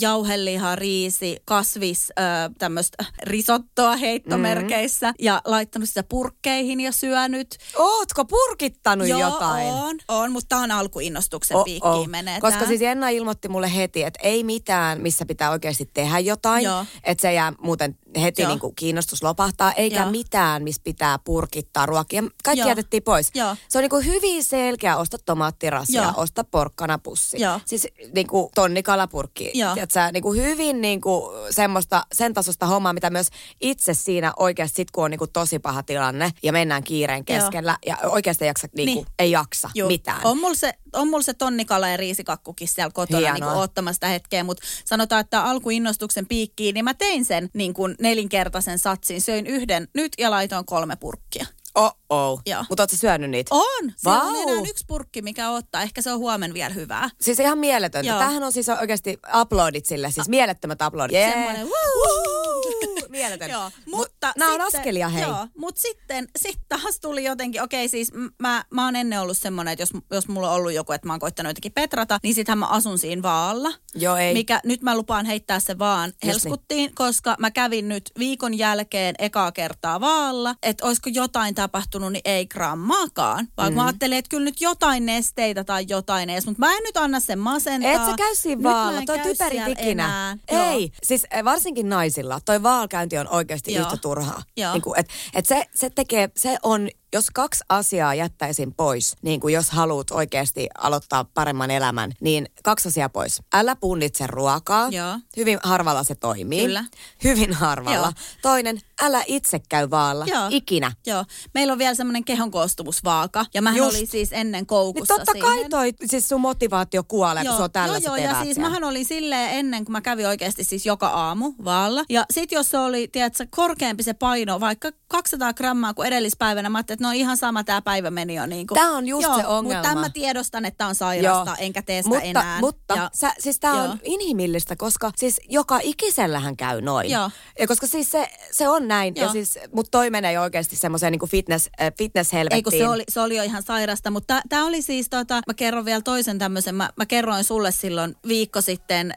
jauheliha, 0.00 0.76
riisi, 0.76 1.36
kasvis, 1.44 2.12
tämmöistä 2.58 3.04
risottoa 3.22 3.96
heittomerkeissä 3.96 5.06
Mm-hmm. 5.06 5.24
ja 5.24 5.42
laittanut 5.44 5.88
sitä 5.88 6.02
purkkeihin 6.02 6.80
ja 6.80 6.92
syönyt. 6.92 7.56
Ootko 7.76 8.24
purkittanut 8.24 9.08
Joo, 9.08 9.20
jotain? 9.20 9.66
on, 9.66 9.96
on, 10.08 10.32
mutta 10.32 10.48
tää 10.48 10.58
on 10.58 10.70
alkuinnostuksen 10.70 11.56
Oh, 11.56 11.64
piikkiin 11.64 11.92
oh. 11.92 12.08
menee 12.08 12.40
Koska 12.40 12.66
siis 12.66 12.80
Jenna 12.80 13.08
ilmoitti 13.08 13.48
mulle 13.48 13.74
heti, 13.74 14.02
että 14.02 14.20
ei 14.22 14.44
mitään, 14.44 15.00
missä 15.00 15.26
pitää 15.26 15.50
oikeasti 15.50 15.90
tehdä 15.94 16.18
jotain. 16.18 16.64
Joo. 16.64 16.84
Että 17.04 17.22
se 17.22 17.32
jää 17.32 17.52
muuten 17.60 17.98
heti 18.20 18.42
Joo. 18.42 18.50
niin 18.50 18.58
kuin 18.60 18.74
kiinnostus 18.74 19.22
lopahtaa. 19.22 19.72
Eikä 19.72 20.00
Joo. 20.00 20.10
mitään, 20.10 20.62
missä 20.62 20.80
pitää 20.84 21.18
purkittaa 21.24 21.86
ruokia. 21.86 22.24
Kaikki 22.44 22.60
Joo. 22.60 22.68
jätettiin 22.68 23.02
pois. 23.02 23.30
Joo. 23.34 23.56
Se 23.68 23.78
on 23.78 23.82
niin 23.82 23.90
kuin 23.90 24.06
hyvin 24.06 24.44
selkeä, 24.44 24.96
osta 24.96 25.18
tomaattirasia, 25.26 26.02
Joo. 26.02 26.12
osta 26.16 26.44
porkkanapussi. 26.44 27.40
Joo. 27.40 27.60
Siis 27.64 27.86
niin 28.14 28.26
kuin 28.26 28.48
tonnikalapurkki. 28.54 29.37
Joo. 29.54 29.74
Tiedätkö, 29.74 30.00
niin 30.12 30.22
kuin 30.22 30.42
hyvin 30.42 30.80
niin 30.80 31.00
kuin 31.00 31.22
semmoista, 31.50 32.06
sen 32.12 32.34
tasosta 32.34 32.66
hommaa, 32.66 32.92
mitä 32.92 33.10
myös 33.10 33.28
itse 33.60 33.94
siinä 33.94 34.32
oikeasti, 34.38 34.76
sit 34.76 34.90
kun 34.90 35.04
on 35.04 35.10
niin 35.10 35.18
kuin 35.18 35.30
tosi 35.32 35.58
paha 35.58 35.82
tilanne 35.82 36.30
ja 36.42 36.52
mennään 36.52 36.84
kiireen 36.84 37.24
Joo. 37.28 37.38
keskellä 37.40 37.78
ja 37.86 37.96
oikeasti 38.04 38.44
ei 38.44 38.48
jaksa, 38.48 38.68
niin 38.76 38.88
kuin, 38.88 38.94
Niin. 39.04 39.06
ei 39.18 39.30
jaksa 39.30 39.70
Juu. 39.74 39.88
mitään. 39.88 40.20
On 40.24 40.38
mulla 40.38 40.54
se, 40.54 40.72
on 40.92 41.08
mulla 41.08 41.22
se 41.22 41.34
tonnikala 41.34 41.88
ja 41.88 41.96
riisikakkukin 41.96 42.68
siellä 42.68 42.90
kotona 42.94 43.18
Hienoa. 43.18 43.34
niin 43.34 43.44
kuin 43.44 43.56
oottamassa 43.56 43.94
sitä 43.96 44.06
hetkeä, 44.08 44.44
mutta 44.44 44.62
sanotaan, 44.84 45.20
että 45.20 45.42
alkuinnostuksen 45.44 46.26
piikkiin, 46.26 46.74
niin 46.74 46.84
mä 46.84 46.94
tein 46.94 47.24
sen 47.24 47.50
niin 47.54 47.74
kuin 47.74 47.94
nelinkertaisen 48.00 48.78
satsin. 48.78 49.20
Söin 49.20 49.46
yhden 49.46 49.88
nyt 49.94 50.12
ja 50.18 50.30
laitoin 50.30 50.64
kolme 50.64 50.96
purkkia. 50.96 51.46
Oh-oh. 51.78 52.40
Joo. 52.46 52.64
Mutta 52.68 52.82
ootko 52.82 52.96
syönyt 52.96 53.30
niitä? 53.30 53.54
On! 53.54 53.92
Siellä 53.96 54.22
on 54.22 54.32
Vau. 54.34 54.42
enää 54.42 54.62
yksi 54.68 54.84
purkki, 54.86 55.22
mikä 55.22 55.50
ottaa. 55.50 55.82
Ehkä 55.82 56.02
se 56.02 56.12
on 56.12 56.18
huomen 56.18 56.54
vielä 56.54 56.74
hyvää. 56.74 57.10
Siis 57.20 57.40
ihan 57.40 57.58
mieletöntä. 57.58 58.08
Joo. 58.08 58.18
Tämähän 58.18 58.42
on 58.42 58.52
siis 58.52 58.68
oikeasti 58.68 59.18
uploadit 59.40 59.86
sille, 59.86 60.10
siis 60.10 60.28
mielettömät 60.28 60.78
uploadit. 60.86 61.16
Yeah. 61.16 61.32
Semmoinen 61.32 61.66
Woo! 61.66 62.57
Mieletön. 63.08 63.50
Joo, 63.50 63.70
mutta 63.86 64.32
Nämä 64.36 64.54
on 64.54 64.60
askelia, 64.60 65.08
hei. 65.08 65.22
Joo, 65.22 65.46
mutta 65.56 65.80
sitten 65.80 66.28
sit 66.38 66.58
taas 66.68 67.00
tuli 67.00 67.24
jotenkin, 67.24 67.62
okei 67.62 67.88
siis 67.88 68.12
m- 68.12 68.26
mä, 68.38 68.64
mä 68.70 68.84
oon 68.84 68.96
ennen 68.96 69.20
ollut 69.20 69.38
semmoinen, 69.38 69.72
että 69.72 69.82
jos, 69.82 69.90
jos 70.10 70.28
mulla 70.28 70.50
on 70.50 70.56
ollut 70.56 70.72
joku, 70.72 70.92
että 70.92 71.06
mä 71.06 71.12
oon 71.12 71.20
koittanut 71.20 71.50
jotenkin 71.50 71.72
petrata, 71.72 72.18
niin 72.22 72.34
sittenhän 72.34 72.58
mä 72.58 72.66
asun 72.66 72.98
siinä 72.98 73.22
vaalla. 73.22 73.72
Joo, 73.94 74.16
ei. 74.16 74.32
Mikä 74.34 74.60
nyt 74.64 74.82
mä 74.82 74.96
lupaan 74.96 75.26
heittää 75.26 75.60
se 75.60 75.78
vaan 75.78 76.10
niin. 76.10 76.26
helskuttiin, 76.26 76.94
koska 76.94 77.36
mä 77.38 77.50
kävin 77.50 77.88
nyt 77.88 78.10
viikon 78.18 78.58
jälkeen 78.58 79.14
ekaa 79.18 79.52
kertaa 79.52 80.00
vaalla, 80.00 80.54
että 80.62 80.86
olisiko 80.86 81.10
jotain 81.12 81.54
tapahtunut, 81.54 82.12
niin 82.12 82.22
ei 82.24 82.46
grammaakaan. 82.46 83.48
Vaan 83.56 83.72
mm. 83.72 83.76
mä 83.76 83.86
ajattelin, 83.86 84.18
että 84.18 84.28
kyllä 84.28 84.44
nyt 84.44 84.60
jotain 84.60 85.06
nesteitä 85.06 85.64
tai 85.64 85.84
jotain 85.88 86.30
edes, 86.30 86.46
mutta 86.46 86.60
mä 86.60 86.72
en 86.76 86.82
nyt 86.82 86.96
anna 86.96 87.20
sen 87.20 87.38
masentaa. 87.38 87.90
Et 87.92 88.06
sä 88.06 88.16
käy 88.16 88.34
siinä 88.34 88.62
vaalla, 88.62 89.02
toi 89.06 89.18
käy 89.18 89.26
typeri 89.32 89.56
siellä 89.56 89.72
ikinä. 89.72 89.90
enää. 89.90 90.36
Joo. 90.52 90.72
Ei, 90.72 90.92
siis 91.02 91.26
eh, 91.30 91.44
varsinkin 91.44 91.88
naisilla, 91.88 92.40
toi 92.44 92.62
vaalkäynti 92.68 93.18
on 93.18 93.28
oikeasti 93.28 93.74
Joo. 93.74 93.82
yhtä 93.82 93.96
turhaa. 93.96 94.42
Joo. 94.56 94.72
Niin 94.72 94.82
kuin, 94.82 95.00
et, 95.00 95.08
et 95.34 95.46
se, 95.46 95.64
se 95.74 95.90
tekee, 95.90 96.30
se 96.36 96.58
on, 96.62 96.88
jos 97.12 97.26
kaksi 97.34 97.64
asiaa 97.68 98.14
jättäisin 98.14 98.74
pois, 98.74 99.16
niin 99.22 99.40
kuin 99.40 99.54
jos 99.54 99.70
haluat 99.70 100.10
oikeasti 100.10 100.68
aloittaa 100.78 101.24
paremman 101.24 101.70
elämän, 101.70 102.12
niin 102.20 102.48
kaksi 102.64 102.88
asiaa 102.88 103.08
pois. 103.08 103.42
Älä 103.54 103.76
punnitse 103.76 104.26
ruokaa. 104.26 104.88
Joo. 104.90 105.18
Hyvin 105.36 105.58
harvalla 105.62 106.04
se 106.04 106.14
toimii. 106.14 106.62
Kyllä. 106.62 106.84
Hyvin 107.24 107.52
harvalla. 107.52 107.96
Joo. 107.96 108.12
Toinen, 108.42 108.80
älä 109.02 109.22
itse 109.26 109.60
käy 109.68 109.90
vaalla. 109.90 110.24
Joo. 110.28 110.46
Ikinä. 110.50 110.92
Joo. 111.06 111.24
Meillä 111.54 111.72
on 111.72 111.78
vielä 111.78 111.94
semmoinen 111.94 112.24
kehon 112.24 112.50
koostumusvaaka. 112.50 113.46
Ja 113.54 113.62
mähän 113.62 113.78
Just. 113.78 113.96
oli 113.96 114.06
siis 114.06 114.32
ennen 114.32 114.58
Niin 114.58 114.66
koukussa 114.66 115.14
totta 115.14 115.32
kai 115.40 115.52
siihen. 115.52 115.70
toi, 115.70 115.94
siis 116.06 116.28
sun 116.28 116.40
motivaatio 116.40 117.02
kuolee, 117.08 117.44
kun 117.44 117.56
se 117.56 117.62
on 117.62 117.72
tällaiset 117.72 118.04
joo, 118.04 118.16
joo, 118.16 118.26
ja 118.26 118.44
siis 118.44 118.58
mähän 118.58 118.84
olin 118.84 119.04
silleen 119.04 119.50
ennen, 119.50 119.84
kun 119.84 119.92
mä 119.92 120.00
kävin 120.00 120.28
oikeasti 120.28 120.64
siis 120.64 120.86
joka 120.86 121.08
aamu 121.08 121.52
vaalla. 121.64 122.04
Ja 122.08 122.24
sit 122.30 122.52
jos 122.52 122.70
se 122.70 122.78
oli, 122.78 123.08
tiedätkö, 123.08 123.46
korkeampi 123.50 124.02
se 124.02 124.14
paino, 124.14 124.60
vaikka 124.60 124.90
200 125.08 125.52
grammaa 125.54 125.94
kuin 125.94 126.08
edellispäivänä, 126.08 126.68
mä 126.68 126.78
ajattelin, 126.78 126.97
että 126.98 127.08
no 127.08 127.12
ihan 127.12 127.36
sama 127.36 127.64
tämä 127.64 127.82
päivä 127.82 128.10
meni 128.10 128.34
jo 128.34 128.46
niin 128.46 128.66
kuin. 128.66 128.76
Tää 128.76 128.90
on 128.90 129.08
just 129.08 129.28
joo, 129.28 129.36
se 129.36 129.46
ongelma. 129.46 129.74
Mutta 129.74 129.88
tämän 129.88 130.04
mä 130.04 130.10
tiedostan, 130.10 130.64
että 130.64 130.86
on 130.86 130.94
sairasta, 130.94 131.50
Joo. 131.50 131.56
enkä 131.58 131.82
tee 131.82 132.02
sitä 132.02 132.14
mutta, 132.14 132.24
enää. 132.24 132.60
Mutta 132.60 132.94
ja, 132.94 133.10
sä, 133.14 133.32
siis 133.38 133.60
Joo. 133.62 133.76
on 133.76 133.98
inhimillistä, 134.04 134.76
koska 134.76 135.10
siis 135.16 135.40
joka 135.48 135.80
ikisellähän 135.82 136.56
käy 136.56 136.80
noin. 136.80 137.10
Joo. 137.10 137.30
Ja 137.58 137.66
koska 137.66 137.86
siis 137.86 138.10
se, 138.10 138.28
se 138.52 138.68
on 138.68 138.88
näin. 138.88 139.14
Ja 139.16 139.22
Joo. 139.22 139.32
siis, 139.32 139.58
mutta 139.72 139.90
toi 139.90 140.10
menee 140.10 140.40
oikeasti 140.40 140.76
semmoiseen 140.76 141.12
niin 141.12 141.30
fitness, 141.30 141.68
äh, 141.80 141.92
fitness 141.98 142.30
Ei 142.50 142.62
kun 142.62 142.72
se 142.72 142.88
oli, 142.88 143.04
se 143.08 143.20
oli 143.20 143.36
jo 143.36 143.42
ihan 143.42 143.62
sairasta, 143.62 144.10
mutta 144.10 144.40
tämä 144.48 144.66
oli 144.66 144.82
siis, 144.82 145.08
tota, 145.08 145.34
mä 145.46 145.54
kerron 145.54 145.84
vielä 145.84 146.02
toisen 146.02 146.38
tämmöisen, 146.38 146.74
mä, 146.74 146.90
mä 146.96 147.06
kerroin 147.06 147.44
sulle 147.44 147.70
silloin 147.70 148.16
viikko 148.28 148.60
sitten 148.60 149.14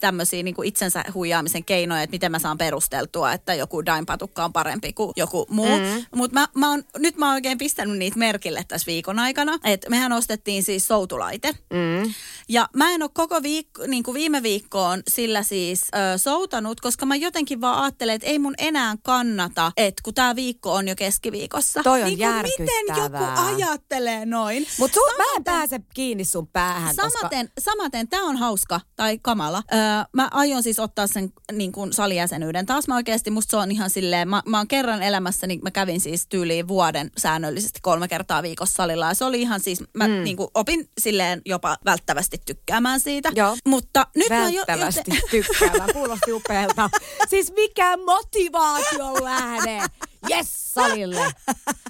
tämmöisiä 0.00 0.42
niin 0.42 0.64
itsensä 0.64 1.04
huijaamisen 1.14 1.64
keinoja, 1.64 2.02
että 2.02 2.14
miten 2.14 2.32
mä 2.32 2.38
saan 2.38 2.58
perusteltua, 2.58 3.32
että 3.32 3.54
joku 3.54 3.86
dainpatukka 3.86 4.44
on 4.44 4.52
parempi 4.52 4.92
kuin 4.92 5.12
joku 5.16 5.46
muu. 5.50 5.78
Mm. 5.78 6.04
Mutta 6.14 6.40
mä, 6.40 6.48
mä 6.54 6.78
nyt 6.98 7.16
mä 7.16 7.21
oon 7.26 7.34
oikein 7.34 7.58
pistänyt 7.58 7.98
niitä 7.98 8.18
merkille 8.18 8.64
tässä 8.68 8.86
viikon 8.86 9.18
aikana, 9.18 9.58
että 9.64 9.90
mehän 9.90 10.12
ostettiin 10.12 10.62
siis 10.62 10.86
soutulaite. 10.88 11.52
Mm. 11.52 12.14
Ja 12.48 12.68
mä 12.76 12.90
en 12.90 13.02
ole 13.02 13.10
koko 13.14 13.42
viikko, 13.42 13.86
niin 13.86 14.02
kuin 14.02 14.14
viime 14.14 14.42
viikkoon 14.42 15.02
sillä 15.08 15.42
siis 15.42 15.82
ö, 15.94 16.18
soutanut, 16.18 16.80
koska 16.80 17.06
mä 17.06 17.16
jotenkin 17.16 17.60
vaan 17.60 17.82
ajattelen, 17.82 18.14
että 18.14 18.28
ei 18.28 18.38
mun 18.38 18.54
enää 18.58 18.96
kannata, 19.02 19.72
että 19.76 20.02
kun 20.02 20.14
tämä 20.14 20.36
viikko 20.36 20.72
on 20.74 20.88
jo 20.88 20.96
keskiviikossa. 20.96 21.80
Toi 21.82 22.02
on 22.02 22.08
niin 22.08 22.18
kuin 22.18 22.52
miten 22.58 23.02
joku 23.02 23.24
ajattelee 23.46 24.26
noin? 24.26 24.66
Mutta 24.78 25.00
mä 25.18 25.24
en 25.36 25.44
pääse 25.44 25.80
kiinni 25.94 26.24
sun 26.24 26.46
päähän, 26.46 26.96
koska... 26.96 27.18
Samaten, 27.18 27.52
samaten 27.58 28.08
tämä 28.08 28.22
on 28.22 28.36
hauska 28.36 28.80
tai 28.96 29.18
kamala. 29.22 29.62
Öö, 29.72 29.78
mä 30.12 30.28
aion 30.30 30.62
siis 30.62 30.78
ottaa 30.78 31.06
sen 31.06 31.32
niin 31.52 31.72
kuin 31.72 31.92
salijäsenyyden. 31.92 32.66
Taas 32.66 32.88
mä 32.88 32.96
oikeasti, 32.96 33.30
musta 33.30 33.50
se 33.50 33.56
on 33.56 33.72
ihan 33.72 33.90
silleen, 33.90 34.28
mä, 34.28 34.42
mä 34.46 34.56
oon 34.56 34.68
kerran 34.68 35.02
elämässäni, 35.02 35.58
mä 35.62 35.70
kävin 35.70 36.00
siis 36.00 36.26
tyyliin 36.26 36.68
vuoden 36.68 37.10
säännöllisesti 37.18 37.78
kolme 37.82 38.08
kertaa 38.08 38.42
viikossa 38.42 38.74
salilla. 38.74 39.08
Ja 39.08 39.14
se 39.14 39.24
oli 39.24 39.40
ihan 39.40 39.60
siis, 39.60 39.82
mä 39.94 40.08
mm. 40.08 40.24
niin 40.24 40.36
kuin 40.36 40.48
opin 40.54 40.88
silleen 41.00 41.42
jopa 41.46 41.76
välttävästi 41.84 42.38
tykkäämään 42.46 43.00
siitä. 43.00 43.32
Joo. 43.34 43.56
Mutta 43.64 44.06
nyt 44.16 44.28
mä 44.28 44.48
jo, 44.48 44.64
Välttävästi 44.68 45.02
joten- 45.08 45.30
tykkäävän. 45.30 45.92
Kuulosti 45.92 46.32
upealta. 46.32 46.90
Siis 47.28 47.52
mikä 47.52 47.96
motivaation 47.96 49.24
lähde. 49.24 49.82
Yes, 50.30 50.74
salille. 50.74 51.32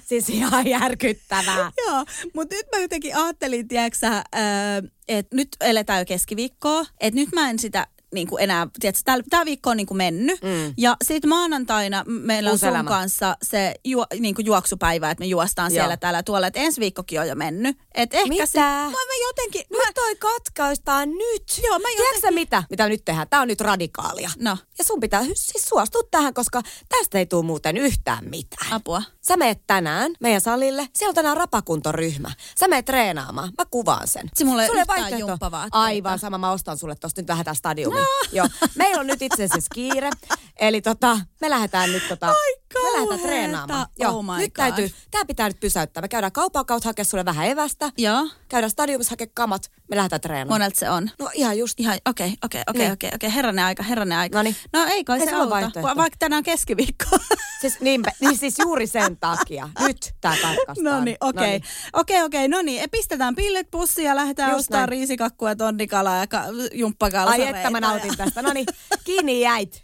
Siis 0.05 0.29
ihan 0.29 0.67
järkyttävää. 0.67 1.71
Joo, 1.87 2.05
mutta 2.33 2.55
nyt 2.55 2.65
mä 2.75 2.81
jotenkin 2.81 3.17
ajattelin, 3.17 3.67
tiedätkö 3.67 4.07
että 5.07 5.35
nyt 5.35 5.49
eletään 5.61 5.99
jo 5.99 6.05
keskiviikkoa, 6.05 6.85
että 6.99 7.19
nyt 7.19 7.29
mä 7.33 7.49
en 7.49 7.59
sitä 7.59 7.87
niin 8.13 8.27
kuin 8.27 8.43
enää, 8.43 8.67
tiedätkö, 8.79 9.01
tämä 9.29 9.45
viikko 9.45 9.69
on 9.69 9.77
niin 9.77 9.87
kuin 9.87 9.97
mennyt. 9.97 10.41
Mm. 10.41 10.73
Ja 10.77 10.97
sitten 11.03 11.29
maanantaina 11.29 12.03
meillä 12.07 12.51
on 12.51 12.59
sun 12.59 12.85
kanssa 12.85 13.37
se 13.43 13.73
juo, 13.83 14.05
niin 14.19 14.35
kuin 14.35 14.45
juoksupäivä, 14.45 15.11
että 15.11 15.21
me 15.21 15.25
juostaan 15.25 15.71
Joo. 15.71 15.75
siellä 15.75 15.97
täällä 15.97 16.23
tuolla. 16.23 16.47
Että 16.47 16.59
ensi 16.59 16.81
viikkokin 16.81 17.19
on 17.19 17.27
jo 17.27 17.35
mennyt. 17.35 17.77
Et 17.93 18.13
ehkä 18.13 18.27
Mitä? 18.27 18.45
Se, 18.45 18.59
mä, 18.59 18.89
mä 18.89 19.27
jotenkin... 19.27 19.61
Nyt 19.71 19.93
toi 19.95 20.15
katkaistaan 20.15 21.09
nyt. 21.09 21.43
Joo, 21.63 21.79
mä 21.79 21.87
Tiedätkö 21.87 22.15
jotenkin- 22.15 22.33
mitä? 22.33 22.63
Mitä 22.69 22.89
nyt 22.89 23.05
tehdään? 23.05 23.27
Tää 23.29 23.41
on 23.41 23.47
nyt 23.47 23.61
radikaalia. 23.61 24.29
No. 24.39 24.57
Ja 24.77 24.83
sun 24.83 24.99
pitää 24.99 25.23
siis 25.23 25.65
suostua 25.69 26.01
tähän, 26.11 26.33
koska 26.33 26.61
tästä 26.89 27.19
ei 27.19 27.25
tule 27.25 27.45
muuten 27.45 27.77
yhtään 27.77 28.29
mitään. 28.29 28.73
Apua. 28.73 29.01
Sä 29.27 29.37
meet 29.37 29.61
tänään 29.67 30.11
meidän 30.19 30.41
salille. 30.41 30.87
Siellä 30.93 31.11
on 31.11 31.15
tänään 31.15 31.37
rapakuntoryhmä. 31.37 32.31
Sä 32.59 32.67
meet 32.67 32.85
treenaamaan. 32.85 33.51
Mä 33.57 33.65
kuvaan 33.71 34.07
sen. 34.07 34.29
Se 34.33 34.45
mulla 34.45 34.61
ei 34.61 34.67
Sulle 34.67 34.85
vaihtoehto. 34.87 35.49
Aivan 35.71 36.19
sama. 36.19 36.37
Mä 36.37 36.51
ostan 36.51 36.77
sulle 36.77 36.95
tosta 36.95 37.21
nyt 37.21 37.27
vähän 37.27 37.45
tää. 37.45 37.53
No. 37.75 38.05
Joo. 38.31 38.47
Meillä 38.75 38.99
on 38.99 39.07
nyt 39.07 39.21
itse 39.21 39.43
asiassa 39.43 39.73
kiire. 39.73 40.09
Eli 40.59 40.81
tota, 40.81 41.19
me 41.41 41.49
lähdetään 41.49 41.91
nyt 41.91 42.07
tota, 42.07 42.27
Ai 42.27 42.55
me 42.79 42.83
lähdetään 42.91 43.07
kauheeta. 43.07 43.27
treenaamaan. 43.27 43.87
Oh 44.07 44.23
my 44.23 44.31
nyt 44.37 44.53
God. 44.53 44.63
täytyy, 44.63 44.89
tää 45.11 45.25
pitää 45.25 45.47
nyt 45.49 45.59
pysäyttää. 45.59 46.01
Me 46.01 46.07
käydään 46.07 46.31
kaupan 46.31 46.65
kautta 46.65 46.89
hakea 46.89 47.05
sulle 47.05 47.25
vähän 47.25 47.47
evästä. 47.47 47.91
Joo. 47.97 48.27
Käydään 48.49 48.71
stadiumissa 48.71 49.11
hakea 49.11 49.27
kamat. 49.33 49.71
Me 49.89 49.95
lähdetään 49.95 50.21
treenaamaan. 50.21 50.55
Monelta 50.61 50.79
se 50.79 50.89
on. 50.89 51.09
No 51.19 51.29
ihan 51.33 51.57
just. 51.57 51.79
Ihan, 51.79 51.97
okei, 52.09 52.33
okei, 52.45 52.61
okei, 52.69 52.81
Niin. 52.81 52.93
okei, 52.93 53.11
okei. 53.15 53.33
Herranen 53.33 53.65
aika, 53.65 53.83
herranen 53.83 54.17
aika. 54.17 54.37
Noniin. 54.37 54.55
No 54.73 54.85
ei 54.85 55.03
kai 55.03 55.19
se 55.19 55.25
sulla 55.25 55.37
auta, 55.43 55.49
vaihtoehto. 55.49 55.81
va- 55.89 55.95
vaikka 55.95 56.17
tänään 56.19 56.43
keskiviikko. 56.43 57.05
Siis, 57.63 57.79
niin, 57.81 58.03
niin 58.19 58.37
siis 58.37 58.59
juuri 58.59 58.87
sen 58.87 59.17
takia. 59.17 59.69
Nyt 59.79 60.13
tää 60.21 60.31
katkaistaan. 60.41 60.83
No 60.83 61.03
niin, 61.03 61.17
okei. 61.21 61.61
Okei, 61.93 62.23
okei, 62.23 62.47
no 62.47 62.61
niin. 62.61 62.89
Pistetään 62.89 63.35
pillit 63.35 63.71
pussiin 63.71 64.05
ja 64.07 64.15
lähdetään 64.15 64.49
Just 64.51 64.59
ostamaan 64.59 64.79
näin. 64.81 64.89
riisikakkua, 64.89 65.55
tonnikalaa 65.55 66.17
ja 66.17 66.27
ka- 66.27 66.43
jumppakalsareita. 66.73 67.43
Ai 67.53 67.57
että 67.57 67.69
mä 67.69 67.79
nautin 67.79 68.17
tästä. 68.17 68.41
No 68.41 68.53
niin, 68.53 68.65
kiinni 69.03 69.41
jäit. 69.41 69.83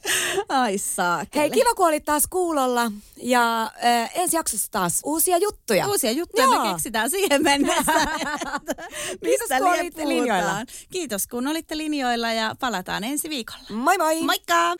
Ai 0.50 0.78
saakeli. 0.78 1.42
Hei, 1.42 1.50
kiva 1.52 1.74
kun 1.76 1.88
olit 1.88 2.06
taas 2.06 2.24
kuulolla. 2.30 2.79
Ja 3.22 3.64
äh, 3.64 4.12
ensi 4.16 4.36
jaksossa 4.36 4.72
taas 4.72 5.02
uusia 5.06 5.38
juttuja. 5.38 5.88
Uusia 5.88 6.12
juttuja 6.12 6.44
Joo. 6.44 6.64
me 6.64 6.70
keksitään 6.72 7.10
siihen 7.10 7.44
mennessä. 7.44 7.94
mistä 9.24 9.58
kun 9.58 9.68
olitte 9.68 10.08
linjoilla. 10.08 10.66
Kiitos 10.92 11.28
kun 11.28 11.48
olitte 11.48 11.78
linjoilla 11.78 12.32
ja 12.34 12.56
palataan 12.60 13.04
ensi 13.04 13.30
viikolla. 13.30 13.64
Moi 13.70 13.98
moi! 13.98 14.22
Moikka! 14.22 14.76